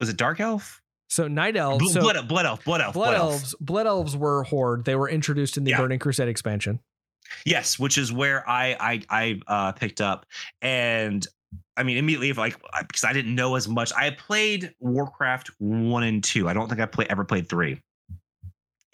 was 0.00 0.08
it 0.08 0.16
dark 0.16 0.40
elf? 0.40 0.82
So 1.08 1.28
night 1.28 1.56
elves, 1.56 1.84
Bl- 1.84 1.90
so 1.90 2.00
blood, 2.00 2.28
blood 2.28 2.46
elf, 2.46 2.64
blood 2.64 2.80
elf, 2.80 2.94
blood, 2.94 3.10
blood 3.12 3.14
elves, 3.14 3.54
blood 3.60 3.86
elves 3.86 4.16
were 4.16 4.42
Horde. 4.42 4.84
They 4.84 4.96
were 4.96 5.08
introduced 5.08 5.56
in 5.56 5.62
the 5.62 5.70
yeah. 5.70 5.78
Burning 5.78 6.00
Crusade 6.00 6.28
expansion. 6.28 6.80
Yes, 7.46 7.78
which 7.78 7.96
is 7.96 8.12
where 8.12 8.46
I 8.48 8.76
I 8.80 9.02
I 9.08 9.40
uh, 9.46 9.72
picked 9.72 10.00
up, 10.00 10.26
and 10.60 11.24
I 11.76 11.84
mean, 11.84 11.96
immediately, 11.96 12.32
like, 12.32 12.56
because 12.80 13.04
I 13.04 13.12
didn't 13.12 13.36
know 13.36 13.54
as 13.54 13.68
much. 13.68 13.92
I 13.96 14.10
played 14.10 14.74
Warcraft 14.80 15.52
one 15.58 16.02
and 16.02 16.24
two. 16.24 16.48
I 16.48 16.54
don't 16.54 16.68
think 16.68 16.80
I 16.80 16.86
play 16.86 17.06
ever 17.08 17.24
played 17.24 17.48
three, 17.48 17.80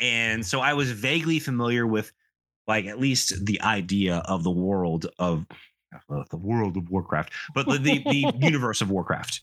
and 0.01 0.45
so 0.45 0.61
I 0.61 0.75
was 0.75 0.91
vaguely 0.91 1.39
familiar 1.39 1.87
with, 1.87 2.13
like, 2.67 2.87
at 2.87 2.99
least 2.99 3.45
the 3.45 3.61
idea 3.61 4.23
of 4.27 4.43
the 4.43 4.51
world 4.51 5.07
of 5.19 5.47
uh, 6.11 6.25
the 6.31 6.37
world 6.37 6.77
of 6.77 6.91
Warcraft, 6.91 7.33
but 7.55 7.67
the 7.67 7.79
the, 7.79 8.03
the 8.05 8.33
universe 8.41 8.81
of 8.81 8.91
Warcraft. 8.91 9.43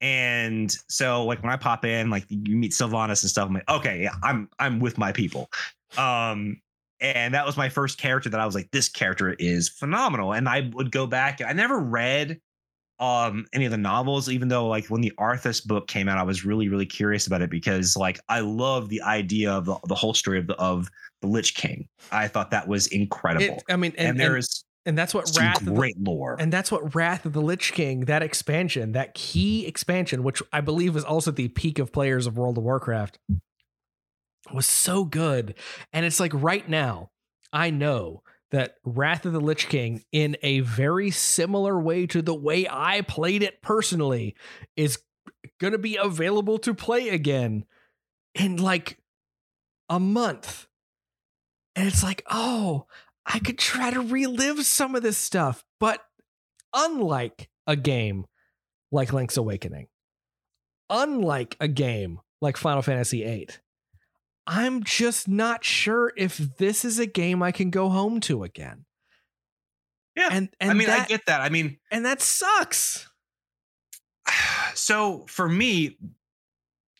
And 0.00 0.70
so, 0.88 1.24
like, 1.24 1.42
when 1.42 1.52
I 1.52 1.56
pop 1.56 1.84
in, 1.84 2.10
like, 2.10 2.26
you 2.28 2.56
meet 2.56 2.72
Sylvanas 2.72 3.22
and 3.22 3.30
stuff. 3.30 3.48
I'm 3.48 3.54
like, 3.54 3.68
okay, 3.68 4.02
yeah, 4.02 4.14
I'm 4.22 4.48
I'm 4.58 4.80
with 4.80 4.98
my 4.98 5.12
people. 5.12 5.50
Um, 5.96 6.60
and 7.00 7.34
that 7.34 7.46
was 7.46 7.56
my 7.56 7.68
first 7.68 7.98
character 7.98 8.28
that 8.30 8.40
I 8.40 8.46
was 8.46 8.54
like, 8.54 8.70
this 8.70 8.88
character 8.88 9.34
is 9.34 9.68
phenomenal. 9.68 10.32
And 10.32 10.48
I 10.48 10.70
would 10.72 10.90
go 10.90 11.06
back. 11.06 11.40
I 11.46 11.52
never 11.52 11.78
read 11.78 12.40
um 13.00 13.46
any 13.52 13.64
of 13.64 13.70
the 13.70 13.78
novels, 13.78 14.28
even 14.28 14.48
though 14.48 14.68
like 14.68 14.86
when 14.86 15.00
the 15.00 15.12
Arthas 15.18 15.64
book 15.64 15.88
came 15.88 16.08
out, 16.08 16.18
I 16.18 16.22
was 16.22 16.44
really 16.44 16.68
really 16.68 16.86
curious 16.86 17.26
about 17.26 17.42
it 17.42 17.50
because 17.50 17.96
like 17.96 18.20
I 18.28 18.40
love 18.40 18.88
the 18.88 19.02
idea 19.02 19.52
of 19.52 19.64
the, 19.64 19.78
the 19.88 19.94
whole 19.94 20.14
story 20.14 20.38
of 20.38 20.46
the 20.46 20.54
of 20.54 20.90
the 21.20 21.28
Lich 21.28 21.54
King. 21.54 21.88
I 22.12 22.28
thought 22.28 22.50
that 22.50 22.68
was 22.68 22.86
incredible. 22.88 23.56
It, 23.56 23.64
I 23.68 23.76
mean, 23.76 23.92
and, 23.98 24.10
and 24.10 24.20
there's 24.20 24.64
and 24.86 24.98
that's 24.98 25.14
what 25.14 25.30
Wrath 25.36 25.64
great 25.64 25.96
the, 25.96 26.10
lore. 26.10 26.36
And 26.38 26.52
that's 26.52 26.70
what 26.70 26.94
Wrath 26.94 27.24
of 27.24 27.32
the 27.32 27.40
Lich 27.40 27.72
King, 27.72 28.00
that 28.00 28.22
expansion, 28.22 28.92
that 28.92 29.14
key 29.14 29.66
expansion, 29.66 30.22
which 30.22 30.42
I 30.52 30.60
believe 30.60 30.94
was 30.94 31.04
also 31.04 31.30
the 31.30 31.48
peak 31.48 31.78
of 31.78 31.92
players 31.92 32.26
of 32.26 32.36
World 32.36 32.58
of 32.58 32.64
Warcraft 32.64 33.18
was 34.52 34.66
so 34.66 35.04
good. 35.04 35.54
And 35.92 36.04
it's 36.04 36.20
like 36.20 36.32
right 36.34 36.68
now, 36.68 37.10
I 37.52 37.70
know 37.70 38.22
that 38.54 38.76
Wrath 38.84 39.26
of 39.26 39.32
the 39.32 39.40
Lich 39.40 39.68
King, 39.68 40.04
in 40.12 40.36
a 40.40 40.60
very 40.60 41.10
similar 41.10 41.76
way 41.76 42.06
to 42.06 42.22
the 42.22 42.34
way 42.34 42.68
I 42.70 43.00
played 43.00 43.42
it 43.42 43.60
personally, 43.62 44.36
is 44.76 45.00
going 45.58 45.72
to 45.72 45.78
be 45.78 45.96
available 45.96 46.58
to 46.58 46.72
play 46.72 47.08
again 47.08 47.64
in 48.32 48.58
like 48.58 48.98
a 49.88 49.98
month. 49.98 50.68
And 51.74 51.88
it's 51.88 52.04
like, 52.04 52.22
oh, 52.30 52.86
I 53.26 53.40
could 53.40 53.58
try 53.58 53.90
to 53.90 54.00
relive 54.00 54.64
some 54.64 54.94
of 54.94 55.02
this 55.02 55.18
stuff. 55.18 55.64
But 55.80 56.00
unlike 56.72 57.50
a 57.66 57.74
game 57.74 58.24
like 58.92 59.12
Link's 59.12 59.36
Awakening, 59.36 59.88
unlike 60.88 61.56
a 61.58 61.66
game 61.66 62.20
like 62.40 62.56
Final 62.56 62.82
Fantasy 62.82 63.24
VIII, 63.24 63.48
I'm 64.46 64.82
just 64.84 65.28
not 65.28 65.64
sure 65.64 66.12
if 66.16 66.36
this 66.36 66.84
is 66.84 66.98
a 66.98 67.06
game 67.06 67.42
I 67.42 67.52
can 67.52 67.70
go 67.70 67.88
home 67.88 68.20
to 68.20 68.44
again. 68.44 68.84
Yeah. 70.16 70.28
And, 70.30 70.48
and 70.60 70.70
I 70.70 70.74
mean, 70.74 70.86
that, 70.88 71.00
I 71.00 71.04
get 71.06 71.26
that. 71.26 71.40
I 71.40 71.48
mean, 71.48 71.78
and 71.90 72.04
that 72.04 72.20
sucks. 72.20 73.08
so 74.74 75.24
for 75.28 75.48
me, 75.48 75.98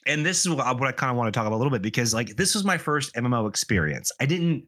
and 0.06 0.24
this 0.24 0.40
is 0.40 0.48
what 0.48 0.60
I, 0.60 0.72
what 0.72 0.88
I 0.88 0.92
kind 0.92 1.10
of 1.10 1.16
want 1.16 1.32
to 1.32 1.38
talk 1.38 1.46
about 1.46 1.56
a 1.56 1.58
little 1.58 1.70
bit 1.70 1.82
because 1.82 2.12
like 2.12 2.36
this 2.36 2.54
was 2.54 2.64
my 2.64 2.78
first 2.78 3.14
MMO 3.14 3.48
experience. 3.48 4.10
I 4.20 4.26
didn't. 4.26 4.64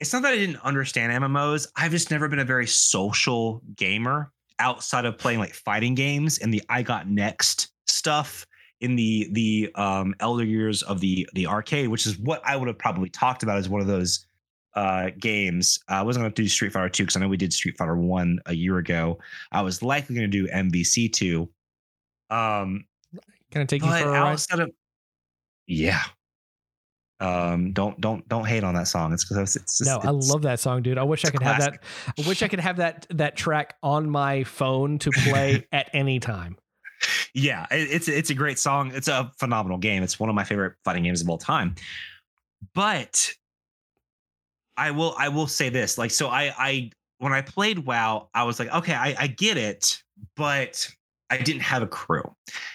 It's 0.00 0.12
not 0.12 0.22
that 0.22 0.34
I 0.34 0.36
didn't 0.36 0.60
understand 0.64 1.12
MMOs. 1.12 1.68
I've 1.76 1.92
just 1.92 2.10
never 2.10 2.28
been 2.28 2.40
a 2.40 2.44
very 2.44 2.66
social 2.66 3.62
gamer 3.76 4.32
outside 4.58 5.04
of 5.04 5.18
playing 5.18 5.38
like 5.38 5.54
fighting 5.54 5.94
games 5.94 6.38
and 6.38 6.52
the 6.52 6.62
I 6.68 6.82
got 6.82 7.08
next 7.08 7.72
stuff 7.86 8.46
in 8.84 8.96
the 8.96 9.28
the 9.32 9.70
um 9.76 10.14
elder 10.20 10.44
years 10.44 10.82
of 10.82 11.00
the 11.00 11.26
the 11.32 11.46
arcade, 11.46 11.88
which 11.88 12.06
is 12.06 12.18
what 12.18 12.42
I 12.44 12.54
would 12.54 12.68
have 12.68 12.78
probably 12.78 13.08
talked 13.08 13.42
about 13.42 13.56
as 13.56 13.66
one 13.66 13.80
of 13.80 13.86
those 13.86 14.26
uh 14.74 15.08
games. 15.18 15.78
I 15.88 16.02
wasn't 16.02 16.24
going 16.24 16.32
to 16.32 16.42
do 16.42 16.48
Street 16.48 16.72
Fighter 16.72 16.90
2 16.90 17.04
because 17.04 17.16
I 17.16 17.20
know 17.20 17.28
we 17.28 17.38
did 17.38 17.52
Street 17.52 17.78
Fighter 17.78 17.96
1 17.96 18.40
a 18.46 18.54
year 18.54 18.76
ago. 18.76 19.18
I 19.52 19.62
was 19.62 19.82
likely 19.82 20.14
going 20.14 20.30
to 20.30 20.46
do 20.46 20.46
MVC 20.52 21.12
2. 21.12 21.48
Um 22.28 22.84
Can 23.50 23.62
I 23.62 23.64
take 23.64 23.82
you 23.82 23.88
for 23.88 23.96
a 23.96 24.10
ride? 24.10 24.38
of 24.52 24.70
yeah. 25.66 26.02
Um 27.20 27.72
don't 27.72 27.98
don't 28.02 28.28
don't 28.28 28.44
hate 28.44 28.64
on 28.64 28.74
that 28.74 28.88
song. 28.88 29.14
It's 29.14 29.24
because 29.24 29.56
it's, 29.56 29.80
it's 29.80 29.88
No, 29.88 29.98
I 30.02 30.10
love 30.10 30.42
that 30.42 30.60
song, 30.60 30.82
dude. 30.82 30.98
I 30.98 31.04
wish 31.04 31.24
I 31.24 31.28
it's 31.28 31.38
could 31.38 31.46
have 31.46 31.60
that. 31.60 31.82
I 32.18 32.28
wish 32.28 32.42
I 32.42 32.48
could 32.48 32.60
have 32.60 32.76
that 32.76 33.06
that 33.10 33.34
track 33.34 33.76
on 33.82 34.10
my 34.10 34.44
phone 34.44 34.98
to 34.98 35.10
play 35.10 35.66
at 35.72 35.88
any 35.94 36.20
time. 36.20 36.58
Yeah 37.34 37.66
it- 37.70 37.88
it's 37.90 38.08
it's 38.08 38.30
a 38.30 38.34
great 38.34 38.58
song. 38.58 38.92
It's 38.94 39.08
a 39.08 39.30
phenomenal 39.38 39.78
game. 39.78 40.02
It's 40.02 40.18
one 40.18 40.28
of 40.28 40.34
my 40.34 40.44
favorite 40.44 40.74
fighting 40.84 41.02
games 41.04 41.20
of 41.20 41.28
all 41.28 41.38
time. 41.38 41.74
But 42.74 43.32
i 44.76 44.90
will 44.90 45.14
i 45.18 45.28
will 45.28 45.46
say 45.46 45.68
this 45.68 45.98
like 45.98 46.10
so 46.10 46.26
i 46.28 46.52
i 46.58 46.90
when 47.18 47.32
i 47.32 47.40
played 47.40 47.78
wow 47.80 48.28
i 48.34 48.42
was 48.42 48.58
like 48.58 48.68
okay 48.74 48.94
i, 48.94 49.14
I 49.16 49.26
get 49.28 49.56
it 49.56 50.02
but 50.36 50.88
i 51.30 51.36
didn't 51.38 51.62
have 51.62 51.82
a 51.82 51.86
crew. 51.86 52.34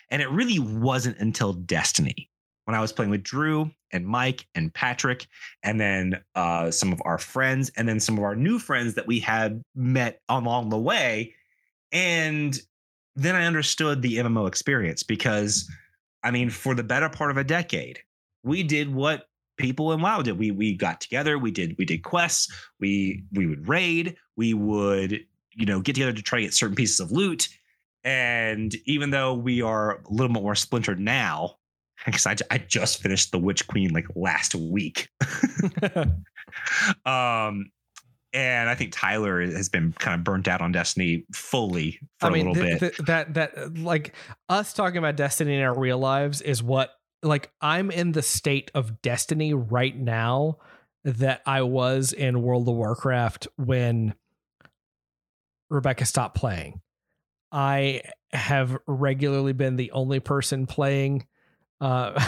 And 0.10 0.22
it 0.22 0.30
really 0.30 0.60
wasn't 0.60 1.18
until 1.18 1.52
destiny 1.54 2.30
when 2.66 2.76
i 2.76 2.80
was 2.80 2.94
playing 2.94 3.12
with 3.12 3.24
drew 3.24 3.70
and 3.92 4.06
mike 4.08 4.46
and 4.56 4.74
patrick 4.74 5.28
and 5.64 5.80
then 5.82 6.22
uh, 6.36 6.72
some 6.72 6.94
of 6.94 7.02
our 7.04 7.18
friends 7.18 7.70
and 7.76 7.88
then 7.90 8.00
some 8.00 8.18
of 8.18 8.24
our 8.24 8.36
new 8.36 8.60
friends 8.60 8.94
that 8.94 9.08
we 9.08 9.20
had 9.20 9.62
met 9.76 10.22
along 10.30 10.70
the 10.70 10.78
way. 10.78 11.34
And 11.92 12.58
then 13.20 13.36
I 13.36 13.46
understood 13.46 14.02
the 14.02 14.18
MMO 14.18 14.48
experience 14.48 15.04
because, 15.04 15.70
I 16.24 16.32
mean, 16.32 16.50
for 16.50 16.76
the 16.76 16.84
better 16.84 17.10
part 17.10 17.32
of 17.32 17.38
a 17.38 17.44
decade, 17.44 18.00
we 18.44 18.64
did 18.64 18.94
what 18.94 19.28
people 19.58 19.92
in 19.92 20.02
WoW 20.02 20.22
did. 20.22 20.40
We 20.40 20.52
we 20.52 20.76
got 20.76 21.02
together, 21.02 21.38
we 21.38 21.52
did 21.52 21.76
we 21.78 21.86
did 21.86 22.04
quests, 22.04 22.52
we 22.80 23.24
we 23.34 23.46
would 23.46 23.68
raid, 23.68 24.16
we 24.36 24.54
would 24.54 25.20
you 25.54 25.66
know 25.66 25.82
get 25.82 25.94
together 25.94 26.14
to 26.14 26.22
try 26.22 26.40
to 26.40 26.46
get 26.46 26.54
certain 26.54 26.76
pieces 26.76 27.00
of 27.00 27.12
loot. 27.12 27.50
And 28.04 28.74
even 28.86 29.12
though 29.12 29.34
we 29.34 29.62
are 29.62 29.98
a 29.98 30.10
little 30.10 30.34
bit 30.34 30.42
more 30.42 30.56
splintered 30.56 31.00
now, 31.00 31.58
because 32.06 32.26
I, 32.26 32.36
I 32.50 32.58
just 32.60 33.02
finished 33.02 33.32
the 33.32 33.40
Witch 33.40 33.68
Queen 33.68 33.92
like 33.92 34.08
last 34.16 34.56
week. 34.56 35.10
um 37.06 37.72
and 38.34 38.70
I 38.70 38.76
think 38.76 38.92
Tyler 38.94 39.42
has 39.42 39.70
been 39.70 39.94
kind 39.94 40.16
of 40.16 40.24
burnt 40.24 40.48
out 40.48 40.62
on 40.62 40.72
Destiny 40.72 41.26
fully 41.34 42.00
for 42.20 42.28
I 42.28 42.30
mean, 42.30 42.48
a 42.48 42.52
little 42.52 42.68
th- 42.68 42.80
bit. 42.80 42.96
th- 42.96 43.08
that 43.08 43.34
that 43.36 43.78
like 43.78 44.14
us 44.48 44.74
talking 44.74 44.98
about 44.98 45.16
Destiny 45.16 45.56
in 45.56 45.62
our 45.62 45.78
real 45.78 45.98
lives 45.98 46.42
is 46.42 46.62
what 46.62 46.92
like 47.24 47.52
I'm 47.62 47.92
in 47.92 48.12
the 48.12 48.22
state 48.22 48.72
of 48.74 49.02
Destiny 49.02 49.54
right 49.54 49.98
now 49.98 50.58
that 51.04 51.42
I 51.46 51.64
was 51.64 52.14
in 52.14 52.42
World 52.42 52.68
of 52.68 52.76
Warcraft 52.76 53.48
when 53.56 54.14
Rebecca 55.70 56.06
stopped 56.06 56.36
playing. 56.36 56.82
I 57.52 58.02
have 58.32 58.78
regularly 58.86 59.54
been 59.54 59.76
the 59.76 59.92
only 59.92 60.20
person 60.20 60.68
playing. 60.68 61.26
Uh, 61.82 62.20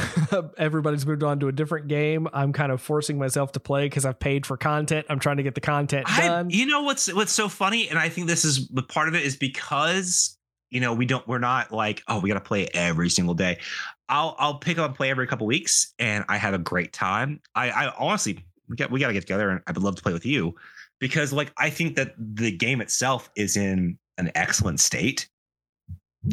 everybody's 0.57 1.05
moved 1.05 1.23
on 1.23 1.39
to 1.39 1.47
a 1.47 1.51
different 1.51 1.87
game. 1.87 2.27
I'm 2.33 2.53
kind 2.53 2.71
of 2.71 2.81
forcing 2.81 3.17
myself 3.17 3.51
to 3.53 3.59
play 3.59 3.85
because 3.85 4.05
I've 4.05 4.19
paid 4.19 4.45
for 4.45 4.57
content. 4.57 5.05
I'm 5.09 5.19
trying 5.19 5.37
to 5.37 5.43
get 5.43 5.55
the 5.55 5.61
content 5.61 6.05
I, 6.09 6.27
done. 6.27 6.49
you 6.49 6.65
know 6.65 6.83
what's 6.83 7.11
what's 7.13 7.33
so 7.33 7.49
funny, 7.49 7.89
and 7.89 7.99
I 7.99 8.09
think 8.09 8.27
this 8.27 8.45
is 8.45 8.67
the 8.69 8.83
part 8.83 9.07
of 9.07 9.15
it 9.15 9.23
is 9.23 9.35
because 9.35 10.37
you 10.69 10.79
know 10.79 10.93
we 10.93 11.05
don't 11.05 11.27
we're 11.27 11.39
not 11.39 11.71
like 11.71 12.01
oh 12.07 12.19
we 12.19 12.29
got 12.29 12.35
to 12.35 12.41
play 12.41 12.67
every 12.73 13.09
single 13.09 13.35
day. 13.35 13.59
I'll 14.07 14.35
I'll 14.39 14.57
pick 14.57 14.77
up 14.77 14.87
and 14.87 14.95
play 14.95 15.09
every 15.09 15.27
couple 15.27 15.47
weeks, 15.47 15.93
and 15.99 16.23
I 16.29 16.37
have 16.37 16.53
a 16.53 16.59
great 16.59 16.93
time. 16.93 17.41
I 17.55 17.69
I 17.71 17.93
honestly 17.97 18.45
we 18.69 18.77
got 18.77 18.89
we 18.89 18.99
got 18.99 19.07
to 19.07 19.13
get 19.13 19.21
together, 19.21 19.49
and 19.49 19.61
I 19.67 19.71
would 19.71 19.83
love 19.83 19.97
to 19.97 20.01
play 20.01 20.13
with 20.13 20.25
you 20.25 20.55
because 20.99 21.33
like 21.33 21.51
I 21.57 21.69
think 21.69 21.97
that 21.97 22.13
the 22.17 22.55
game 22.55 22.79
itself 22.79 23.29
is 23.35 23.57
in 23.57 23.97
an 24.17 24.31
excellent 24.35 24.79
state. 24.79 25.27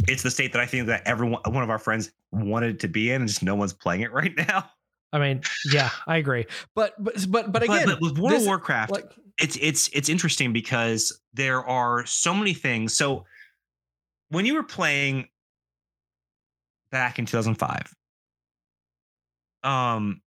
It's 0.07 0.23
the 0.23 0.31
state 0.31 0.53
that 0.53 0.61
I 0.61 0.67
think 0.67 0.87
that 0.89 1.03
everyone 1.07 1.41
one 1.47 1.63
of 1.63 1.71
our 1.71 1.79
friends 1.79 2.13
wanted 2.31 2.81
to 2.81 2.89
be 2.89 3.11
in, 3.11 3.23
and 3.23 3.29
just 3.29 3.43
no 3.43 3.55
one's 3.55 3.73
playing 3.73 4.03
it 4.03 4.13
right 4.13 4.37
now. 4.37 4.71
I 5.13 5.19
mean, 5.19 5.41
yeah, 5.73 5.91
I 6.07 6.19
agree. 6.19 6.45
But 6.75 6.95
but 7.03 7.15
but 7.31 7.53
but 7.53 7.63
again, 7.63 7.87
but 7.87 8.01
with 8.01 8.19
World 8.19 8.33
this- 8.33 8.43
of 8.43 8.47
Warcraft, 8.47 8.93
like 8.93 9.11
it's 9.41 9.57
it's 9.57 9.89
it's 9.93 10.09
interesting 10.09 10.53
because 10.53 11.19
there 11.33 11.65
are 11.65 12.05
so 12.05 12.35
many 12.35 12.53
things. 12.53 12.95
So 12.95 13.25
when 14.29 14.45
you 14.45 14.55
were 14.55 14.63
playing 14.63 15.29
back 16.91 17.19
in 17.19 17.25
2005, 17.25 17.95
um, 19.65 20.21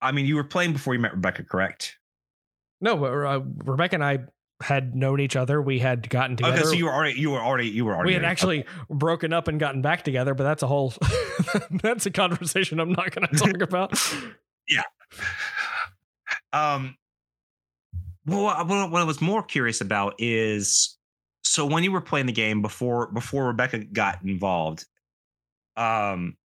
I 0.00 0.12
mean, 0.12 0.26
you 0.26 0.34
were 0.36 0.44
playing 0.44 0.72
before 0.72 0.94
you 0.94 1.00
met 1.00 1.12
Rebecca, 1.12 1.44
correct? 1.44 1.96
no, 2.80 2.96
but, 2.96 3.12
uh, 3.12 3.40
Rebecca 3.64 3.96
and 3.96 4.04
I 4.04 4.18
had 4.60 4.94
known 4.94 5.20
each 5.20 5.36
other. 5.36 5.62
We 5.62 5.78
had 5.78 6.08
gotten 6.08 6.36
together. 6.36 6.56
Okay, 6.58 6.64
so 6.64 6.72
you 6.72 6.86
were 6.86 6.92
already 6.92 7.18
you 7.18 7.30
were 7.30 7.40
already 7.40 7.68
you 7.68 7.84
were 7.84 7.94
already 7.94 8.08
we 8.08 8.12
had 8.14 8.22
married. 8.22 8.32
actually 8.32 8.64
broken 8.90 9.32
up 9.32 9.48
and 9.48 9.60
gotten 9.60 9.82
back 9.82 10.02
together, 10.02 10.34
but 10.34 10.44
that's 10.44 10.62
a 10.62 10.66
whole 10.66 10.94
that's 11.82 12.06
a 12.06 12.10
conversation 12.10 12.80
I'm 12.80 12.92
not 12.92 13.14
going 13.14 13.28
to 13.28 13.36
talk 13.36 13.60
about. 13.60 13.92
Yeah. 14.68 14.82
Um, 16.52 16.96
well, 18.26 18.42
what, 18.42 18.66
what 18.66 18.90
what 18.90 19.00
I 19.02 19.04
was 19.04 19.20
more 19.20 19.42
curious 19.42 19.80
about 19.80 20.14
is 20.18 20.98
so 21.42 21.64
when 21.64 21.84
you 21.84 21.92
were 21.92 22.00
playing 22.00 22.26
the 22.26 22.32
game 22.32 22.60
before 22.60 23.10
before 23.12 23.46
Rebecca 23.46 23.84
got 23.84 24.22
involved, 24.24 24.84
um, 25.76 26.36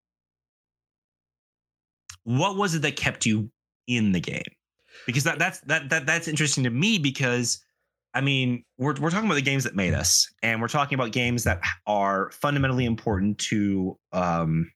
what 2.23 2.55
was 2.55 2.75
it 2.75 2.83
that 2.83 2.95
kept 2.95 3.25
you 3.25 3.49
in 3.87 4.11
the 4.11 4.19
game? 4.19 4.43
Because 5.05 5.23
that 5.23 5.39
that's 5.39 5.59
that 5.61 5.89
that 5.89 6.05
that's 6.05 6.27
interesting 6.27 6.63
to 6.63 6.69
me 6.69 6.99
because 6.99 7.62
I 8.13 8.21
mean 8.21 8.63
we're 8.77 8.95
we're 8.99 9.09
talking 9.09 9.25
about 9.25 9.35
the 9.35 9.41
games 9.41 9.63
that 9.63 9.75
made 9.75 9.93
us, 9.93 10.31
and 10.41 10.61
we're 10.61 10.67
talking 10.67 10.95
about 10.95 11.11
games 11.11 11.43
that 11.43 11.61
are 11.87 12.31
fundamentally 12.31 12.85
important 12.85 13.37
to 13.39 13.97
um 14.11 14.71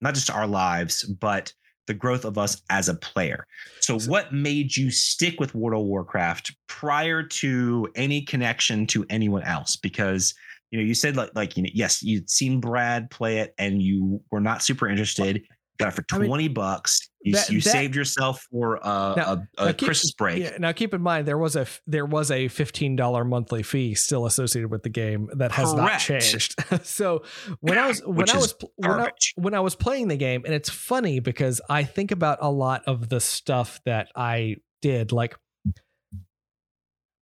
not 0.00 0.14
just 0.14 0.30
our 0.30 0.46
lives, 0.46 1.04
but 1.04 1.52
the 1.86 1.94
growth 1.94 2.24
of 2.24 2.38
us 2.38 2.62
as 2.70 2.88
a 2.88 2.94
player. 2.94 3.46
So, 3.80 3.98
what 4.00 4.32
made 4.32 4.76
you 4.76 4.90
stick 4.90 5.40
with 5.40 5.54
World 5.54 5.80
of 5.80 5.86
Warcraft 5.86 6.54
prior 6.68 7.22
to 7.22 7.88
any 7.94 8.22
connection 8.22 8.86
to 8.88 9.04
anyone 9.10 9.42
else? 9.42 9.76
Because 9.76 10.34
you 10.70 10.78
know, 10.78 10.84
you 10.84 10.94
said 10.94 11.16
like 11.16 11.30
like 11.34 11.56
you 11.56 11.62
know, 11.62 11.70
yes, 11.72 12.02
you'd 12.02 12.30
seen 12.30 12.60
Brad 12.60 13.10
play 13.10 13.38
it 13.38 13.54
and 13.58 13.82
you 13.82 14.20
were 14.30 14.40
not 14.40 14.62
super 14.62 14.88
interested. 14.88 15.42
Got 15.78 15.88
it 15.88 15.90
for 15.92 16.04
I 16.12 16.18
mean, 16.18 16.28
twenty 16.28 16.48
bucks. 16.48 17.08
You, 17.22 17.32
that- 17.34 17.48
you 17.50 17.60
that- 17.60 17.70
saved 17.70 17.96
yourself 17.96 18.46
for 18.50 18.78
uh, 18.86 19.14
Now- 19.14 19.46
a, 19.58 19.68
a 19.68 19.74
keep- 19.74 19.86
Christmas 19.86 20.12
break. 20.12 20.42
Yeah, 20.42 20.56
now 20.58 20.72
keep 20.72 20.92
in 20.92 21.00
mind 21.00 21.26
there 21.26 21.38
was 21.38 21.56
a 21.56 21.66
there 21.86 22.04
was 22.06 22.30
a 22.30 22.48
fifteen 22.48 22.94
dollar 22.94 23.24
monthly 23.24 23.62
fee 23.62 23.94
still 23.94 24.26
associated 24.26 24.70
with 24.70 24.82
the 24.82 24.90
game 24.90 25.28
that 25.34 25.52
has 25.52 25.72
not 25.72 25.98
changed. 25.98 26.54
so 26.84 27.22
when 27.60 27.78
I 27.78 27.86
was 27.88 28.00
when 28.06 28.28
I 28.28 28.36
was 28.36 28.54
when 28.76 28.90
I, 29.00 29.10
when 29.36 29.54
I 29.54 29.60
was 29.60 29.74
playing 29.74 30.08
the 30.08 30.16
game, 30.16 30.42
and 30.44 30.54
it's 30.54 30.68
funny 30.70 31.20
because 31.20 31.60
I 31.70 31.84
think 31.84 32.10
about 32.10 32.38
a 32.42 32.50
lot 32.50 32.82
of 32.86 33.08
the 33.08 33.20
stuff 33.20 33.80
that 33.86 34.08
I 34.14 34.56
did. 34.82 35.10
Like 35.12 35.36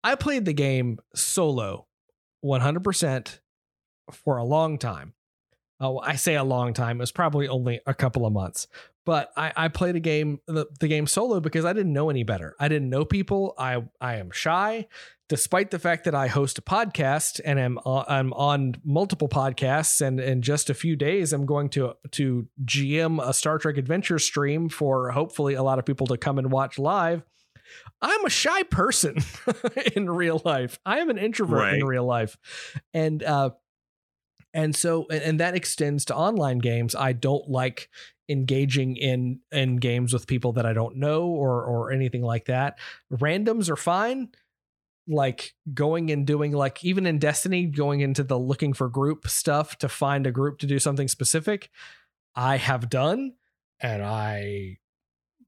I 0.03 0.15
played 0.15 0.45
the 0.45 0.53
game 0.53 0.99
solo, 1.15 1.87
one 2.41 2.61
hundred 2.61 2.83
percent 2.83 3.39
for 4.11 4.37
a 4.37 4.43
long 4.43 4.77
time. 4.77 5.13
Oh, 5.79 5.99
I 5.99 6.15
say 6.15 6.35
a 6.35 6.43
long 6.43 6.73
time. 6.73 6.97
It 6.97 6.99
was 7.01 7.11
probably 7.11 7.47
only 7.47 7.81
a 7.85 7.93
couple 7.93 8.25
of 8.25 8.31
months. 8.33 8.67
But 9.05 9.31
I, 9.35 9.51
I 9.55 9.67
played 9.67 9.97
a 9.97 9.99
game 9.99 10.39
the, 10.47 10.65
the 10.79 10.87
game 10.87 11.07
solo 11.07 11.41
because 11.41 11.65
I 11.65 11.73
didn't 11.73 11.91
know 11.91 12.09
any 12.09 12.23
better. 12.23 12.55
I 12.59 12.69
didn't 12.69 12.89
know 12.89 13.03
people. 13.03 13.53
I 13.57 13.83
I 13.99 14.15
am 14.15 14.31
shy, 14.31 14.87
despite 15.27 15.71
the 15.71 15.79
fact 15.79 16.05
that 16.05 16.15
I 16.15 16.27
host 16.27 16.57
a 16.57 16.61
podcast 16.61 17.41
and 17.43 17.59
am 17.59 17.79
on, 17.79 18.05
I'm 18.07 18.31
on 18.31 18.75
multiple 18.85 19.27
podcasts. 19.27 19.99
And 19.99 20.21
in 20.21 20.41
just 20.41 20.69
a 20.69 20.73
few 20.73 20.95
days, 20.95 21.33
I'm 21.33 21.45
going 21.45 21.67
to 21.71 21.95
to 22.11 22.47
GM 22.63 23.21
a 23.21 23.33
Star 23.33 23.57
Trek 23.57 23.75
Adventure 23.75 24.19
stream 24.19 24.69
for 24.69 25.11
hopefully 25.11 25.55
a 25.55 25.63
lot 25.63 25.79
of 25.79 25.85
people 25.85 26.07
to 26.07 26.15
come 26.17 26.37
and 26.37 26.49
watch 26.49 26.79
live. 26.79 27.23
I'm 28.01 28.23
a 28.25 28.29
shy 28.29 28.63
person 28.63 29.17
in 29.95 30.09
real 30.09 30.41
life. 30.45 30.79
I 30.85 30.99
am 30.99 31.09
an 31.09 31.17
introvert 31.17 31.59
Right. 31.59 31.73
in 31.75 31.85
real 31.85 32.05
life, 32.05 32.37
and 32.93 33.21
uh, 33.21 33.49
and 34.53 34.75
so 34.75 35.07
and, 35.09 35.39
that 35.39 35.55
extends 35.55 36.05
to 36.05 36.15
online 36.15 36.59
games. 36.59 36.95
I 36.95 37.13
don't 37.13 37.49
like 37.49 37.89
engaging 38.29 38.95
in 38.95 39.39
in 39.51 39.77
games 39.77 40.13
with 40.13 40.27
people 40.27 40.53
that 40.53 40.65
I 40.65 40.73
don't 40.73 40.97
know 40.97 41.25
or 41.25 41.63
or 41.63 41.91
anything 41.91 42.21
like 42.21 42.45
that. 42.45 42.77
Randoms 43.11 43.69
are 43.69 43.75
fine. 43.75 44.29
Like 45.07 45.53
going 45.73 46.11
and 46.11 46.25
doing 46.25 46.53
like 46.53 46.83
even 46.85 47.05
in 47.05 47.19
Destiny, 47.19 47.65
going 47.65 47.99
into 47.99 48.23
the 48.23 48.39
looking 48.39 48.73
for 48.73 48.87
group 48.87 49.27
stuff 49.27 49.77
to 49.79 49.89
find 49.89 50.25
a 50.25 50.31
group 50.31 50.59
to 50.59 50.67
do 50.67 50.79
something 50.79 51.07
specific, 51.07 51.69
I 52.35 52.57
have 52.57 52.89
done 52.89 53.33
and 53.81 54.03
I 54.03 54.77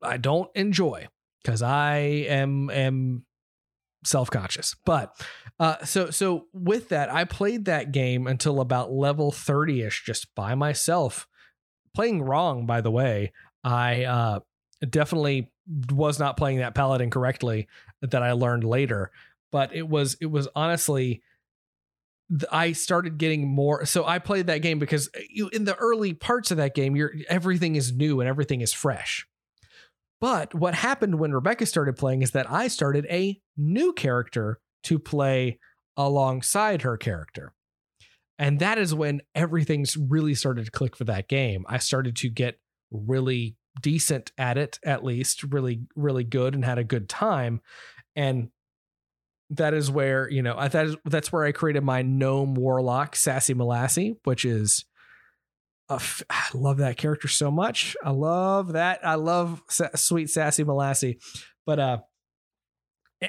I 0.01 0.17
don't 0.17 0.49
enjoy 0.55 1.07
because 1.41 1.61
I 1.61 1.97
am 2.27 2.69
am 2.69 3.25
self-conscious. 4.05 4.75
But 4.85 5.15
uh 5.59 5.83
so 5.83 6.09
so 6.09 6.45
with 6.53 6.89
that, 6.89 7.11
I 7.11 7.25
played 7.25 7.65
that 7.65 7.91
game 7.91 8.27
until 8.27 8.59
about 8.59 8.91
level 8.91 9.31
30ish 9.31 10.03
just 10.03 10.33
by 10.35 10.55
myself. 10.55 11.27
Playing 11.93 12.21
wrong, 12.21 12.65
by 12.65 12.81
the 12.81 12.91
way. 12.91 13.33
I 13.63 14.03
uh 14.03 14.39
definitely 14.87 15.51
was 15.91 16.19
not 16.19 16.37
playing 16.37 16.59
that 16.59 16.75
paladin 16.75 17.09
correctly 17.09 17.67
that 18.01 18.21
I 18.21 18.33
learned 18.33 18.63
later. 18.63 19.11
But 19.51 19.75
it 19.75 19.87
was 19.87 20.17
it 20.21 20.27
was 20.27 20.47
honestly 20.55 21.21
I 22.51 22.71
started 22.71 23.17
getting 23.17 23.47
more. 23.47 23.85
So 23.85 24.05
I 24.05 24.19
played 24.19 24.47
that 24.47 24.59
game 24.59 24.79
because 24.79 25.09
uh, 25.15 25.19
you 25.29 25.49
in 25.49 25.65
the 25.65 25.75
early 25.75 26.13
parts 26.13 26.51
of 26.51 26.57
that 26.57 26.73
game, 26.73 26.95
you're 26.95 27.13
everything 27.29 27.75
is 27.75 27.91
new 27.91 28.19
and 28.19 28.27
everything 28.27 28.61
is 28.61 28.73
fresh. 28.73 29.27
But 30.21 30.55
what 30.55 30.75
happened 30.75 31.19
when 31.19 31.33
Rebecca 31.33 31.65
started 31.65 31.97
playing 31.97 32.21
is 32.21 32.31
that 32.31 32.49
I 32.49 32.67
started 32.67 33.05
a 33.09 33.39
new 33.57 33.93
character 33.93 34.59
to 34.83 34.99
play 34.99 35.59
alongside 35.97 36.81
her 36.83 36.97
character. 36.97 37.53
And 38.37 38.59
that 38.59 38.77
is 38.77 38.93
when 38.93 39.21
everything's 39.33 39.95
really 39.95 40.35
started 40.35 40.65
to 40.65 40.71
click 40.71 40.95
for 40.95 41.05
that 41.05 41.27
game. 41.27 41.65
I 41.67 41.77
started 41.77 42.15
to 42.17 42.29
get 42.29 42.59
really 42.91 43.55
decent 43.81 44.31
at 44.37 44.57
it, 44.57 44.79
at 44.85 45.03
least, 45.03 45.43
really, 45.43 45.81
really 45.95 46.23
good 46.23 46.53
and 46.53 46.63
had 46.63 46.77
a 46.77 46.83
good 46.83 47.07
time. 47.07 47.61
And 48.15 48.49
that 49.49 49.73
is 49.73 49.91
where, 49.91 50.29
you 50.29 50.41
know, 50.41 50.55
I- 50.57 50.67
that 50.69 50.85
is, 50.87 50.97
that's 51.05 51.31
where 51.31 51.45
I 51.45 51.51
created 51.51 51.83
my 51.83 52.01
gnome 52.01 52.55
warlock, 52.55 53.15
Sassy 53.15 53.53
Molassie, 53.53 54.17
which 54.23 54.43
is 54.43 54.85
I 55.89 56.47
love 56.53 56.77
that 56.77 56.97
character 56.97 57.27
so 57.27 57.51
much. 57.51 57.95
I 58.03 58.11
love 58.11 58.73
that. 58.73 59.05
I 59.05 59.15
love 59.15 59.61
sweet 59.69 60.29
Sassy 60.29 60.63
Molassie. 60.63 61.19
But 61.65 61.79
uh 61.79 61.97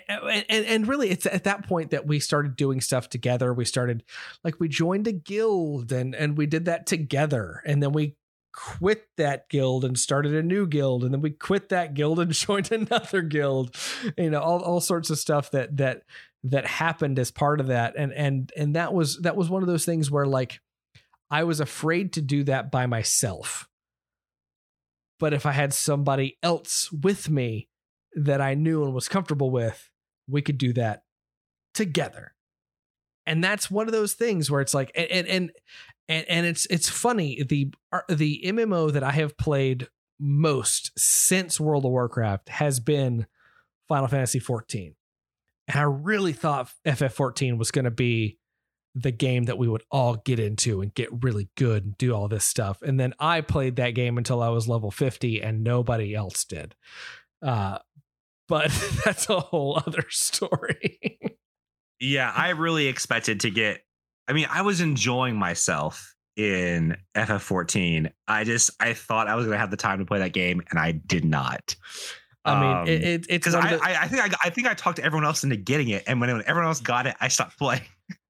and, 0.08 0.44
and 0.48 0.66
and 0.66 0.88
really 0.88 1.10
it's 1.10 1.26
at 1.26 1.44
that 1.44 1.66
point 1.66 1.90
that 1.90 2.06
we 2.06 2.18
started 2.18 2.56
doing 2.56 2.80
stuff 2.80 3.08
together. 3.08 3.54
We 3.54 3.64
started 3.64 4.04
like 4.42 4.58
we 4.58 4.68
joined 4.68 5.06
a 5.06 5.12
guild 5.12 5.92
and 5.92 6.14
and 6.14 6.36
we 6.36 6.46
did 6.46 6.64
that 6.66 6.86
together. 6.86 7.62
And 7.64 7.82
then 7.82 7.92
we 7.92 8.16
quit 8.52 9.06
that 9.18 9.50
guild 9.50 9.84
and 9.84 9.98
started 9.98 10.34
a 10.34 10.42
new 10.42 10.66
guild 10.66 11.04
and 11.04 11.12
then 11.12 11.20
we 11.20 11.30
quit 11.30 11.68
that 11.68 11.92
guild 11.92 12.18
and 12.18 12.32
joined 12.32 12.72
another 12.72 13.20
guild 13.20 13.76
you 14.16 14.30
know 14.30 14.40
all, 14.40 14.62
all 14.62 14.80
sorts 14.80 15.10
of 15.10 15.18
stuff 15.18 15.50
that 15.50 15.76
that 15.76 16.04
that 16.42 16.64
happened 16.64 17.18
as 17.18 17.30
part 17.30 17.60
of 17.60 17.66
that 17.66 17.92
and 17.98 18.14
and 18.14 18.50
and 18.56 18.74
that 18.74 18.94
was 18.94 19.18
that 19.18 19.36
was 19.36 19.50
one 19.50 19.62
of 19.62 19.68
those 19.68 19.84
things 19.84 20.10
where 20.10 20.24
like 20.24 20.58
i 21.30 21.44
was 21.44 21.60
afraid 21.60 22.12
to 22.12 22.20
do 22.20 22.44
that 22.44 22.70
by 22.70 22.86
myself. 22.86 23.68
But 25.18 25.32
if 25.32 25.46
i 25.46 25.52
had 25.52 25.72
somebody 25.72 26.38
else 26.42 26.90
with 26.92 27.30
me 27.30 27.68
that 28.14 28.40
i 28.40 28.54
knew 28.54 28.84
and 28.84 28.94
was 28.94 29.08
comfortable 29.08 29.50
with 29.50 29.90
we 30.28 30.42
could 30.42 30.58
do 30.58 30.72
that 30.74 31.02
together. 31.74 32.34
And 33.26 33.42
that's 33.42 33.70
one 33.70 33.86
of 33.86 33.92
those 33.92 34.14
things 34.14 34.50
where 34.50 34.60
it's 34.60 34.74
like 34.74 34.90
and 34.94 35.26
and 35.26 35.52
and, 36.08 36.28
and, 36.28 36.46
it's 36.46 36.66
it's 36.66 36.88
funny 36.88 37.42
the 37.42 37.72
uh, 37.90 38.00
the 38.08 38.40
mmo 38.46 38.92
that 38.92 39.02
i 39.02 39.10
have 39.10 39.36
played 39.36 39.88
most 40.20 40.92
since 40.96 41.58
world 41.58 41.84
of 41.84 41.90
warcraft 41.90 42.48
has 42.48 42.78
been 42.78 43.26
final 43.88 44.06
fantasy 44.06 44.38
14 44.38 44.94
and 45.66 45.76
i 45.76 45.82
really 45.82 46.32
thought 46.32 46.70
ff14 46.86 47.58
was 47.58 47.72
going 47.72 47.84
to 47.84 47.90
be 47.90 48.38
the 48.98 49.10
game 49.12 49.44
that 49.44 49.58
we 49.58 49.68
would 49.68 49.82
all 49.90 50.16
get 50.16 50.40
into 50.40 50.80
and 50.80 50.94
get 50.94 51.10
really 51.22 51.50
good 51.54 51.84
and 51.84 51.98
do 51.98 52.14
all 52.14 52.28
this 52.28 52.44
stuff 52.46 52.80
and 52.80 52.98
then 52.98 53.12
i 53.20 53.42
played 53.42 53.76
that 53.76 53.90
game 53.90 54.16
until 54.16 54.42
i 54.42 54.48
was 54.48 54.66
level 54.66 54.90
50 54.90 55.42
and 55.42 55.62
nobody 55.62 56.14
else 56.14 56.44
did 56.46 56.74
uh 57.42 57.78
but 58.48 58.70
that's 59.04 59.28
a 59.28 59.38
whole 59.38 59.82
other 59.86 60.06
story 60.10 61.18
Yeah, 62.00 62.32
I 62.34 62.50
really 62.50 62.86
expected 62.88 63.40
to 63.40 63.50
get. 63.50 63.82
I 64.28 64.32
mean, 64.34 64.46
I 64.50 64.62
was 64.62 64.80
enjoying 64.80 65.36
myself 65.36 66.14
in 66.36 66.96
FF14. 67.14 68.10
I 68.28 68.44
just 68.44 68.70
I 68.80 68.92
thought 68.92 69.28
I 69.28 69.34
was 69.34 69.46
gonna 69.46 69.56
have 69.58 69.70
the 69.70 69.76
time 69.78 69.98
to 70.00 70.04
play 70.04 70.18
that 70.18 70.32
game, 70.34 70.60
and 70.70 70.78
I 70.78 70.92
did 70.92 71.24
not. 71.24 71.74
I 72.44 72.60
mean, 72.60 72.88
it, 72.94 73.02
it, 73.02 73.26
it's 73.28 73.46
because 73.46 73.54
I, 73.54 73.76
the- 73.76 73.82
I 73.82 74.02
I 74.02 74.08
think 74.08 74.22
I, 74.22 74.36
I 74.44 74.50
think 74.50 74.66
I 74.66 74.74
talked 74.74 74.96
to 74.98 75.04
everyone 75.04 75.24
else 75.24 75.42
into 75.42 75.56
getting 75.56 75.88
it, 75.88 76.04
and 76.06 76.20
when 76.20 76.28
everyone 76.30 76.66
else 76.66 76.80
got 76.80 77.06
it, 77.06 77.16
I 77.20 77.28
stopped 77.28 77.58
playing. 77.58 77.82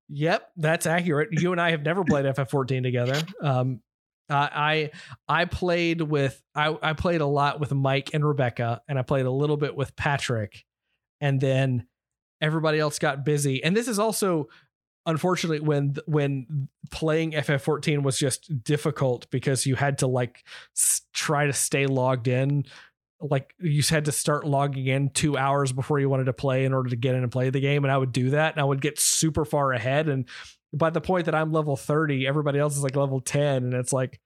Yep, 0.08 0.50
that's 0.56 0.86
accurate. 0.86 1.28
You 1.32 1.52
and 1.52 1.60
I 1.60 1.70
have 1.72 1.82
never 1.82 2.04
played 2.04 2.24
FF14 2.26 2.82
together. 2.82 3.20
Um, 3.40 3.80
I 4.28 4.90
I 5.28 5.40
I 5.40 5.44
played 5.44 6.00
with 6.00 6.40
I 6.54 6.76
I 6.82 6.92
played 6.92 7.20
a 7.20 7.26
lot 7.26 7.60
with 7.60 7.72
Mike 7.72 8.10
and 8.14 8.26
Rebecca, 8.26 8.82
and 8.88 8.98
I 8.98 9.02
played 9.02 9.26
a 9.26 9.30
little 9.30 9.56
bit 9.56 9.76
with 9.76 9.94
Patrick, 9.96 10.64
and 11.20 11.40
then 11.40 11.86
everybody 12.40 12.78
else 12.78 12.98
got 12.98 13.24
busy. 13.24 13.62
And 13.62 13.76
this 13.76 13.88
is 13.88 13.98
also 13.98 14.48
unfortunately 15.06 15.60
when 15.60 15.94
when 16.06 16.68
playing 16.90 17.32
FF14 17.32 18.02
was 18.02 18.18
just 18.18 18.62
difficult 18.64 19.30
because 19.30 19.64
you 19.66 19.76
had 19.76 19.98
to 19.98 20.06
like 20.06 20.44
s- 20.76 21.02
try 21.12 21.46
to 21.46 21.52
stay 21.52 21.86
logged 21.86 22.28
in 22.28 22.64
like 23.20 23.54
you 23.58 23.82
had 23.88 24.04
to 24.04 24.12
start 24.12 24.46
logging 24.46 24.86
in 24.86 25.08
two 25.10 25.36
hours 25.38 25.72
before 25.72 25.98
you 25.98 26.08
wanted 26.08 26.24
to 26.24 26.32
play 26.32 26.64
in 26.64 26.74
order 26.74 26.90
to 26.90 26.96
get 26.96 27.14
in 27.14 27.22
and 27.22 27.32
play 27.32 27.48
the 27.50 27.60
game 27.60 27.84
and 27.84 27.90
i 27.92 27.96
would 27.96 28.12
do 28.12 28.30
that 28.30 28.52
and 28.54 28.60
i 28.60 28.64
would 28.64 28.80
get 28.82 28.98
super 29.00 29.44
far 29.44 29.72
ahead 29.72 30.08
and 30.08 30.28
by 30.72 30.90
the 30.90 31.00
point 31.00 31.24
that 31.24 31.34
i'm 31.34 31.50
level 31.52 31.76
30 31.76 32.26
everybody 32.26 32.58
else 32.58 32.76
is 32.76 32.82
like 32.82 32.94
level 32.96 33.20
10 33.20 33.64
and 33.64 33.72
it's 33.74 33.92
like 33.92 34.20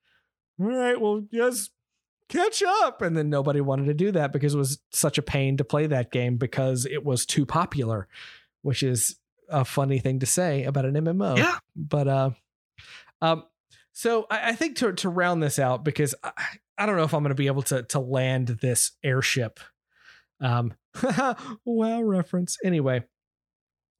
all 0.59 0.67
right 0.67 0.99
well 0.99 1.23
yes 1.31 1.69
catch 2.27 2.61
up 2.63 3.01
and 3.01 3.15
then 3.15 3.29
nobody 3.29 3.61
wanted 3.61 3.85
to 3.85 3.93
do 3.93 4.11
that 4.11 4.31
because 4.33 4.53
it 4.55 4.57
was 4.57 4.79
such 4.91 5.17
a 5.17 5.21
pain 5.21 5.57
to 5.57 5.63
play 5.63 5.87
that 5.87 6.11
game 6.11 6.37
because 6.37 6.85
it 6.85 7.03
was 7.05 7.25
too 7.25 7.45
popular 7.45 8.07
which 8.61 8.83
is 8.83 9.17
a 9.49 9.63
funny 9.65 9.99
thing 9.99 10.19
to 10.19 10.25
say 10.25 10.63
about 10.65 10.85
an 10.85 10.93
mmo 10.95 11.37
Yeah. 11.37 11.57
but 11.75 12.07
uh 12.07 12.29
um 13.21 13.43
so 13.93 14.25
I, 14.29 14.49
I 14.49 14.55
think 14.55 14.77
to 14.77 14.93
to 14.93 15.09
round 15.09 15.43
this 15.43 15.59
out 15.59 15.83
because 15.83 16.15
I, 16.23 16.31
I 16.77 16.85
don't 16.85 16.97
know 16.97 17.03
if 17.03 17.13
I'm 17.13 17.23
going 17.23 17.29
to 17.29 17.35
be 17.35 17.47
able 17.47 17.63
to 17.63 17.83
to 17.83 17.99
land 17.99 18.47
this 18.61 18.91
airship. 19.03 19.59
Um, 20.39 20.73
wow, 21.65 22.01
reference. 22.01 22.57
Anyway, 22.63 23.03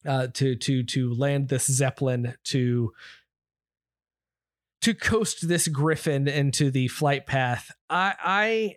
uh, 0.06 0.28
to 0.34 0.56
to 0.56 0.84
to 0.84 1.14
land 1.14 1.50
this 1.50 1.66
zeppelin 1.66 2.36
to 2.46 2.92
to 4.82 4.94
coast 4.96 5.48
this 5.48 5.68
griffin 5.68 6.28
into 6.28 6.72
the 6.72 6.88
flight 6.88 7.26
path. 7.26 7.72
I 7.90 8.16
I 8.24 8.76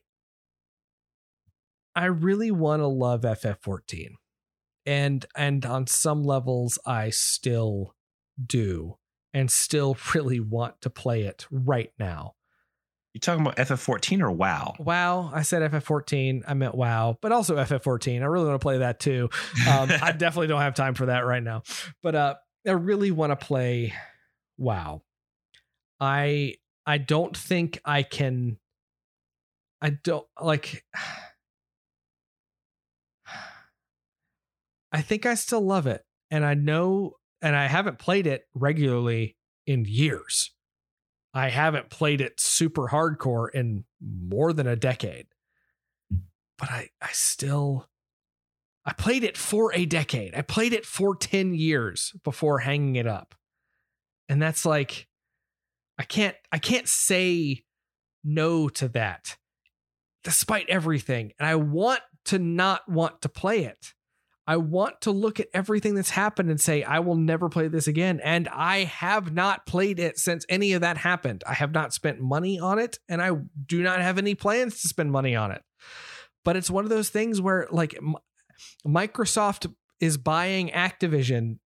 I 1.96 2.06
really 2.06 2.50
want 2.50 2.80
to 2.80 2.86
love 2.86 3.22
FF14, 3.22 4.14
and 4.84 5.24
and 5.36 5.64
on 5.64 5.86
some 5.86 6.22
levels 6.22 6.78
I 6.84 7.10
still 7.10 7.94
do 8.44 8.98
and 9.32 9.50
still 9.50 9.96
really 10.14 10.40
want 10.40 10.80
to 10.82 10.90
play 10.90 11.22
it 11.22 11.46
right 11.50 11.92
now. 11.98 12.34
You 13.14 13.20
talking 13.20 13.46
about 13.46 13.56
FF14 13.56 14.22
or 14.22 14.32
WoW? 14.32 14.74
WoW, 14.80 15.30
I 15.32 15.42
said 15.42 15.62
FF14, 15.70 16.42
I 16.48 16.54
meant 16.54 16.74
WoW, 16.74 17.16
but 17.22 17.30
also 17.30 17.54
FF14. 17.56 18.20
I 18.20 18.24
really 18.24 18.46
want 18.48 18.60
to 18.60 18.64
play 18.64 18.78
that 18.78 18.98
too. 18.98 19.30
Um, 19.68 19.88
I 20.02 20.10
definitely 20.18 20.48
don't 20.48 20.60
have 20.60 20.74
time 20.74 20.94
for 20.94 21.06
that 21.06 21.20
right 21.20 21.42
now, 21.42 21.62
but 22.02 22.16
uh, 22.16 22.34
I 22.66 22.72
really 22.72 23.12
want 23.12 23.30
to 23.30 23.36
play 23.36 23.94
WoW. 24.58 25.02
I 26.00 26.56
I 26.84 26.98
don't 26.98 27.36
think 27.36 27.80
I 27.84 28.02
can. 28.02 28.58
I 29.80 29.90
don't 29.90 30.26
like. 30.40 30.84
I 34.92 35.02
think 35.02 35.24
I 35.24 35.34
still 35.34 35.60
love 35.60 35.86
it, 35.86 36.04
and 36.32 36.44
I 36.44 36.54
know, 36.54 37.14
and 37.40 37.54
I 37.54 37.66
haven't 37.66 38.00
played 38.00 38.26
it 38.26 38.48
regularly 38.54 39.36
in 39.66 39.84
years. 39.84 40.50
I 41.34 41.48
haven't 41.48 41.90
played 41.90 42.20
it 42.20 42.38
super 42.38 42.88
hardcore 42.88 43.48
in 43.52 43.84
more 44.00 44.52
than 44.52 44.68
a 44.68 44.76
decade. 44.76 45.26
But 46.56 46.70
I 46.70 46.90
I 47.02 47.08
still 47.12 47.88
I 48.86 48.92
played 48.92 49.24
it 49.24 49.36
for 49.36 49.74
a 49.74 49.84
decade. 49.84 50.34
I 50.34 50.42
played 50.42 50.72
it 50.72 50.86
for 50.86 51.16
10 51.16 51.54
years 51.54 52.12
before 52.22 52.60
hanging 52.60 52.96
it 52.96 53.06
up. 53.06 53.34
And 54.28 54.40
that's 54.40 54.64
like 54.64 55.08
I 55.98 56.04
can't 56.04 56.36
I 56.52 56.58
can't 56.58 56.88
say 56.88 57.64
no 58.22 58.68
to 58.68 58.88
that 58.88 59.36
despite 60.22 60.68
everything. 60.68 61.32
And 61.38 61.48
I 61.48 61.56
want 61.56 62.00
to 62.26 62.38
not 62.38 62.88
want 62.88 63.22
to 63.22 63.28
play 63.28 63.64
it. 63.64 63.92
I 64.46 64.58
want 64.58 65.00
to 65.02 65.10
look 65.10 65.40
at 65.40 65.48
everything 65.54 65.94
that's 65.94 66.10
happened 66.10 66.50
and 66.50 66.60
say, 66.60 66.82
I 66.82 66.98
will 66.98 67.16
never 67.16 67.48
play 67.48 67.68
this 67.68 67.86
again. 67.86 68.20
And 68.22 68.48
I 68.48 68.84
have 68.84 69.32
not 69.32 69.64
played 69.66 69.98
it 69.98 70.18
since 70.18 70.44
any 70.48 70.74
of 70.74 70.82
that 70.82 70.98
happened. 70.98 71.42
I 71.46 71.54
have 71.54 71.72
not 71.72 71.94
spent 71.94 72.20
money 72.20 72.58
on 72.58 72.78
it, 72.78 72.98
and 73.08 73.22
I 73.22 73.30
do 73.66 73.82
not 73.82 74.00
have 74.00 74.18
any 74.18 74.34
plans 74.34 74.82
to 74.82 74.88
spend 74.88 75.10
money 75.12 75.34
on 75.34 75.50
it. 75.50 75.62
But 76.44 76.56
it's 76.56 76.70
one 76.70 76.84
of 76.84 76.90
those 76.90 77.08
things 77.08 77.40
where, 77.40 77.66
like, 77.70 77.98
Microsoft 78.86 79.72
is 79.98 80.18
buying 80.18 80.68
Activision 80.68 81.58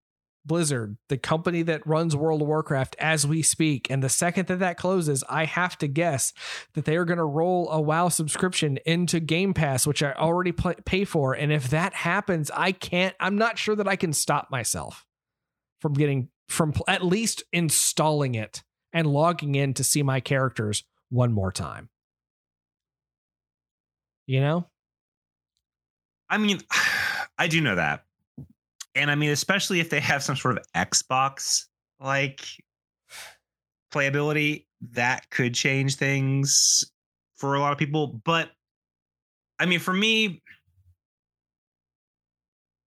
Blizzard, 0.49 0.97
the 1.07 1.17
company 1.17 1.61
that 1.61 1.87
runs 1.87 2.15
World 2.15 2.41
of 2.41 2.47
Warcraft, 2.47 2.97
as 2.99 3.25
we 3.25 3.41
speak. 3.41 3.87
And 3.89 4.03
the 4.03 4.09
second 4.09 4.47
that 4.47 4.59
that 4.59 4.77
closes, 4.77 5.23
I 5.29 5.45
have 5.45 5.77
to 5.77 5.87
guess 5.87 6.33
that 6.73 6.83
they 6.83 6.97
are 6.97 7.05
going 7.05 7.19
to 7.19 7.23
roll 7.23 7.69
a 7.69 7.79
WoW 7.79 8.09
subscription 8.09 8.79
into 8.85 9.21
Game 9.21 9.53
Pass, 9.53 9.87
which 9.87 10.03
I 10.03 10.11
already 10.11 10.51
pay 10.51 11.05
for. 11.05 11.33
And 11.33 11.53
if 11.53 11.69
that 11.69 11.93
happens, 11.93 12.51
I 12.53 12.73
can't, 12.73 13.15
I'm 13.21 13.37
not 13.37 13.57
sure 13.57 13.75
that 13.75 13.87
I 13.87 13.95
can 13.95 14.11
stop 14.11 14.49
myself 14.51 15.05
from 15.79 15.93
getting, 15.93 16.27
from 16.49 16.73
at 16.87 17.05
least 17.05 17.43
installing 17.53 18.35
it 18.35 18.63
and 18.91 19.07
logging 19.07 19.55
in 19.55 19.75
to 19.75 19.83
see 19.83 20.03
my 20.03 20.19
characters 20.19 20.83
one 21.09 21.31
more 21.31 21.51
time. 21.51 21.89
You 24.25 24.41
know? 24.41 24.67
I 26.27 26.39
mean, 26.39 26.59
I 27.37 27.47
do 27.47 27.61
know 27.61 27.75
that 27.75 28.03
and 28.95 29.11
I 29.11 29.15
mean, 29.15 29.29
especially 29.29 29.79
if 29.79 29.89
they 29.89 29.99
have 29.99 30.23
some 30.23 30.35
sort 30.35 30.57
of 30.57 30.65
Xbox 30.75 31.65
like 31.99 32.45
playability, 33.93 34.65
that 34.91 35.29
could 35.29 35.53
change 35.53 35.95
things 35.95 36.83
for 37.35 37.55
a 37.55 37.59
lot 37.59 37.71
of 37.71 37.77
people. 37.77 38.21
But 38.23 38.49
I 39.59 39.65
mean, 39.65 39.79
for 39.79 39.93
me, 39.93 40.41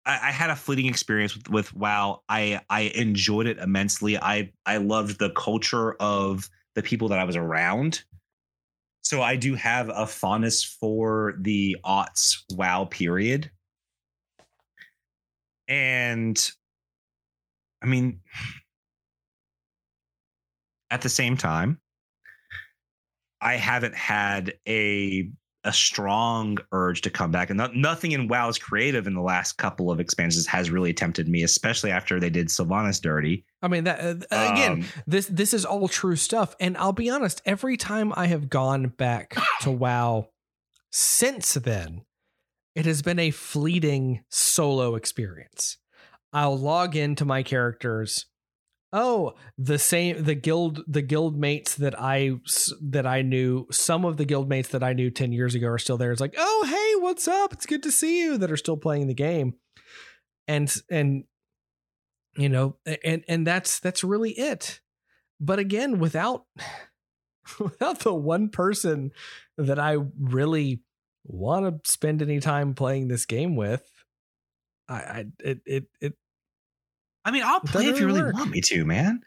I, 0.05 0.29
I 0.29 0.31
had 0.31 0.51
a 0.51 0.57
fleeting 0.57 0.87
experience 0.87 1.35
with, 1.37 1.49
with 1.51 1.75
WoW. 1.75 2.23
I 2.29 2.61
I 2.69 2.93
enjoyed 2.95 3.47
it 3.47 3.59
immensely. 3.59 4.19
I 4.19 4.53
I 4.67 4.79
loved 4.79 5.19
the 5.19 5.31
culture 5.31 5.95
of 5.95 6.49
the 6.75 6.83
people 6.83 7.09
that 7.09 7.19
I 7.19 7.25
was 7.25 7.37
around. 7.37 8.03
So 9.03 9.23
I 9.23 9.37
do 9.37 9.55
have 9.55 9.89
a 9.89 10.07
fondness 10.07 10.63
for 10.63 11.37
the 11.41 11.77
aughts 11.85 12.37
WoW 12.53 12.85
period 12.85 13.51
and 15.69 16.51
I 17.83 17.87
mean, 17.87 18.21
at 20.91 21.03
the 21.03 21.09
same 21.09 21.37
time, 21.37 21.81
I 23.41 23.55
haven't 23.55 23.95
had 23.95 24.55
a 24.67 25.31
a 25.65 25.73
strong 25.73 26.57
urge 26.73 27.03
to 27.03 27.11
come 27.11 27.31
back, 27.31 27.51
and 27.51 27.59
not, 27.59 27.75
nothing 27.75 28.13
in 28.13 28.29
WoW's 28.29 28.59
creative 28.59 29.07
in 29.07 29.15
the 29.15 29.21
last 29.21 29.59
couple 29.59 29.91
of 29.91 30.01
expansions 30.01 30.47
has 30.47 30.71
really 30.71 30.95
tempted 30.95 31.29
me, 31.29 31.43
especially 31.43 31.91
after 31.91 32.19
they 32.19 32.31
did 32.31 32.49
Sylvanas 32.49 33.03
dirty. 33.03 33.45
I 33.61 33.69
mean, 33.69 33.85
that 33.85 34.01
uh, 34.01 34.15
again, 34.31 34.73
um, 34.73 34.85
this 35.07 35.27
this 35.27 35.53
is 35.53 35.65
all 35.65 35.89
true 35.89 36.17
stuff, 36.17 36.57
and 36.59 36.77
I'll 36.77 36.93
be 36.93 37.11
honest. 37.11 37.43
Every 37.45 37.77
time 37.77 38.13
I 38.17 38.27
have 38.27 38.49
gone 38.49 38.87
back 38.87 39.37
to 39.63 39.71
WoW 39.71 40.29
since 40.91 41.55
then, 41.55 42.03
it 42.75 42.87
has 42.87 43.03
been 43.03 43.19
a 43.19 43.31
fleeting 43.31 44.25
solo 44.29 44.95
experience. 44.95 45.79
I'll 46.33 46.59
log 46.59 46.97
into 46.97 47.25
my 47.25 47.43
characters. 47.43 48.27
Oh, 48.93 49.35
the 49.59 49.79
same 49.79 50.25
the 50.25 50.35
guild 50.35 50.83
the 50.87 51.03
guild 51.03 51.39
mates 51.39 51.75
that 51.77 51.99
I 51.99 52.33
that 52.81 53.07
I 53.07 53.23
knew 53.23 53.67
some 53.71 54.05
of 54.05 54.17
the 54.17 54.25
guild 54.25 54.49
mates 54.49 54.69
that 54.69 54.83
I 54.83 54.95
knew 54.95 55.11
10 55.11 55.33
years 55.33 55.55
ago 55.55 55.69
are 55.69 55.79
still 55.79 55.99
there. 55.99 56.11
It's 56.11 56.21
like, 56.21 56.35
"Oh, 56.39 56.67
hey, 56.67 57.03
what's 57.03 57.29
up? 57.29 57.53
It's 57.53 57.67
good 57.67 57.83
to 57.83 57.91
see 57.91 58.23
you." 58.23 58.39
that 58.39 58.51
are 58.51 58.57
still 58.57 58.79
playing 58.79 59.07
the 59.07 59.15
game. 59.15 59.55
And 60.47 60.75
and 60.91 61.25
you 62.37 62.49
know, 62.49 62.77
and 63.05 63.25
and 63.29 63.47
that's 63.47 63.79
that's 63.81 64.05
really 64.05 64.31
it. 64.33 64.81
But 65.41 65.59
again, 65.59 65.99
without 65.99 66.45
without 67.59 68.01
the 68.01 68.15
one 68.15 68.49
person 68.49 69.11
that 69.57 69.79
I 69.79 69.97
really 70.19 70.83
want 71.29 71.85
to 71.85 71.91
spend 71.91 72.23
any 72.23 72.41
time 72.41 72.75
playing 72.75 73.09
this 73.09 73.27
game 73.27 73.55
with, 73.55 73.89
I, 74.89 74.95
I 74.95 75.25
it 75.41 75.61
it 75.67 75.85
it. 76.01 76.15
I 77.25 77.31
mean, 77.31 77.43
I'll 77.45 77.61
play 77.61 77.87
if 77.87 78.01
you 78.01 78.07
really 78.07 78.23
work. 78.23 78.35
want 78.35 78.51
me 78.51 78.61
to, 78.63 78.85
man. 78.85 79.21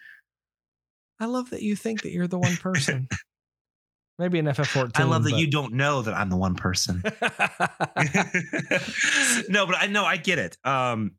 I 1.20 1.26
love 1.26 1.52
that 1.52 1.62
you 1.62 1.76
think 1.76 2.02
that 2.02 2.12
you're 2.12 2.28
the 2.28 2.40
one 2.40 2.58
person. 2.58 3.08
Maybe 4.20 4.40
an 4.40 4.46
FF14. 4.48 4.92
I 4.96 5.04
love 5.04 5.24
that 5.24 5.32
but... 5.32 5.40
you 5.40 5.50
don't 5.50 5.74
know 5.74 6.02
that 6.02 6.14
I'm 6.14 6.30
the 6.30 6.38
one 6.38 6.56
person. 6.56 7.02
no, 9.50 9.66
but 9.66 9.76
I 9.80 9.88
know 9.88 10.04
I 10.04 10.18
get 10.18 10.40
it. 10.40 10.58
Um, 10.64 11.14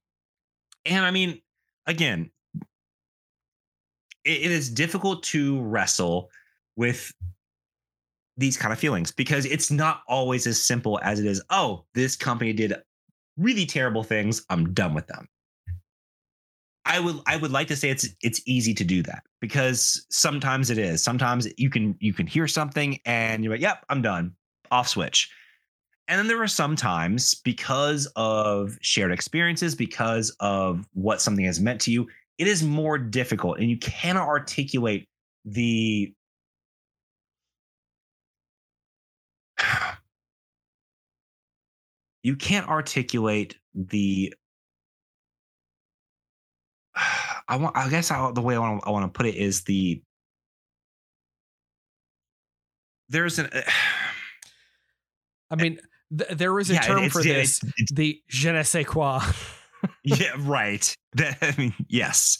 and 0.84 1.04
I 1.04 1.10
mean, 1.10 1.40
again, 1.86 2.30
it, 4.24 4.42
it 4.42 4.50
is 4.50 4.70
difficult 4.70 5.22
to 5.24 5.60
wrestle 5.62 6.30
with 6.76 7.12
these 8.36 8.56
kind 8.56 8.72
of 8.72 8.78
feelings 8.78 9.10
because 9.10 9.44
it's 9.44 9.70
not 9.70 10.02
always 10.08 10.46
as 10.46 10.60
simple 10.60 10.98
as 11.02 11.20
it 11.20 11.26
is. 11.26 11.42
Oh, 11.50 11.84
this 11.94 12.16
company 12.16 12.52
did 12.52 12.74
really 13.36 13.66
terrible 13.66 14.02
things. 14.02 14.44
I'm 14.50 14.72
done 14.72 14.94
with 14.94 15.06
them. 15.06 15.28
I 16.84 16.98
would 16.98 17.20
I 17.26 17.36
would 17.36 17.52
like 17.52 17.68
to 17.68 17.76
say 17.76 17.90
it's 17.90 18.08
it's 18.22 18.42
easy 18.44 18.74
to 18.74 18.84
do 18.84 19.02
that 19.04 19.22
because 19.40 20.04
sometimes 20.10 20.70
it 20.70 20.78
is. 20.78 21.02
Sometimes 21.02 21.46
you 21.56 21.70
can 21.70 21.96
you 22.00 22.12
can 22.12 22.26
hear 22.26 22.48
something 22.48 22.98
and 23.04 23.44
you're 23.44 23.52
like, 23.54 23.60
"Yep, 23.60 23.84
I'm 23.88 24.02
done." 24.02 24.34
Off 24.70 24.88
switch. 24.88 25.30
And 26.08 26.18
then 26.18 26.26
there 26.26 26.42
are 26.42 26.48
some 26.48 26.74
times 26.74 27.34
because 27.34 28.06
of 28.16 28.76
shared 28.80 29.12
experiences, 29.12 29.74
because 29.74 30.34
of 30.40 30.86
what 30.92 31.20
something 31.20 31.44
has 31.44 31.60
meant 31.60 31.80
to 31.82 31.92
you, 31.92 32.08
it 32.38 32.48
is 32.48 32.62
more 32.62 32.98
difficult 32.98 33.58
and 33.58 33.70
you 33.70 33.78
cannot 33.78 34.26
articulate 34.26 35.08
the 35.44 36.12
you 42.22 42.36
can't 42.36 42.68
articulate 42.68 43.56
the 43.74 44.34
I 47.48 47.56
want 47.56 47.76
I 47.76 47.88
guess 47.90 48.10
I, 48.10 48.30
the 48.32 48.40
way 48.40 48.54
I 48.56 48.58
want 48.58 48.82
to, 48.82 48.88
I 48.88 48.90
want 48.90 49.12
to 49.12 49.16
put 49.16 49.26
it 49.26 49.34
is 49.34 49.62
the 49.62 50.02
there's 53.08 53.38
an 53.38 53.50
uh, 53.52 53.62
I 55.50 55.56
mean 55.56 55.78
th- 56.16 56.30
there 56.30 56.58
is 56.58 56.70
a 56.70 56.74
yeah, 56.74 56.80
term 56.80 57.10
for 57.10 57.22
this 57.22 57.62
it's, 57.62 57.72
it's, 57.76 57.92
the 57.92 58.22
je 58.28 58.52
ne 58.52 58.62
sais 58.62 58.84
quoi 58.84 59.20
yeah 60.04 60.32
right. 60.38 60.96
That, 61.14 61.36
I 61.42 61.54
mean 61.58 61.74
yes. 61.88 62.38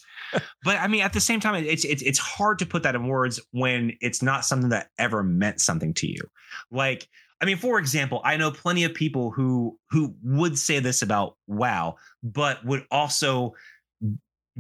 But 0.65 0.79
I 0.79 0.89
mean 0.89 1.03
at 1.03 1.13
the 1.13 1.21
same 1.21 1.41
time 1.41 1.63
it's 1.63 1.85
it's 1.85 2.03
it's 2.03 2.19
hard 2.19 2.59
to 2.61 2.67
put 2.67 2.83
that 2.85 2.95
in 2.95 3.07
words 3.07 3.39
when 3.51 3.93
it's 4.01 4.23
not 4.23 4.47
something 4.47 4.71
that 4.71 4.89
ever 4.99 5.23
meant 5.23 5.61
something 5.61 5.93
to 5.95 6.07
you. 6.07 6.23
Like 6.71 7.07
I 7.43 7.45
mean, 7.45 7.59
for 7.59 7.79
example, 7.79 8.23
I 8.25 8.37
know 8.37 8.51
plenty 8.51 8.85
of 8.85 8.95
people 8.95 9.31
who 9.31 9.79
who 9.91 10.15
would 10.23 10.57
say 10.59 10.79
this 10.79 11.03
about 11.03 11.37
WoW, 11.49 11.97
but 12.23 12.65
would 12.65 12.87
also 12.91 13.53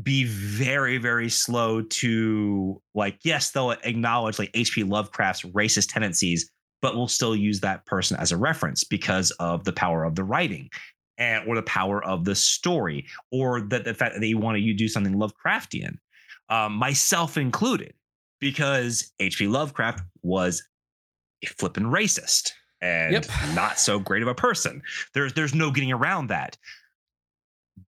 be 0.02 0.24
very 0.24 0.96
very 0.96 1.28
slow 1.28 1.82
to 1.82 2.80
like 2.94 3.18
yes 3.24 3.50
they'll 3.50 3.72
acknowledge 3.72 4.38
like 4.38 4.50
hp 4.52 4.88
lovecraft's 4.88 5.42
racist 5.42 5.92
tendencies 5.92 6.50
but 6.80 6.96
will 6.96 7.08
still 7.08 7.36
use 7.36 7.60
that 7.60 7.84
person 7.84 8.16
as 8.16 8.32
a 8.32 8.36
reference 8.36 8.84
because 8.84 9.30
of 9.32 9.64
the 9.64 9.72
power 9.72 10.04
of 10.04 10.14
the 10.14 10.24
writing 10.24 10.70
and 11.22 11.46
or 11.48 11.54
the 11.54 11.62
power 11.62 12.04
of 12.04 12.24
the 12.24 12.34
story 12.34 13.06
or 13.30 13.60
that 13.60 13.84
the 13.84 13.94
fact 13.94 14.14
that 14.14 14.20
they 14.20 14.34
want 14.34 14.56
to 14.56 14.60
you 14.60 14.74
do 14.74 14.88
something 14.88 15.14
lovecraftian 15.14 15.96
um, 16.48 16.72
myself 16.72 17.36
included 17.36 17.94
because 18.40 19.12
hp 19.20 19.48
lovecraft 19.48 20.00
was 20.22 20.62
a 21.44 21.46
flippin' 21.46 21.84
racist 21.84 22.52
and 22.82 23.12
yep. 23.12 23.26
not 23.54 23.78
so 23.78 23.98
great 23.98 24.22
of 24.22 24.28
a 24.28 24.34
person. 24.34 24.82
There's 25.14 25.32
there's 25.32 25.54
no 25.54 25.70
getting 25.70 25.92
around 25.92 26.26
that. 26.28 26.58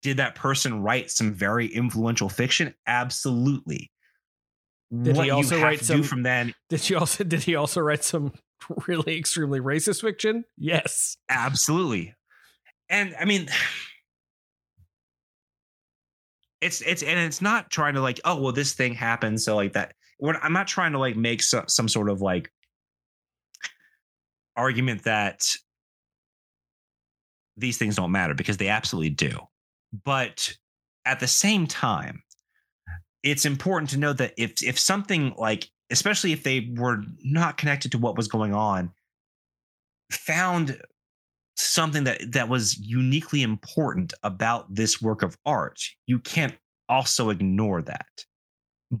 Did 0.01 0.17
that 0.17 0.35
person 0.35 0.81
write 0.81 1.11
some 1.11 1.33
very 1.33 1.67
influential 1.67 2.29
fiction? 2.29 2.73
Absolutely. 2.87 3.91
Did 5.01 5.17
what 5.17 5.25
he 5.25 5.31
also 5.31 5.61
write 5.61 5.81
some 5.81 6.03
from 6.03 6.23
then? 6.23 6.53
Did 6.69 6.81
he 6.81 6.95
also 6.95 7.23
did 7.25 7.43
he 7.43 7.55
also 7.55 7.81
write 7.81 8.03
some 8.03 8.33
really 8.87 9.17
extremely 9.17 9.59
racist 9.59 10.01
fiction? 10.01 10.45
Yes. 10.57 11.17
Absolutely. 11.29 12.15
And 12.95 13.13
I 13.19 13.25
mean 13.25 13.49
it's 16.61 16.81
it's 16.81 17.03
and 17.03 17.19
it's 17.19 17.41
not 17.41 17.69
trying 17.69 17.93
to 17.95 18.01
like, 18.01 18.21
oh 18.23 18.41
well, 18.41 18.53
this 18.53 18.71
thing 18.73 18.93
happened. 18.93 19.41
So 19.41 19.57
like 19.57 19.73
that 19.73 19.93
I'm 20.41 20.53
not 20.53 20.67
trying 20.67 20.93
to 20.93 20.99
like 20.99 21.17
make 21.17 21.43
some, 21.43 21.67
some 21.67 21.89
sort 21.89 22.09
of 22.09 22.21
like 22.21 22.49
argument 24.55 25.03
that 25.03 25.45
these 27.57 27.77
things 27.77 27.97
don't 27.97 28.11
matter 28.11 28.33
because 28.33 28.55
they 28.55 28.69
absolutely 28.69 29.09
do. 29.09 29.39
But 30.05 30.53
at 31.03 31.19
the 31.19 31.27
same 31.27 31.67
time, 31.67 32.23
it's 33.23 33.45
important 33.45 33.89
to 33.89 33.97
know 33.97 34.13
that 34.13 34.33
if 34.37 34.63
if 34.63 34.79
something 34.79 35.35
like 35.37 35.67
especially 35.89 36.31
if 36.31 36.43
they 36.43 36.71
were 36.77 37.03
not 37.25 37.57
connected 37.57 37.91
to 37.91 37.97
what 37.97 38.15
was 38.15 38.29
going 38.29 38.53
on 38.53 38.91
found 40.11 40.79
something 41.55 42.03
that 42.03 42.31
that 42.31 42.49
was 42.49 42.77
uniquely 42.77 43.41
important 43.41 44.13
about 44.23 44.73
this 44.73 45.01
work 45.01 45.23
of 45.23 45.37
art 45.45 45.81
you 46.05 46.19
can't 46.19 46.55
also 46.89 47.29
ignore 47.29 47.81
that 47.81 48.25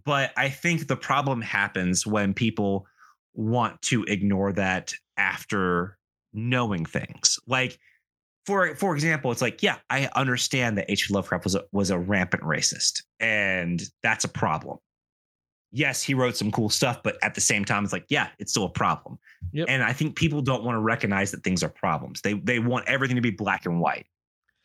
but 0.05 0.31
i 0.37 0.49
think 0.49 0.87
the 0.87 0.95
problem 0.95 1.41
happens 1.41 2.07
when 2.07 2.33
people 2.33 2.85
want 3.33 3.81
to 3.81 4.03
ignore 4.03 4.53
that 4.53 4.93
after 5.17 5.97
knowing 6.33 6.85
things 6.85 7.37
like 7.47 7.77
for 8.45 8.75
for 8.75 8.93
example, 8.93 9.31
it's 9.31 9.41
like, 9.41 9.63
yeah, 9.63 9.77
I 9.89 10.09
understand 10.15 10.77
that 10.77 10.89
H. 10.89 11.09
Lovecraft 11.09 11.43
was 11.43 11.55
a, 11.55 11.63
was 11.71 11.89
a 11.89 11.97
rampant 11.97 12.43
racist, 12.43 13.01
and 13.19 13.81
that's 14.03 14.23
a 14.23 14.27
problem. 14.27 14.77
Yes, 15.75 16.01
he 16.01 16.13
wrote 16.13 16.37
some 16.37 16.51
cool 16.51 16.69
stuff, 16.69 17.03
but 17.03 17.17
at 17.21 17.35
the 17.35 17.41
same 17.41 17.65
time, 17.65 17.83
it's 17.83 17.91
like, 17.91 18.05
yeah, 18.07 18.29
it's 18.39 18.51
still 18.51 18.63
a 18.63 18.69
problem. 18.69 19.19
Yep. 19.51 19.67
And 19.67 19.83
I 19.83 19.91
think 19.91 20.15
people 20.15 20.41
don't 20.41 20.63
want 20.63 20.75
to 20.77 20.79
recognize 20.79 21.31
that 21.31 21.43
things 21.43 21.63
are 21.63 21.69
problems. 21.69 22.21
They 22.21 22.33
they 22.33 22.59
want 22.59 22.87
everything 22.87 23.17
to 23.17 23.21
be 23.21 23.31
black 23.31 23.65
and 23.65 23.81
white. 23.81 24.05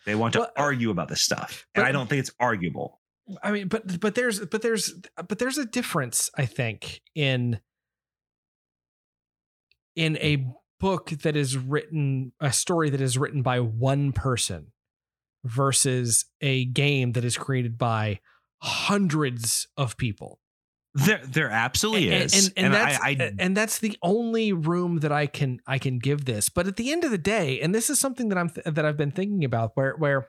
They 0.07 0.15
want 0.15 0.35
to 0.35 0.41
well, 0.41 0.49
uh, 0.57 0.61
argue 0.61 0.91
about 0.91 1.09
this 1.09 1.23
stuff, 1.23 1.67
and 1.75 1.85
I 1.85 1.91
don't 1.91 2.09
think 2.09 2.21
it's 2.21 2.31
arguable. 2.39 3.01
I 3.43 3.51
mean, 3.51 3.67
but 3.67 3.99
but 3.99 4.15
there's 4.15 4.39
but 4.39 4.63
there's 4.63 4.95
but 5.29 5.41
there's 5.41 5.59
a 5.59 5.67
difference, 5.67 6.31
I 6.39 6.47
think, 6.47 7.01
in 7.17 7.59
in 9.97 10.17
a 10.19 10.47
book 10.79 11.11
that 11.11 11.35
is 11.35 11.59
written, 11.59 12.33
a 12.41 12.53
story 12.53 12.89
that 12.89 13.01
is 13.01 13.19
written 13.19 13.43
by 13.43 13.59
one 13.59 14.13
person 14.13 14.69
versus 15.45 16.25
a 16.41 16.67
game 16.67 17.13
that 17.13 17.25
is 17.25 17.37
created 17.37 17.77
by 17.77 18.21
hundreds 18.63 19.67
of 19.77 19.97
people. 19.97 20.39
There, 20.95 21.21
there 21.25 21.51
absolutely 21.51 22.13
and, 22.13 22.25
is, 22.25 22.35
and, 22.35 22.53
and, 22.57 22.67
and 22.67 22.75
that's 22.75 23.01
I, 23.01 23.09
I, 23.11 23.33
and 23.39 23.57
that's 23.57 23.79
the 23.79 23.97
only 24.03 24.53
room 24.53 24.99
that 24.99 25.13
I 25.13 25.27
can 25.27 25.61
I 25.65 25.79
can 25.79 26.01
give 26.01 26.25
this. 26.25 26.49
But 26.49 26.67
at 26.67 26.77
the 26.77 26.91
end 26.91 27.05
of 27.05 27.13
the 27.13 27.19
day, 27.19 27.61
and 27.61 27.73
this 27.73 27.91
is 27.91 28.01
something 28.01 28.29
that 28.31 28.39
I'm 28.39 28.51
th- 28.51 28.67
that 28.67 28.85
I've 28.85 28.97
been 28.97 29.13
thinking 29.13 29.45
about, 29.45 29.73
where 29.75 29.95
where 29.97 30.29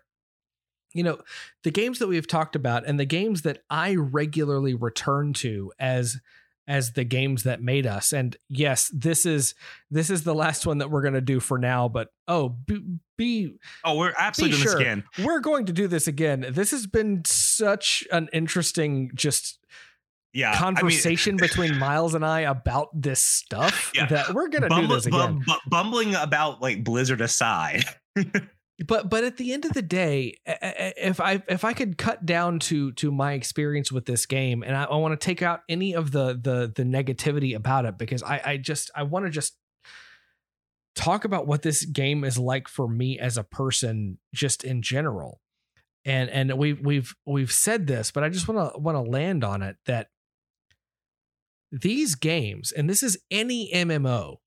you 0.94 1.02
know 1.02 1.18
the 1.64 1.72
games 1.72 1.98
that 1.98 2.08
we've 2.08 2.28
talked 2.28 2.56
about 2.56 2.86
and 2.86 3.00
the 3.00 3.06
games 3.06 3.42
that 3.42 3.64
I 3.72 3.96
regularly 3.96 4.76
return 4.76 5.34
to 5.34 5.72
as 5.80 6.20
as 6.68 6.94
the 6.94 7.04
games 7.04 7.44
that 7.44 7.62
made 7.62 7.88
us. 7.88 8.14
And 8.14 8.38
yes, 8.48 8.90
this 8.94 9.26
is 9.26 9.56
this 9.90 10.10
is 10.10 10.24
the 10.24 10.36
last 10.36 10.66
one 10.66 10.78
that 10.78 10.92
we're 10.92 11.02
going 11.02 11.16
to 11.16 11.22
do 11.22 11.40
for 11.40 11.58
now. 11.58 11.90
But 11.90 12.10
oh, 12.28 12.50
be, 12.50 12.82
be 13.18 13.56
oh, 13.84 13.98
we're 13.98 14.14
absolutely 14.18 14.58
doing 14.58 14.64
sure. 14.64 14.74
this 14.74 14.82
again. 14.82 15.04
We're 15.24 15.40
going 15.40 15.66
to 15.66 15.74
do 15.74 15.88
this 15.88 16.08
again. 16.08 16.46
This 16.52 16.72
has 16.72 16.88
been 16.88 17.24
such 17.26 18.04
an 18.12 18.30
interesting 18.32 19.12
just 19.16 19.58
yeah 20.34 20.58
conversation 20.58 21.36
I 21.36 21.42
mean, 21.42 21.42
between 21.50 21.78
Miles 21.78 22.14
and 22.14 22.26
I 22.26 22.42
about 22.42 22.90
this 22.94 23.22
stuff 23.22 23.92
yeah. 23.96 24.08
that 24.08 24.34
we're 24.34 24.48
gonna 24.48 24.68
Bumble, 24.68 24.88
do 24.88 24.96
this 24.96 25.06
again. 25.06 25.44
bumbling 25.68 26.16
about 26.16 26.62
like 26.62 26.84
Blizzard 26.84 27.22
aside. 27.22 27.84
but 28.88 29.10
but 29.10 29.24
at 29.24 29.38
the 29.38 29.54
end 29.54 29.66
of 29.66 29.74
the 29.74 29.82
day 29.82 30.36
if 30.46 31.20
i 31.20 31.42
if 31.48 31.64
i 31.64 31.74
could 31.74 31.98
cut 31.98 32.26
down 32.26 32.60
to 32.60 32.92
to 32.94 33.12
my 33.12 33.34
experience 33.34 33.92
with 33.92 34.06
this 34.06 34.26
game 34.26 34.64
and 34.64 34.76
i, 34.76 34.84
I 34.86 34.96
want 34.96 35.20
to 35.20 35.24
take 35.24 35.42
out 35.42 35.62
any 35.70 35.94
of 35.94 36.12
the 36.12 36.40
the 36.42 36.72
the 36.74 36.84
negativity 36.84 37.56
about 37.56 37.86
it 37.86 37.98
because 37.98 38.24
i 38.24 38.42
i 38.44 38.58
just 38.58 38.90
i 38.96 39.04
want 39.04 39.26
to 39.26 39.32
just 39.32 39.56
talk 40.96 41.26
about 41.26 41.48
what 41.48 41.62
this 41.62 41.86
game 41.86 42.24
is 42.24 42.38
like 42.38 42.68
for 42.68 42.88
me 42.88 43.20
as 43.20 43.38
a 43.38 43.44
person 43.44 44.18
just 44.34 44.64
in 44.64 44.82
general 44.82 45.40
and 46.04 46.30
and 46.30 46.54
we've 46.58 46.80
we've 46.82 47.16
we've 47.26 47.52
said 47.52 47.88
this 47.88 48.12
but 48.12 48.24
i 48.24 48.30
just 48.30 48.48
want 48.48 48.74
to 48.74 48.80
want 48.80 48.96
to 48.96 49.02
land 49.02 49.44
on 49.44 49.62
it 49.62 49.78
that 49.86 50.08
these 51.72 52.16
games 52.16 52.72
and 52.72 52.90
this 52.90 53.02
is 53.02 53.18
any 53.30 53.72
mmo 53.74 54.38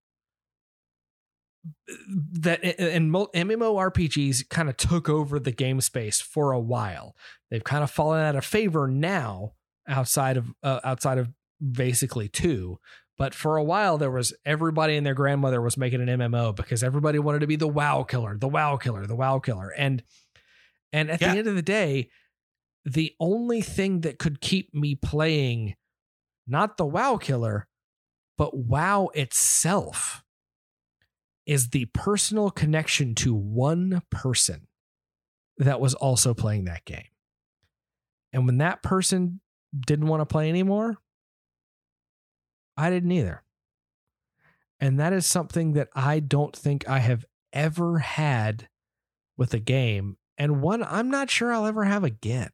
that 2.32 2.62
and 2.78 3.10
MMORPGs 3.10 4.48
kind 4.48 4.68
of 4.68 4.76
took 4.76 5.08
over 5.08 5.38
the 5.38 5.52
game 5.52 5.80
space 5.80 6.20
for 6.20 6.52
a 6.52 6.60
while. 6.60 7.16
They've 7.50 7.64
kind 7.64 7.82
of 7.82 7.90
fallen 7.90 8.20
out 8.20 8.36
of 8.36 8.44
favor 8.44 8.86
now 8.86 9.52
outside 9.88 10.36
of 10.36 10.52
uh, 10.62 10.80
outside 10.84 11.18
of 11.18 11.30
basically 11.72 12.28
two. 12.28 12.78
But 13.16 13.34
for 13.34 13.56
a 13.56 13.64
while 13.64 13.96
there 13.96 14.10
was 14.10 14.34
everybody 14.44 14.96
and 14.96 15.06
their 15.06 15.14
grandmother 15.14 15.60
was 15.60 15.76
making 15.76 16.06
an 16.06 16.18
MMO 16.18 16.54
because 16.54 16.82
everybody 16.82 17.18
wanted 17.18 17.40
to 17.40 17.46
be 17.46 17.56
the 17.56 17.68
WoW 17.68 18.02
killer, 18.02 18.36
the 18.36 18.48
WoW 18.48 18.76
killer, 18.76 19.06
the 19.06 19.16
WoW 19.16 19.38
killer. 19.38 19.70
And 19.76 20.02
and 20.92 21.10
at 21.10 21.20
yeah. 21.20 21.32
the 21.32 21.38
end 21.38 21.48
of 21.48 21.54
the 21.54 21.62
day, 21.62 22.10
the 22.84 23.14
only 23.18 23.62
thing 23.62 24.00
that 24.02 24.18
could 24.18 24.40
keep 24.40 24.74
me 24.74 24.94
playing 24.94 25.76
not 26.46 26.76
the 26.76 26.86
WoW 26.86 27.16
killer, 27.16 27.66
but 28.36 28.56
WoW 28.56 29.10
itself 29.14 30.22
is 31.46 31.70
the 31.70 31.86
personal 31.86 32.50
connection 32.50 33.14
to 33.14 33.34
one 33.34 34.02
person 34.10 34.66
that 35.58 35.80
was 35.80 35.94
also 35.94 36.34
playing 36.34 36.64
that 36.64 36.84
game. 36.84 37.08
And 38.32 38.46
when 38.46 38.58
that 38.58 38.82
person 38.82 39.40
didn't 39.86 40.08
want 40.08 40.20
to 40.20 40.26
play 40.26 40.48
anymore, 40.48 40.96
I 42.76 42.90
didn't 42.90 43.12
either. 43.12 43.42
And 44.80 44.98
that 44.98 45.12
is 45.12 45.26
something 45.26 45.74
that 45.74 45.88
I 45.94 46.18
don't 46.20 46.54
think 46.54 46.88
I 46.88 46.98
have 46.98 47.24
ever 47.52 47.98
had 48.00 48.68
with 49.36 49.54
a 49.54 49.60
game, 49.60 50.16
and 50.36 50.60
one 50.60 50.82
I'm 50.82 51.10
not 51.10 51.30
sure 51.30 51.52
I'll 51.52 51.66
ever 51.66 51.84
have 51.84 52.04
again. 52.04 52.50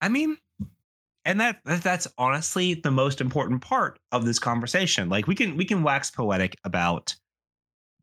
I 0.00 0.08
mean, 0.08 0.36
and 1.24 1.40
that 1.40 1.60
that's 1.64 2.08
honestly 2.18 2.74
the 2.74 2.90
most 2.90 3.20
important 3.20 3.62
part 3.62 3.98
of 4.12 4.24
this 4.24 4.38
conversation. 4.38 5.08
Like 5.08 5.26
we 5.26 5.34
can 5.34 5.56
we 5.56 5.64
can 5.64 5.82
wax 5.82 6.10
poetic 6.10 6.56
about 6.64 7.14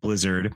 blizzard 0.01 0.53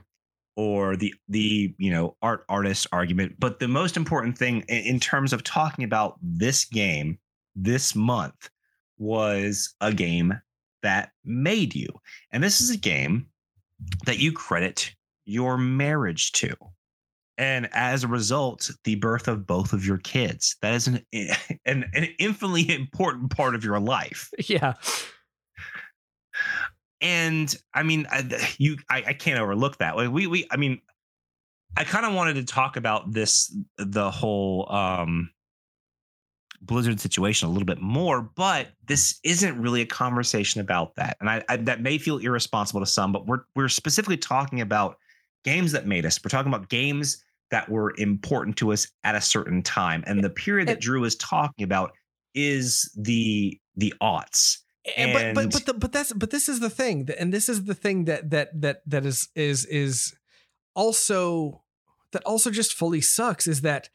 or 0.56 0.96
the 0.96 1.14
the 1.28 1.74
you 1.78 1.90
know 1.90 2.16
art 2.22 2.44
artist 2.48 2.86
argument 2.92 3.34
but 3.38 3.58
the 3.58 3.66
most 3.66 3.96
important 3.96 4.36
thing 4.36 4.60
in 4.68 5.00
terms 5.00 5.32
of 5.32 5.42
talking 5.42 5.82
about 5.82 6.18
this 6.22 6.66
game 6.66 7.18
this 7.56 7.94
month 7.94 8.50
was 8.98 9.74
a 9.80 9.92
game 9.92 10.34
that 10.82 11.10
made 11.24 11.74
you. 11.74 11.88
And 12.30 12.42
this 12.42 12.60
is 12.60 12.70
a 12.70 12.76
game 12.76 13.26
that 14.06 14.18
you 14.18 14.32
credit 14.32 14.94
your 15.24 15.56
marriage 15.56 16.32
to 16.32 16.54
and 17.38 17.68
as 17.72 18.04
a 18.04 18.08
result 18.08 18.70
the 18.84 18.96
birth 18.96 19.28
of 19.28 19.46
both 19.46 19.72
of 19.72 19.86
your 19.86 19.98
kids. 19.98 20.56
That 20.62 20.74
is 20.74 20.86
an 20.86 21.04
an, 21.64 21.84
an 21.92 22.08
infinitely 22.18 22.70
important 22.74 23.30
part 23.30 23.54
of 23.54 23.64
your 23.64 23.80
life. 23.80 24.30
Yeah. 24.48 24.74
And 27.00 27.54
i 27.74 27.82
mean 27.82 28.06
I, 28.10 28.24
you 28.58 28.76
I, 28.88 29.02
I 29.08 29.12
can't 29.12 29.40
overlook 29.40 29.78
that. 29.78 29.96
Like 29.96 30.10
we 30.10 30.26
we 30.26 30.46
i 30.50 30.56
mean 30.56 30.80
i 31.76 31.84
kind 31.84 32.06
of 32.06 32.14
wanted 32.14 32.34
to 32.34 32.44
talk 32.44 32.76
about 32.76 33.12
this 33.12 33.54
the 33.76 34.10
whole 34.10 34.70
um 34.72 35.30
blizzard 36.60 37.00
situation 37.00 37.48
a 37.48 37.50
little 37.50 37.66
bit 37.66 37.80
more 37.80 38.22
but 38.22 38.68
this 38.86 39.18
isn't 39.24 39.60
really 39.60 39.80
a 39.80 39.86
conversation 39.86 40.60
about 40.60 40.94
that. 40.94 41.16
And 41.20 41.28
I, 41.28 41.42
I 41.48 41.56
that 41.56 41.82
may 41.82 41.98
feel 41.98 42.18
irresponsible 42.18 42.80
to 42.80 42.86
some 42.86 43.12
but 43.12 43.26
we're 43.26 43.42
we're 43.56 43.68
specifically 43.68 44.16
talking 44.16 44.60
about 44.60 44.96
games 45.44 45.72
that 45.72 45.86
made 45.86 46.06
us. 46.06 46.18
We're 46.22 46.30
talking 46.30 46.52
about 46.52 46.68
games 46.68 47.22
that 47.50 47.68
were 47.68 47.94
important 47.98 48.56
to 48.58 48.72
us 48.72 48.88
at 49.04 49.14
a 49.14 49.20
certain 49.20 49.62
time. 49.62 50.02
And 50.06 50.24
the 50.24 50.30
period 50.30 50.68
that 50.68 50.80
Drew 50.80 51.04
is 51.04 51.16
talking 51.16 51.64
about 51.64 51.92
is 52.34 52.90
the 52.96 53.58
the 53.76 53.94
aughts. 54.00 54.58
And, 54.96 55.10
and 55.10 55.34
but 55.34 55.44
but 55.44 55.52
but, 55.52 55.66
the, 55.66 55.74
but 55.74 55.92
that's 55.92 56.12
but 56.12 56.30
this 56.30 56.48
is 56.48 56.60
the 56.60 56.70
thing, 56.70 57.08
and 57.18 57.32
this 57.32 57.48
is 57.48 57.64
the 57.64 57.74
thing 57.74 58.06
that 58.06 58.30
that 58.30 58.60
that 58.60 58.82
that 58.86 59.06
is 59.06 59.28
is 59.36 59.64
is 59.66 60.14
also 60.74 61.62
that 62.12 62.22
also 62.24 62.50
just 62.50 62.72
fully 62.72 63.00
sucks 63.00 63.46
is 63.46 63.60
that 63.60 63.90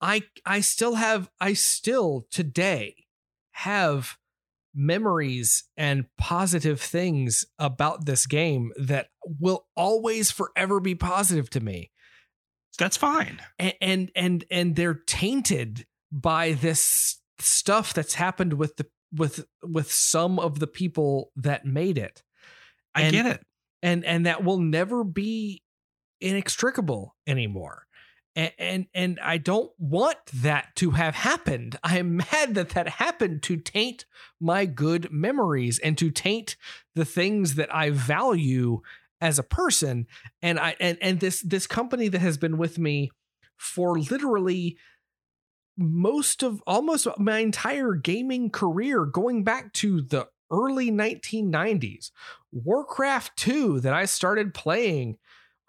I 0.00 0.22
I 0.44 0.60
still 0.60 0.96
have 0.96 1.30
I 1.40 1.52
still 1.52 2.26
today 2.30 2.96
have 3.52 4.16
memories 4.74 5.64
and 5.76 6.06
positive 6.18 6.80
things 6.80 7.44
about 7.58 8.06
this 8.06 8.26
game 8.26 8.72
that 8.76 9.08
will 9.40 9.66
always 9.76 10.30
forever 10.30 10.80
be 10.80 10.94
positive 10.94 11.50
to 11.50 11.60
me. 11.60 11.90
That's 12.78 12.96
fine. 12.96 13.40
And 13.58 13.74
and 13.80 14.10
and, 14.16 14.44
and 14.50 14.76
they're 14.76 15.00
tainted 15.06 15.86
by 16.10 16.52
this 16.52 17.20
stuff 17.38 17.94
that's 17.94 18.14
happened 18.14 18.54
with 18.54 18.76
the 18.76 18.86
with 19.12 19.44
with 19.62 19.90
some 19.92 20.38
of 20.38 20.58
the 20.58 20.66
people 20.66 21.30
that 21.36 21.66
made 21.66 21.98
it. 21.98 22.22
I 22.94 23.10
get 23.10 23.26
it. 23.26 23.40
And 23.82 24.04
and 24.04 24.26
that 24.26 24.44
will 24.44 24.58
never 24.58 25.04
be 25.04 25.62
inextricable 26.20 27.16
anymore. 27.26 27.86
And, 28.34 28.52
and 28.58 28.86
and 28.94 29.20
I 29.22 29.38
don't 29.38 29.70
want 29.78 30.18
that 30.34 30.74
to 30.76 30.92
have 30.92 31.14
happened. 31.14 31.78
I 31.82 31.98
am 31.98 32.16
mad 32.16 32.54
that 32.54 32.70
that 32.70 32.88
happened 32.88 33.42
to 33.44 33.56
taint 33.56 34.06
my 34.40 34.64
good 34.64 35.12
memories 35.12 35.78
and 35.78 35.98
to 35.98 36.10
taint 36.10 36.56
the 36.94 37.04
things 37.04 37.56
that 37.56 37.74
I 37.74 37.90
value 37.90 38.80
as 39.20 39.38
a 39.38 39.44
person. 39.44 40.06
And 40.40 40.58
I 40.58 40.76
and 40.80 40.98
and 41.00 41.20
this 41.20 41.42
this 41.42 41.66
company 41.66 42.08
that 42.08 42.20
has 42.20 42.38
been 42.38 42.58
with 42.58 42.78
me 42.78 43.10
for 43.56 43.98
literally 43.98 44.78
most 45.76 46.42
of 46.42 46.62
almost 46.66 47.06
my 47.18 47.38
entire 47.38 47.94
gaming 47.94 48.50
career 48.50 49.04
going 49.04 49.44
back 49.44 49.72
to 49.74 50.02
the 50.02 50.28
early 50.50 50.90
1990s. 50.90 52.10
Warcraft 52.52 53.36
2 53.36 53.80
that 53.80 53.94
I 53.94 54.04
started 54.04 54.52
playing 54.52 55.16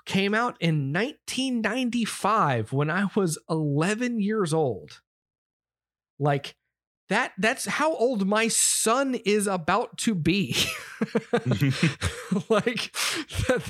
came 0.06 0.34
out 0.34 0.58
in 0.60 0.92
1995 0.94 2.74
when 2.74 2.90
I 2.90 3.08
was 3.16 3.38
11 3.50 4.20
years 4.20 4.54
old. 4.54 5.02
Like 6.20 6.56
that 7.10 7.34
that's 7.38 7.66
how 7.66 7.96
old 7.96 8.26
my 8.28 8.48
son 8.48 9.16
is 9.26 9.48
about 9.48 9.98
to 10.00 10.16
be. 10.16 10.56
like 12.50 12.96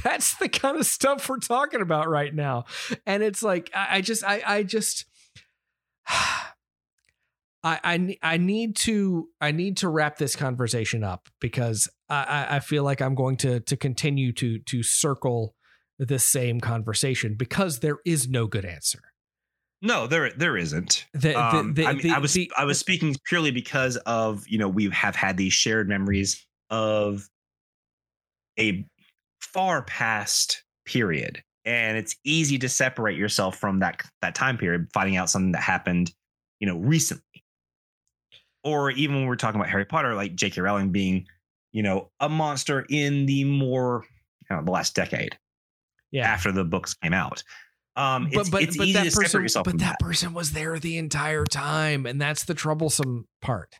that's 0.03 0.35
the 0.35 0.49
kind 0.49 0.77
of 0.77 0.85
stuff 0.85 1.27
we're 1.27 1.37
talking 1.39 1.81
about 1.81 2.09
right 2.09 2.33
now. 2.33 2.65
And 3.05 3.23
it's 3.23 3.43
like 3.43 3.71
I, 3.73 4.01
just 4.01 4.23
I 4.23 4.41
I 4.45 4.63
just 4.63 5.05
I, 6.07 6.49
I 7.63 8.17
I 8.21 8.37
need 8.37 8.75
to 8.77 9.29
I 9.41 9.51
need 9.51 9.77
to 9.77 9.89
wrap 9.89 10.17
this 10.17 10.35
conversation 10.35 11.03
up 11.03 11.27
because 11.39 11.89
I, 12.09 12.47
I 12.57 12.59
feel 12.59 12.83
like 12.83 13.01
I'm 13.01 13.15
going 13.15 13.37
to 13.37 13.61
to 13.61 13.77
continue 13.77 14.31
to 14.33 14.59
to 14.59 14.83
circle 14.83 15.55
the 16.05 16.19
same 16.19 16.59
conversation 16.59 17.35
because 17.35 17.79
there 17.79 17.97
is 18.05 18.27
no 18.27 18.47
good 18.47 18.65
answer. 18.65 18.99
No, 19.81 20.07
there 20.07 20.31
there 20.31 20.55
isn't. 20.55 21.05
The, 21.13 21.35
um, 21.35 21.73
the, 21.73 21.83
the, 21.83 21.87
I, 21.87 21.93
mean, 21.93 22.11
I 22.11 22.19
was 22.19 22.37
I 22.57 22.65
was 22.65 22.79
speaking 22.79 23.15
purely 23.25 23.51
because 23.51 23.97
of 23.97 24.47
you 24.47 24.57
know 24.57 24.69
we 24.69 24.89
have 24.89 25.15
had 25.15 25.35
these 25.35 25.53
shared 25.53 25.89
memories 25.89 26.45
of 26.69 27.27
a 28.57 28.85
far 29.41 29.81
past 29.81 30.63
period, 30.85 31.43
and 31.65 31.97
it's 31.97 32.15
easy 32.23 32.57
to 32.59 32.69
separate 32.69 33.17
yourself 33.17 33.57
from 33.57 33.79
that 33.79 34.01
that 34.21 34.35
time 34.35 34.57
period, 34.57 34.87
finding 34.93 35.17
out 35.17 35.29
something 35.29 35.51
that 35.51 35.61
happened, 35.61 36.13
you 36.59 36.67
know, 36.67 36.77
recently 36.77 37.43
or 38.63 38.91
even 38.91 39.15
when 39.15 39.27
we're 39.27 39.35
talking 39.35 39.59
about 39.59 39.69
Harry 39.69 39.85
Potter, 39.85 40.15
like 40.15 40.35
J.K. 40.35 40.61
Rowling 40.61 40.91
being, 40.91 41.27
you 41.71 41.83
know, 41.83 42.09
a 42.19 42.29
monster 42.29 42.85
in 42.89 43.25
the 43.25 43.43
more 43.43 44.05
you 44.49 44.55
know, 44.55 44.63
the 44.63 44.71
last 44.71 44.95
decade, 44.95 45.37
yeah, 46.13 46.29
after 46.29 46.53
the 46.53 46.63
books 46.63 46.93
came 46.93 47.13
out. 47.13 47.43
Um, 47.95 48.29
but 48.33 48.49
but, 48.49 48.69
but 48.77 48.93
that 48.93 49.13
person, 49.13 49.51
but 49.63 49.71
that, 49.73 49.79
that, 49.79 49.99
person 49.99 50.33
was 50.33 50.51
there 50.51 50.79
the 50.79 50.97
entire 50.97 51.43
time, 51.43 52.05
and 52.05 52.21
that's 52.21 52.45
the 52.45 52.53
troublesome 52.53 53.27
part. 53.41 53.75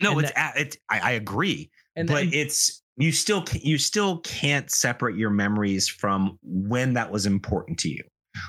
No, 0.00 0.12
and 0.12 0.22
it's 0.22 0.32
that, 0.34 0.52
it's 0.56 0.76
I, 0.88 1.00
I 1.00 1.10
agree, 1.12 1.70
and 1.96 2.06
but 2.06 2.14
then, 2.14 2.30
it's 2.32 2.82
you 2.96 3.12
still 3.12 3.44
you 3.60 3.76
still 3.76 4.18
can't 4.20 4.70
separate 4.70 5.16
your 5.16 5.30
memories 5.30 5.88
from 5.88 6.38
when 6.42 6.94
that 6.94 7.10
was 7.10 7.26
important 7.26 7.78
to 7.80 7.88
you, 7.88 8.02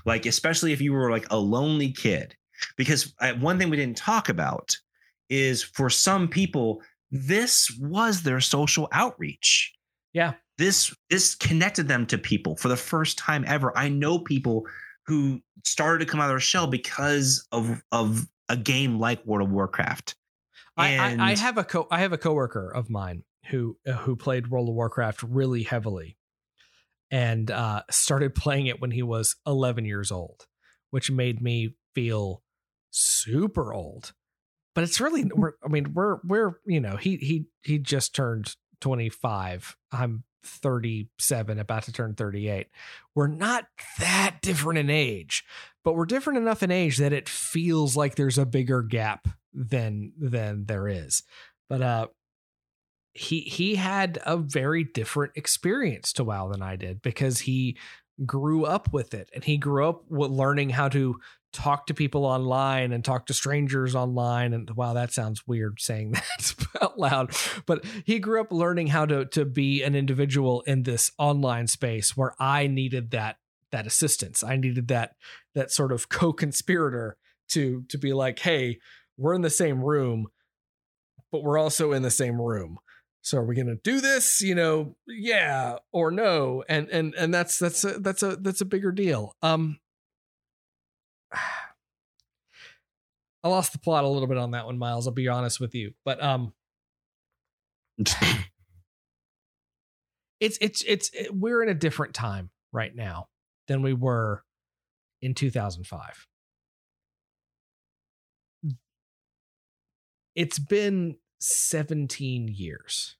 like 0.05 0.25
especially 0.25 0.71
if 0.71 0.81
you 0.81 0.93
were 0.93 1.09
like 1.09 1.25
a 1.31 1.37
lonely 1.37 1.91
kid. 1.91 2.35
Because 2.77 3.15
uh, 3.19 3.33
one 3.33 3.57
thing 3.57 3.71
we 3.71 3.77
didn't 3.77 3.97
talk 3.97 4.29
about 4.29 4.75
is 5.29 5.63
for 5.63 5.89
some 5.89 6.27
people 6.27 6.81
this 7.09 7.75
was 7.79 8.21
their 8.23 8.39
social 8.39 8.87
outreach 8.91 9.73
yeah 10.13 10.33
this 10.61 10.95
this 11.09 11.35
connected 11.35 11.87
them 11.87 12.05
to 12.07 12.17
people 12.17 12.55
for 12.55 12.67
the 12.67 12.77
first 12.77 13.17
time 13.17 13.43
ever. 13.47 13.75
I 13.75 13.89
know 13.89 14.19
people 14.19 14.67
who 15.07 15.41
started 15.65 16.05
to 16.05 16.09
come 16.09 16.19
out 16.19 16.25
of 16.25 16.29
their 16.29 16.39
shell 16.39 16.67
because 16.67 17.47
of 17.51 17.81
of 17.91 18.27
a 18.47 18.55
game 18.55 18.99
like 18.99 19.25
world 19.25 19.47
of 19.47 19.51
warcraft. 19.51 20.15
I, 20.77 20.97
I, 20.97 21.31
I 21.31 21.35
have 21.35 21.57
a 21.57 21.63
co 21.63 21.87
i 21.91 21.99
have 21.99 22.13
a 22.13 22.17
coworker 22.17 22.71
of 22.73 22.89
mine 22.89 23.23
who 23.47 23.77
uh, 23.87 23.93
who 23.93 24.15
played 24.15 24.47
world 24.47 24.69
of 24.69 24.75
warcraft 24.75 25.23
really 25.23 25.63
heavily 25.63 26.17
and 27.09 27.51
uh, 27.51 27.83
started 27.89 28.33
playing 28.33 28.67
it 28.67 28.79
when 28.79 28.91
he 28.91 29.03
was 29.03 29.35
11 29.45 29.83
years 29.83 30.11
old 30.11 30.47
which 30.91 31.09
made 31.09 31.41
me 31.41 31.75
feel 31.95 32.43
super 32.91 33.73
old. 33.73 34.13
But 34.75 34.83
it's 34.83 35.01
really 35.01 35.29
we're 35.33 35.53
I 35.63 35.67
mean 35.67 35.93
we're 35.93 36.19
we're 36.23 36.53
you 36.65 36.79
know 36.79 36.95
he 36.97 37.17
he 37.17 37.45
he 37.63 37.79
just 37.79 38.15
turned 38.15 38.55
25 38.79 39.75
I'm 39.91 40.23
37 40.43 41.59
about 41.59 41.83
to 41.83 41.91
turn 41.91 42.13
38 42.13 42.67
we're 43.15 43.27
not 43.27 43.65
that 43.99 44.37
different 44.41 44.79
in 44.79 44.89
age 44.89 45.43
but 45.83 45.95
we're 45.95 46.05
different 46.05 46.37
enough 46.37 46.63
in 46.63 46.71
age 46.71 46.97
that 46.97 47.13
it 47.13 47.27
feels 47.27 47.97
like 47.97 48.15
there's 48.15 48.37
a 48.37 48.45
bigger 48.45 48.83
gap 48.83 49.27
than 49.53 50.13
than 50.19 50.65
there 50.65 50.87
is. 50.87 51.23
But 51.69 51.81
uh 51.81 52.07
he 53.13 53.41
he 53.41 53.75
had 53.75 54.19
a 54.25 54.37
very 54.37 54.83
different 54.83 55.33
experience 55.35 56.13
to 56.13 56.23
WoW 56.23 56.49
than 56.49 56.61
I 56.61 56.75
did 56.75 57.01
because 57.01 57.39
he 57.39 57.77
grew 58.25 58.65
up 58.65 58.93
with 58.93 59.13
it 59.13 59.29
and 59.33 59.43
he 59.43 59.57
grew 59.57 59.87
up 59.87 60.03
with 60.09 60.31
learning 60.31 60.69
how 60.69 60.87
to 60.89 61.19
talk 61.51 61.87
to 61.87 61.93
people 61.93 62.25
online 62.25 62.91
and 62.91 63.03
talk 63.03 63.25
to 63.25 63.33
strangers 63.33 63.95
online. 63.95 64.53
And 64.53 64.69
wow 64.71 64.93
that 64.93 65.11
sounds 65.11 65.45
weird 65.45 65.79
saying 65.79 66.11
that 66.11 66.55
out 66.81 66.97
loud. 66.97 67.35
But 67.65 67.85
he 68.05 68.19
grew 68.19 68.41
up 68.41 68.51
learning 68.51 68.87
how 68.87 69.05
to 69.05 69.25
to 69.25 69.45
be 69.45 69.83
an 69.83 69.95
individual 69.95 70.61
in 70.61 70.83
this 70.83 71.11
online 71.17 71.67
space 71.67 72.15
where 72.15 72.33
i 72.39 72.67
needed 72.67 73.11
that 73.11 73.37
that 73.71 73.87
assistance. 73.87 74.43
I 74.43 74.57
needed 74.57 74.89
that 74.89 75.15
that 75.55 75.71
sort 75.71 75.91
of 75.91 76.09
co-conspirator 76.09 77.17
to 77.49 77.83
to 77.89 77.97
be 77.97 78.13
like 78.13 78.39
hey 78.39 78.79
we're 79.17 79.33
in 79.33 79.41
the 79.41 79.49
same 79.49 79.83
room 79.83 80.27
but 81.31 81.43
we're 81.43 81.57
also 81.57 81.93
in 81.93 82.01
the 82.01 82.11
same 82.11 82.41
room. 82.41 82.77
So 83.21 83.37
are 83.37 83.45
we 83.45 83.55
going 83.55 83.67
to 83.67 83.75
do 83.75 84.01
this 84.01 84.41
you 84.41 84.55
know 84.55 84.95
yeah 85.07 85.77
or 85.91 86.11
no? 86.11 86.63
And 86.69 86.89
and 86.89 87.13
and 87.15 87.33
that's 87.33 87.59
that's 87.59 87.83
a 87.83 87.99
that's 87.99 88.23
a 88.23 88.35
that's 88.37 88.61
a 88.61 88.65
bigger 88.65 88.91
deal. 88.91 89.35
Um 89.41 89.79
I 93.43 93.47
lost 93.47 93.73
the 93.73 93.79
plot 93.79 94.03
a 94.03 94.07
little 94.07 94.27
bit 94.27 94.37
on 94.37 94.51
that 94.51 94.67
one, 94.67 94.77
Miles. 94.77 95.07
I'll 95.07 95.13
be 95.13 95.27
honest 95.27 95.59
with 95.59 95.73
you, 95.73 95.93
but 96.05 96.21
um, 96.23 96.53
it's 100.39 100.57
it's 100.61 100.83
it's 100.83 101.09
it, 101.13 101.35
we're 101.35 101.63
in 101.63 101.69
a 101.69 101.73
different 101.73 102.13
time 102.13 102.51
right 102.71 102.95
now 102.95 103.29
than 103.67 103.81
we 103.81 103.93
were 103.93 104.43
in 105.21 105.33
2005. 105.33 106.27
It's 110.35 110.59
been 110.59 111.17
17 111.39 112.47
years, 112.47 113.17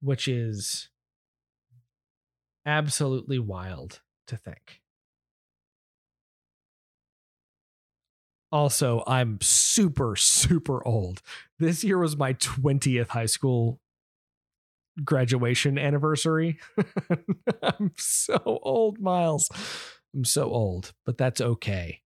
which 0.00 0.28
is 0.28 0.90
absolutely 2.66 3.38
wild 3.38 4.00
to 4.26 4.36
think. 4.36 4.80
Also, 8.54 9.02
I'm 9.08 9.40
super, 9.40 10.14
super 10.14 10.86
old. 10.86 11.20
This 11.58 11.82
year 11.82 11.98
was 11.98 12.16
my 12.16 12.34
20th 12.34 13.08
high 13.08 13.26
school 13.26 13.80
graduation 15.02 15.76
anniversary. 15.76 16.60
I'm 17.64 17.90
so 17.96 18.38
old, 18.62 19.00
Miles. 19.00 19.50
I'm 20.14 20.24
so 20.24 20.44
old, 20.44 20.92
but 21.04 21.18
that's 21.18 21.40
okay. 21.40 22.02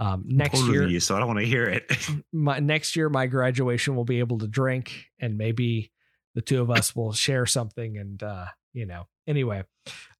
Um, 0.00 0.24
next 0.26 0.60
year, 0.64 0.88
you, 0.88 0.98
so 0.98 1.14
I 1.14 1.20
don't 1.20 1.28
want 1.28 1.38
to 1.38 1.46
hear 1.46 1.66
it. 1.66 1.84
my 2.32 2.58
next 2.58 2.96
year, 2.96 3.08
my 3.08 3.28
graduation 3.28 3.94
will 3.94 4.04
be 4.04 4.18
able 4.18 4.38
to 4.38 4.48
drink, 4.48 5.04
and 5.20 5.38
maybe 5.38 5.92
the 6.34 6.42
two 6.42 6.60
of 6.60 6.68
us 6.68 6.96
will 6.96 7.12
share 7.12 7.46
something. 7.46 7.96
And 7.96 8.20
uh, 8.24 8.46
you 8.72 8.86
know, 8.86 9.06
anyway, 9.28 9.62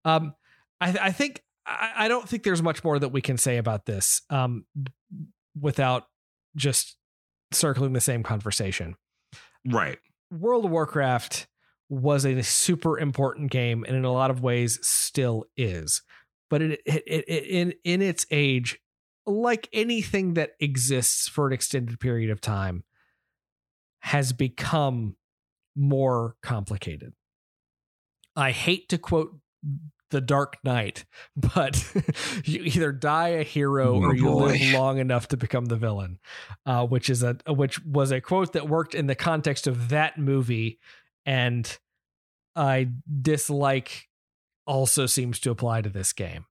um, 0.05 0.33
I, 0.81 0.97
I 0.97 1.11
think 1.11 1.43
I, 1.67 1.93
I, 1.97 2.09
don't 2.09 2.29
think 2.29 2.45
there's 2.45 2.63
much 2.63 2.85
more 2.85 3.01
that 3.01 3.09
we 3.09 3.21
can 3.21 3.37
say 3.37 3.57
about 3.57 3.85
this. 3.85 4.23
Um, 4.31 4.65
without 5.59 6.05
just 6.57 6.97
circling 7.53 7.93
the 7.93 8.01
same 8.01 8.23
conversation. 8.23 8.97
Right. 9.67 9.99
World 10.31 10.65
of 10.65 10.71
Warcraft 10.71 11.47
was 11.89 12.25
a 12.25 12.43
super 12.43 12.99
important 12.99 13.51
game 13.51 13.85
and 13.87 13.97
in 13.97 14.05
a 14.05 14.13
lot 14.13 14.31
of 14.31 14.43
ways 14.43 14.79
still 14.83 15.45
is. 15.57 16.03
But 16.49 16.63
it, 16.63 16.81
it, 16.85 17.05
it, 17.07 17.47
in 17.47 17.75
in 17.85 18.03
its 18.03 18.25
age, 18.31 18.79
like 19.27 19.69
anything 19.73 20.35
that 20.35 20.53
exists 20.61 21.29
for 21.29 21.49
an 21.49 21.53
extended 21.53 21.99
period 21.99 22.31
of 22.31 22.41
time, 22.41 22.85
has 24.01 24.33
become 24.33 25.17
more 25.75 26.37
complicated. 26.43 27.15
I 28.37 28.53
hate 28.53 28.89
to 28.91 28.99
quote 28.99 29.39
the 30.11 30.21
Dark 30.21 30.59
Knight, 30.65 31.05
but 31.37 31.85
you 32.45 32.63
either 32.63 32.93
die 32.93 33.29
a 33.29 33.43
hero 33.43 33.97
oh, 33.97 34.03
or 34.03 34.15
you 34.15 34.25
boy. 34.25 34.47
live 34.47 34.73
long 34.73 34.99
enough 34.99 35.29
to 35.29 35.37
become 35.37 35.67
the 35.67 35.77
villain, 35.77 36.19
uh, 36.65 36.87
which 36.87 37.11
is 37.11 37.23
a 37.23 37.37
which 37.49 37.85
was 37.85 38.11
a 38.11 38.21
quote 38.21 38.53
that 38.53 38.69
worked 38.69 38.95
in 38.95 39.07
the 39.07 39.15
context 39.15 39.67
of 39.67 39.91
that 39.91 40.19
movie, 40.19 40.79
and 41.25 41.79
I 42.55 42.91
dislike 43.21 44.09
also 44.67 45.07
seems 45.07 45.39
to 45.41 45.51
apply 45.51 45.83
to 45.83 45.89
this 45.89 46.13
game. 46.13 46.47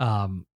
Um, 0.00 0.46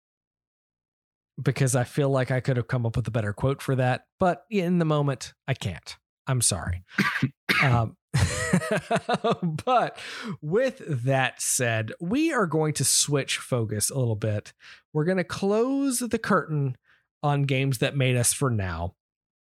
because 1.41 1.77
I 1.77 1.85
feel 1.85 2.09
like 2.09 2.31
I 2.31 2.41
could 2.41 2.57
have 2.57 2.67
come 2.67 2.87
up 2.87 2.97
with 2.97 3.07
a 3.07 3.11
better 3.11 3.33
quote 3.35 3.61
for 3.61 3.77
that, 3.77 4.07
but 4.19 4.45
in 4.51 4.79
the 4.79 4.87
moment, 4.87 5.35
I 5.47 5.53
can't. 5.55 5.97
I'm 6.27 6.41
sorry. 6.41 6.83
um, 7.63 7.97
but 9.65 9.99
with 10.41 10.83
that 11.05 11.41
said, 11.41 11.93
we 12.01 12.33
are 12.33 12.47
going 12.47 12.73
to 12.75 12.85
switch 12.85 13.39
focus 13.39 13.91
a 13.91 13.99
little 13.99 14.17
bit. 14.17 14.53
We're 14.93 15.05
going 15.05 15.19
to 15.19 15.25
close 15.25 15.99
the 15.99 16.19
curtain 16.19 16.77
on 17.23 17.43
games 17.43 17.79
that 17.79 17.97
made 17.97 18.17
us 18.17 18.33
for 18.33 18.51
now. 18.51 18.95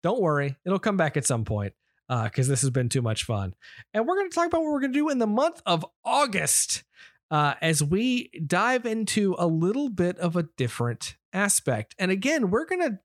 Don't 0.04 0.22
worry, 0.22 0.56
it'll 0.66 0.80
come 0.80 0.98
back 0.98 1.18
at 1.18 1.26
some 1.26 1.46
point 1.46 1.74
because 2.08 2.48
uh, 2.48 2.52
this 2.52 2.62
has 2.62 2.70
been 2.70 2.90
too 2.90 3.02
much 3.02 3.24
fun. 3.24 3.56
And 3.94 4.06
we're 4.06 4.18
going 4.18 4.30
to 4.30 4.36
talk 4.36 4.48
about 4.48 4.62
what 4.62 4.72
we're 4.72 4.82
going 4.82 4.94
to 4.94 5.00
do 5.00 5.10
in 5.10 5.20
the 5.20 5.28
month 5.28 5.62
of 5.66 5.86
August 6.04 6.84
uh, 7.32 7.56
as 7.62 7.84
we 7.84 8.30
dive 8.46 8.86
into 8.86 9.36
a 9.40 9.48
little 9.48 9.90
bit 9.90 10.18
of 10.20 10.36
a 10.36 10.44
different 10.58 11.16
aspect. 11.34 11.96
And 11.98 12.12
again, 12.12 12.52
we're 12.52 12.66
going 12.66 12.82
to 12.82 13.00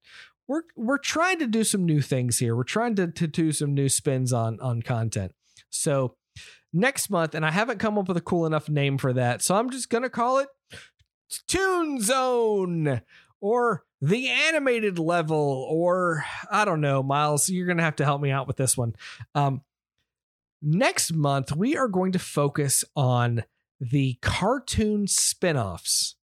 we're 0.47 0.62
we're 0.76 0.98
trying 0.98 1.38
to 1.38 1.47
do 1.47 1.62
some 1.62 1.86
new 1.86 2.02
things 2.02 2.38
here. 2.38 2.56
We're 2.56 2.64
trying 2.64 2.97
to, 2.97 3.06
to 3.06 3.26
do 3.26 3.52
some 3.52 3.72
new 3.72 3.88
spins 3.88 4.32
on 4.32 4.59
on 4.60 4.82
content. 4.82 5.32
So 5.70 6.16
next 6.72 7.10
month, 7.10 7.34
and 7.34 7.44
I 7.44 7.51
haven't 7.51 7.78
come 7.78 7.98
up 7.98 8.09
with 8.09 8.16
a 8.16 8.22
cool 8.22 8.47
enough 8.47 8.68
name 8.68 8.98
for 8.98 9.12
that, 9.12 9.42
so 9.42 9.56
I'm 9.56 9.70
just 9.70 9.88
gonna 9.90 10.10
call 10.10 10.38
it 10.38 10.48
Tune 11.47 12.01
Zone 12.01 13.02
or 13.40 13.84
the 14.01 14.28
animated 14.28 14.98
level, 14.98 15.66
or 15.70 16.24
I 16.51 16.64
don't 16.64 16.80
know, 16.80 17.02
Miles. 17.02 17.48
You're 17.48 17.66
gonna 17.66 17.82
have 17.82 17.97
to 17.97 18.05
help 18.05 18.20
me 18.20 18.30
out 18.30 18.47
with 18.47 18.56
this 18.56 18.76
one. 18.76 18.94
Um, 19.34 19.62
next 20.62 21.12
month, 21.12 21.55
we 21.55 21.76
are 21.76 21.88
going 21.88 22.12
to 22.12 22.18
focus 22.18 22.84
on 22.94 23.44
the 23.80 24.18
cartoon 24.20 25.06
spin-offs 25.06 26.16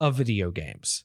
of 0.00 0.16
video 0.16 0.50
games 0.50 1.04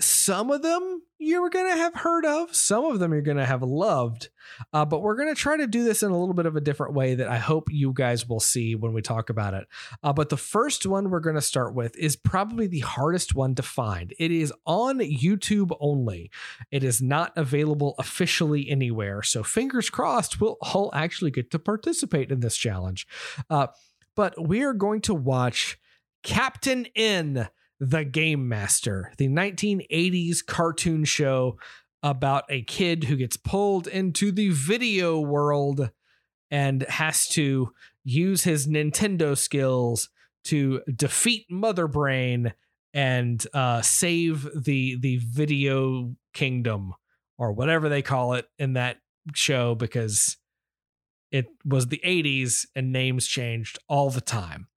some 0.00 0.50
of 0.50 0.62
them 0.62 1.02
you're 1.18 1.48
going 1.48 1.70
to 1.70 1.76
have 1.76 1.94
heard 1.94 2.26
of, 2.26 2.54
some 2.54 2.84
of 2.84 2.98
them 2.98 3.12
you're 3.12 3.22
going 3.22 3.38
to 3.38 3.46
have 3.46 3.62
loved. 3.62 4.28
Uh, 4.72 4.84
but 4.84 5.00
we're 5.00 5.16
going 5.16 5.34
to 5.34 5.40
try 5.40 5.56
to 5.56 5.66
do 5.66 5.82
this 5.82 6.02
in 6.02 6.10
a 6.10 6.18
little 6.18 6.34
bit 6.34 6.44
of 6.44 6.56
a 6.56 6.60
different 6.60 6.94
way 6.94 7.14
that 7.14 7.28
I 7.28 7.38
hope 7.38 7.72
you 7.72 7.92
guys 7.94 8.28
will 8.28 8.40
see 8.40 8.74
when 8.74 8.92
we 8.92 9.00
talk 9.00 9.30
about 9.30 9.54
it. 9.54 9.66
Uh, 10.02 10.12
but 10.12 10.28
the 10.28 10.36
first 10.36 10.84
one 10.84 11.08
we're 11.08 11.20
going 11.20 11.36
to 11.36 11.42
start 11.42 11.74
with 11.74 11.96
is 11.96 12.16
probably 12.16 12.66
the 12.66 12.80
hardest 12.80 13.34
one 13.34 13.54
to 13.54 13.62
find. 13.62 14.12
It 14.18 14.30
is 14.30 14.52
on 14.66 14.98
YouTube 14.98 15.74
only, 15.80 16.30
it 16.70 16.84
is 16.84 17.00
not 17.00 17.32
available 17.34 17.94
officially 17.98 18.68
anywhere. 18.68 19.22
So 19.22 19.42
fingers 19.42 19.88
crossed, 19.88 20.40
we'll 20.40 20.58
all 20.60 20.90
actually 20.94 21.30
get 21.30 21.50
to 21.52 21.58
participate 21.58 22.30
in 22.30 22.40
this 22.40 22.56
challenge. 22.56 23.06
Uh, 23.48 23.68
but 24.14 24.46
we 24.46 24.62
are 24.62 24.74
going 24.74 25.00
to 25.02 25.14
watch 25.14 25.78
Captain 26.22 26.86
N 26.94 27.48
the 27.80 28.04
Game 28.04 28.48
Master, 28.48 29.12
the 29.18 29.28
1980s 29.28 30.44
cartoon 30.44 31.04
show 31.04 31.58
about 32.02 32.44
a 32.48 32.62
kid 32.62 33.04
who 33.04 33.16
gets 33.16 33.36
pulled 33.36 33.86
into 33.86 34.30
the 34.30 34.50
video 34.50 35.20
world 35.20 35.90
and 36.50 36.82
has 36.84 37.26
to 37.28 37.72
use 38.04 38.44
his 38.44 38.66
Nintendo 38.68 39.36
skills 39.36 40.08
to 40.44 40.80
defeat 40.94 41.46
Mother 41.50 41.88
Brain 41.88 42.52
and 42.94 43.44
uh, 43.52 43.82
save 43.82 44.48
the 44.54 44.96
the 45.00 45.18
video 45.18 46.14
kingdom 46.32 46.94
or 47.36 47.52
whatever 47.52 47.88
they 47.88 48.02
call 48.02 48.34
it 48.34 48.46
in 48.58 48.74
that 48.74 48.98
show 49.34 49.74
because 49.74 50.36
it 51.32 51.46
was 51.64 51.88
the 51.88 52.00
80s 52.04 52.66
and 52.74 52.92
names 52.92 53.26
changed 53.26 53.78
all 53.88 54.10
the 54.10 54.20
time. 54.20 54.68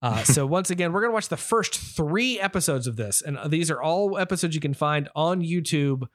Uh, 0.00 0.22
so 0.22 0.46
once 0.46 0.70
again, 0.70 0.92
we're 0.92 1.00
gonna 1.00 1.12
watch 1.12 1.28
the 1.28 1.36
first 1.36 1.74
three 1.74 2.38
episodes 2.38 2.86
of 2.86 2.96
this, 2.96 3.20
and 3.20 3.38
these 3.50 3.70
are 3.70 3.82
all 3.82 4.16
episodes 4.16 4.54
you 4.54 4.60
can 4.60 4.74
find 4.74 5.08
on 5.16 5.42
YouTube 5.42 6.06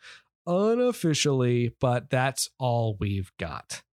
unofficially, 0.47 1.76
but 1.80 2.10
that's 2.10 2.49
all 2.60 2.97
we've 2.99 3.31
got. 3.38 3.84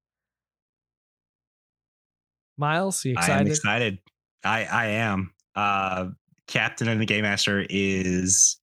Miles, 2.56 3.04
you 3.04 3.12
excited? 3.12 3.32
I 3.32 3.40
am 3.40 3.46
excited. 3.46 3.98
I 4.44 4.64
I 4.64 4.86
am. 4.86 5.32
Uh, 5.54 6.08
Captain 6.46 6.88
N 6.88 6.98
the 6.98 7.06
Game 7.06 7.22
Master 7.22 7.64
is 7.68 8.58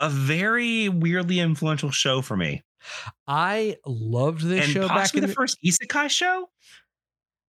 a 0.00 0.10
very 0.10 0.88
weirdly 0.88 1.40
influential 1.40 1.90
show 1.90 2.20
for 2.20 2.36
me. 2.36 2.62
I 3.26 3.76
loved 3.86 4.42
this 4.42 4.64
and 4.64 4.72
show 4.72 4.88
back 4.88 5.14
in 5.14 5.22
the, 5.22 5.28
the 5.28 5.32
first 5.32 5.58
isekai 5.64 6.10
show. 6.10 6.50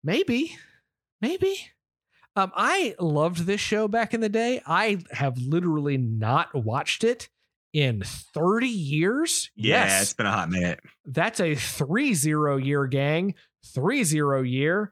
Maybe. 0.04 0.58
Maybe. 1.22 1.56
Um, 2.36 2.52
I 2.56 2.96
loved 3.00 3.46
this 3.46 3.60
show 3.60 3.88
back 3.88 4.14
in 4.14 4.22
the 4.22 4.30
day. 4.30 4.62
I 4.66 5.00
have 5.12 5.38
literally 5.38 5.98
not 5.98 6.54
watched 6.54 7.04
it 7.04 7.30
in 7.74 8.02
30 8.04 8.68
years. 8.68 9.52
Yeah, 9.56 9.86
yes. 9.86 10.02
it's 10.04 10.14
been 10.14 10.26
a 10.26 10.32
hot 10.32 10.50
minute. 10.50 10.80
That's 11.06 11.40
a 11.40 11.56
3 11.56 12.14
0 12.14 12.58
year 12.58 12.88
gang, 12.88 13.36
3 13.74 14.04
0 14.04 14.41
year. 14.44 14.91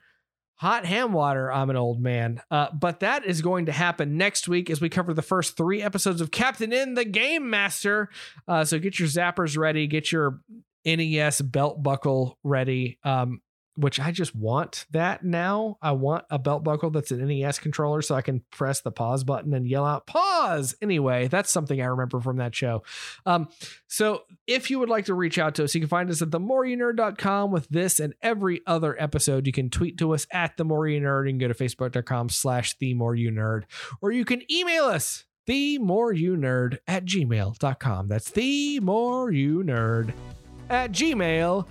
Hot 0.56 0.86
ham 0.86 1.14
water, 1.14 1.52
I'm 1.52 1.70
an 1.70 1.76
old 1.76 2.02
man. 2.02 2.41
Uh, 2.49 2.70
but 2.74 3.02
that 3.02 3.26
is 3.26 3.44
going 3.44 3.68
to 3.68 3.72
happen 3.72 4.18
next 4.18 4.48
week 4.48 4.72
as 4.72 4.82
we 4.82 4.90
cover 4.90 5.14
the 5.14 5.22
first 5.22 5.56
three 5.56 5.84
episodes 5.84 6.20
of 6.20 6.32
Captain 6.32 6.74
N 6.74 6.95
the 6.95 7.06
Game 7.06 7.49
Master. 7.52 8.10
Uh, 8.48 8.66
so 8.66 8.80
get 8.80 8.98
your 8.98 9.08
zappers 9.08 9.56
ready, 9.56 9.86
get 9.86 10.12
your 10.12 10.41
NES 10.84 11.41
belt 11.41 11.84
buckle 11.84 12.40
ready. 12.44 12.98
Um, 13.04 13.41
which 13.78 13.99
I 13.99 14.12
just 14.12 14.36
want 14.36 14.88
that 14.91 15.24
now. 15.24 15.78
I 15.82 15.91
want 15.91 16.26
a 16.32 16.40
belt 16.40 16.64
buckle 16.64 16.90
that's 16.90 17.12
an 17.12 17.26
NES 17.26 17.60
controller 17.60 18.02
so 18.02 18.16
I 18.16 18.22
can 18.22 18.41
press 18.52 18.82
the 18.82 18.91
pause 18.91 19.24
button 19.24 19.54
and 19.54 19.68
yell 19.68 19.86
out 19.86 20.08
pause. 20.08 20.76
Anyway, 20.82 21.28
that's 21.28 21.52
something 21.52 21.80
I 21.80 21.86
remember 21.86 22.20
from 22.20 22.38
that 22.38 22.56
show. 22.56 22.84
Um, 23.26 23.49
so 23.88 24.24
if 24.48 24.72
you 24.72 24.80
would 24.80 24.90
like 24.90 25.06
to 25.06 25.14
reach 25.14 25.38
out 25.38 25.54
to 25.56 25.64
us, 25.64 25.76
you 25.76 25.82
can 25.82 25.90
find 25.90 26.10
us 26.10 26.22
at 26.22 26.32
themoreyounerd.com 26.32 27.52
with 27.52 27.70
this 27.70 27.99
and 27.99 28.16
every 28.22 28.62
other 28.66 28.99
episode. 29.02 29.45
You 29.45 29.54
can 29.54 29.70
tweet 29.70 29.99
to 29.99 30.14
us 30.14 30.26
at 30.32 30.58
the 30.58 30.66
more 30.66 30.88
you 30.88 30.99
nerd. 30.99 31.28
Can 31.28 31.38
go 31.38 31.48
to 31.48 31.54
facebook.com 31.54 32.30
slash 32.30 32.76
the 32.80 32.95
more 32.95 33.14
you 33.16 33.32
nerd, 33.32 33.64
or 34.02 34.12
you 34.12 34.26
can 34.26 34.41
email 34.52 34.86
us 34.86 35.26
the 35.45 35.78
more 35.78 36.12
you 36.12 36.36
nerd 36.36 36.80
at 36.88 37.06
gmail.com. 37.06 38.08
That's 38.08 38.32
the 38.32 38.80
more 38.82 39.32
you 39.32 39.64
nerd 39.64 40.14
at 40.70 40.91
gmail.com. 40.91 41.66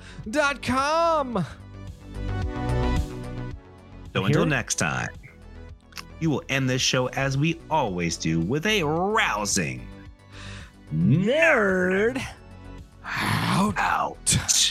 So 4.13 4.25
until 4.25 4.47
next 4.47 4.77
time, 4.77 5.09
you 6.21 6.31
will 6.31 6.43
end 6.49 6.71
this 6.71 6.81
show 6.81 7.09
as 7.09 7.37
we 7.37 7.61
always 7.71 8.17
do 8.17 8.41
with 8.41 8.65
a 8.67 8.83
rousing 8.83 9.87
nerd 10.95 12.23
out. 13.05 13.79
out. 13.79 14.66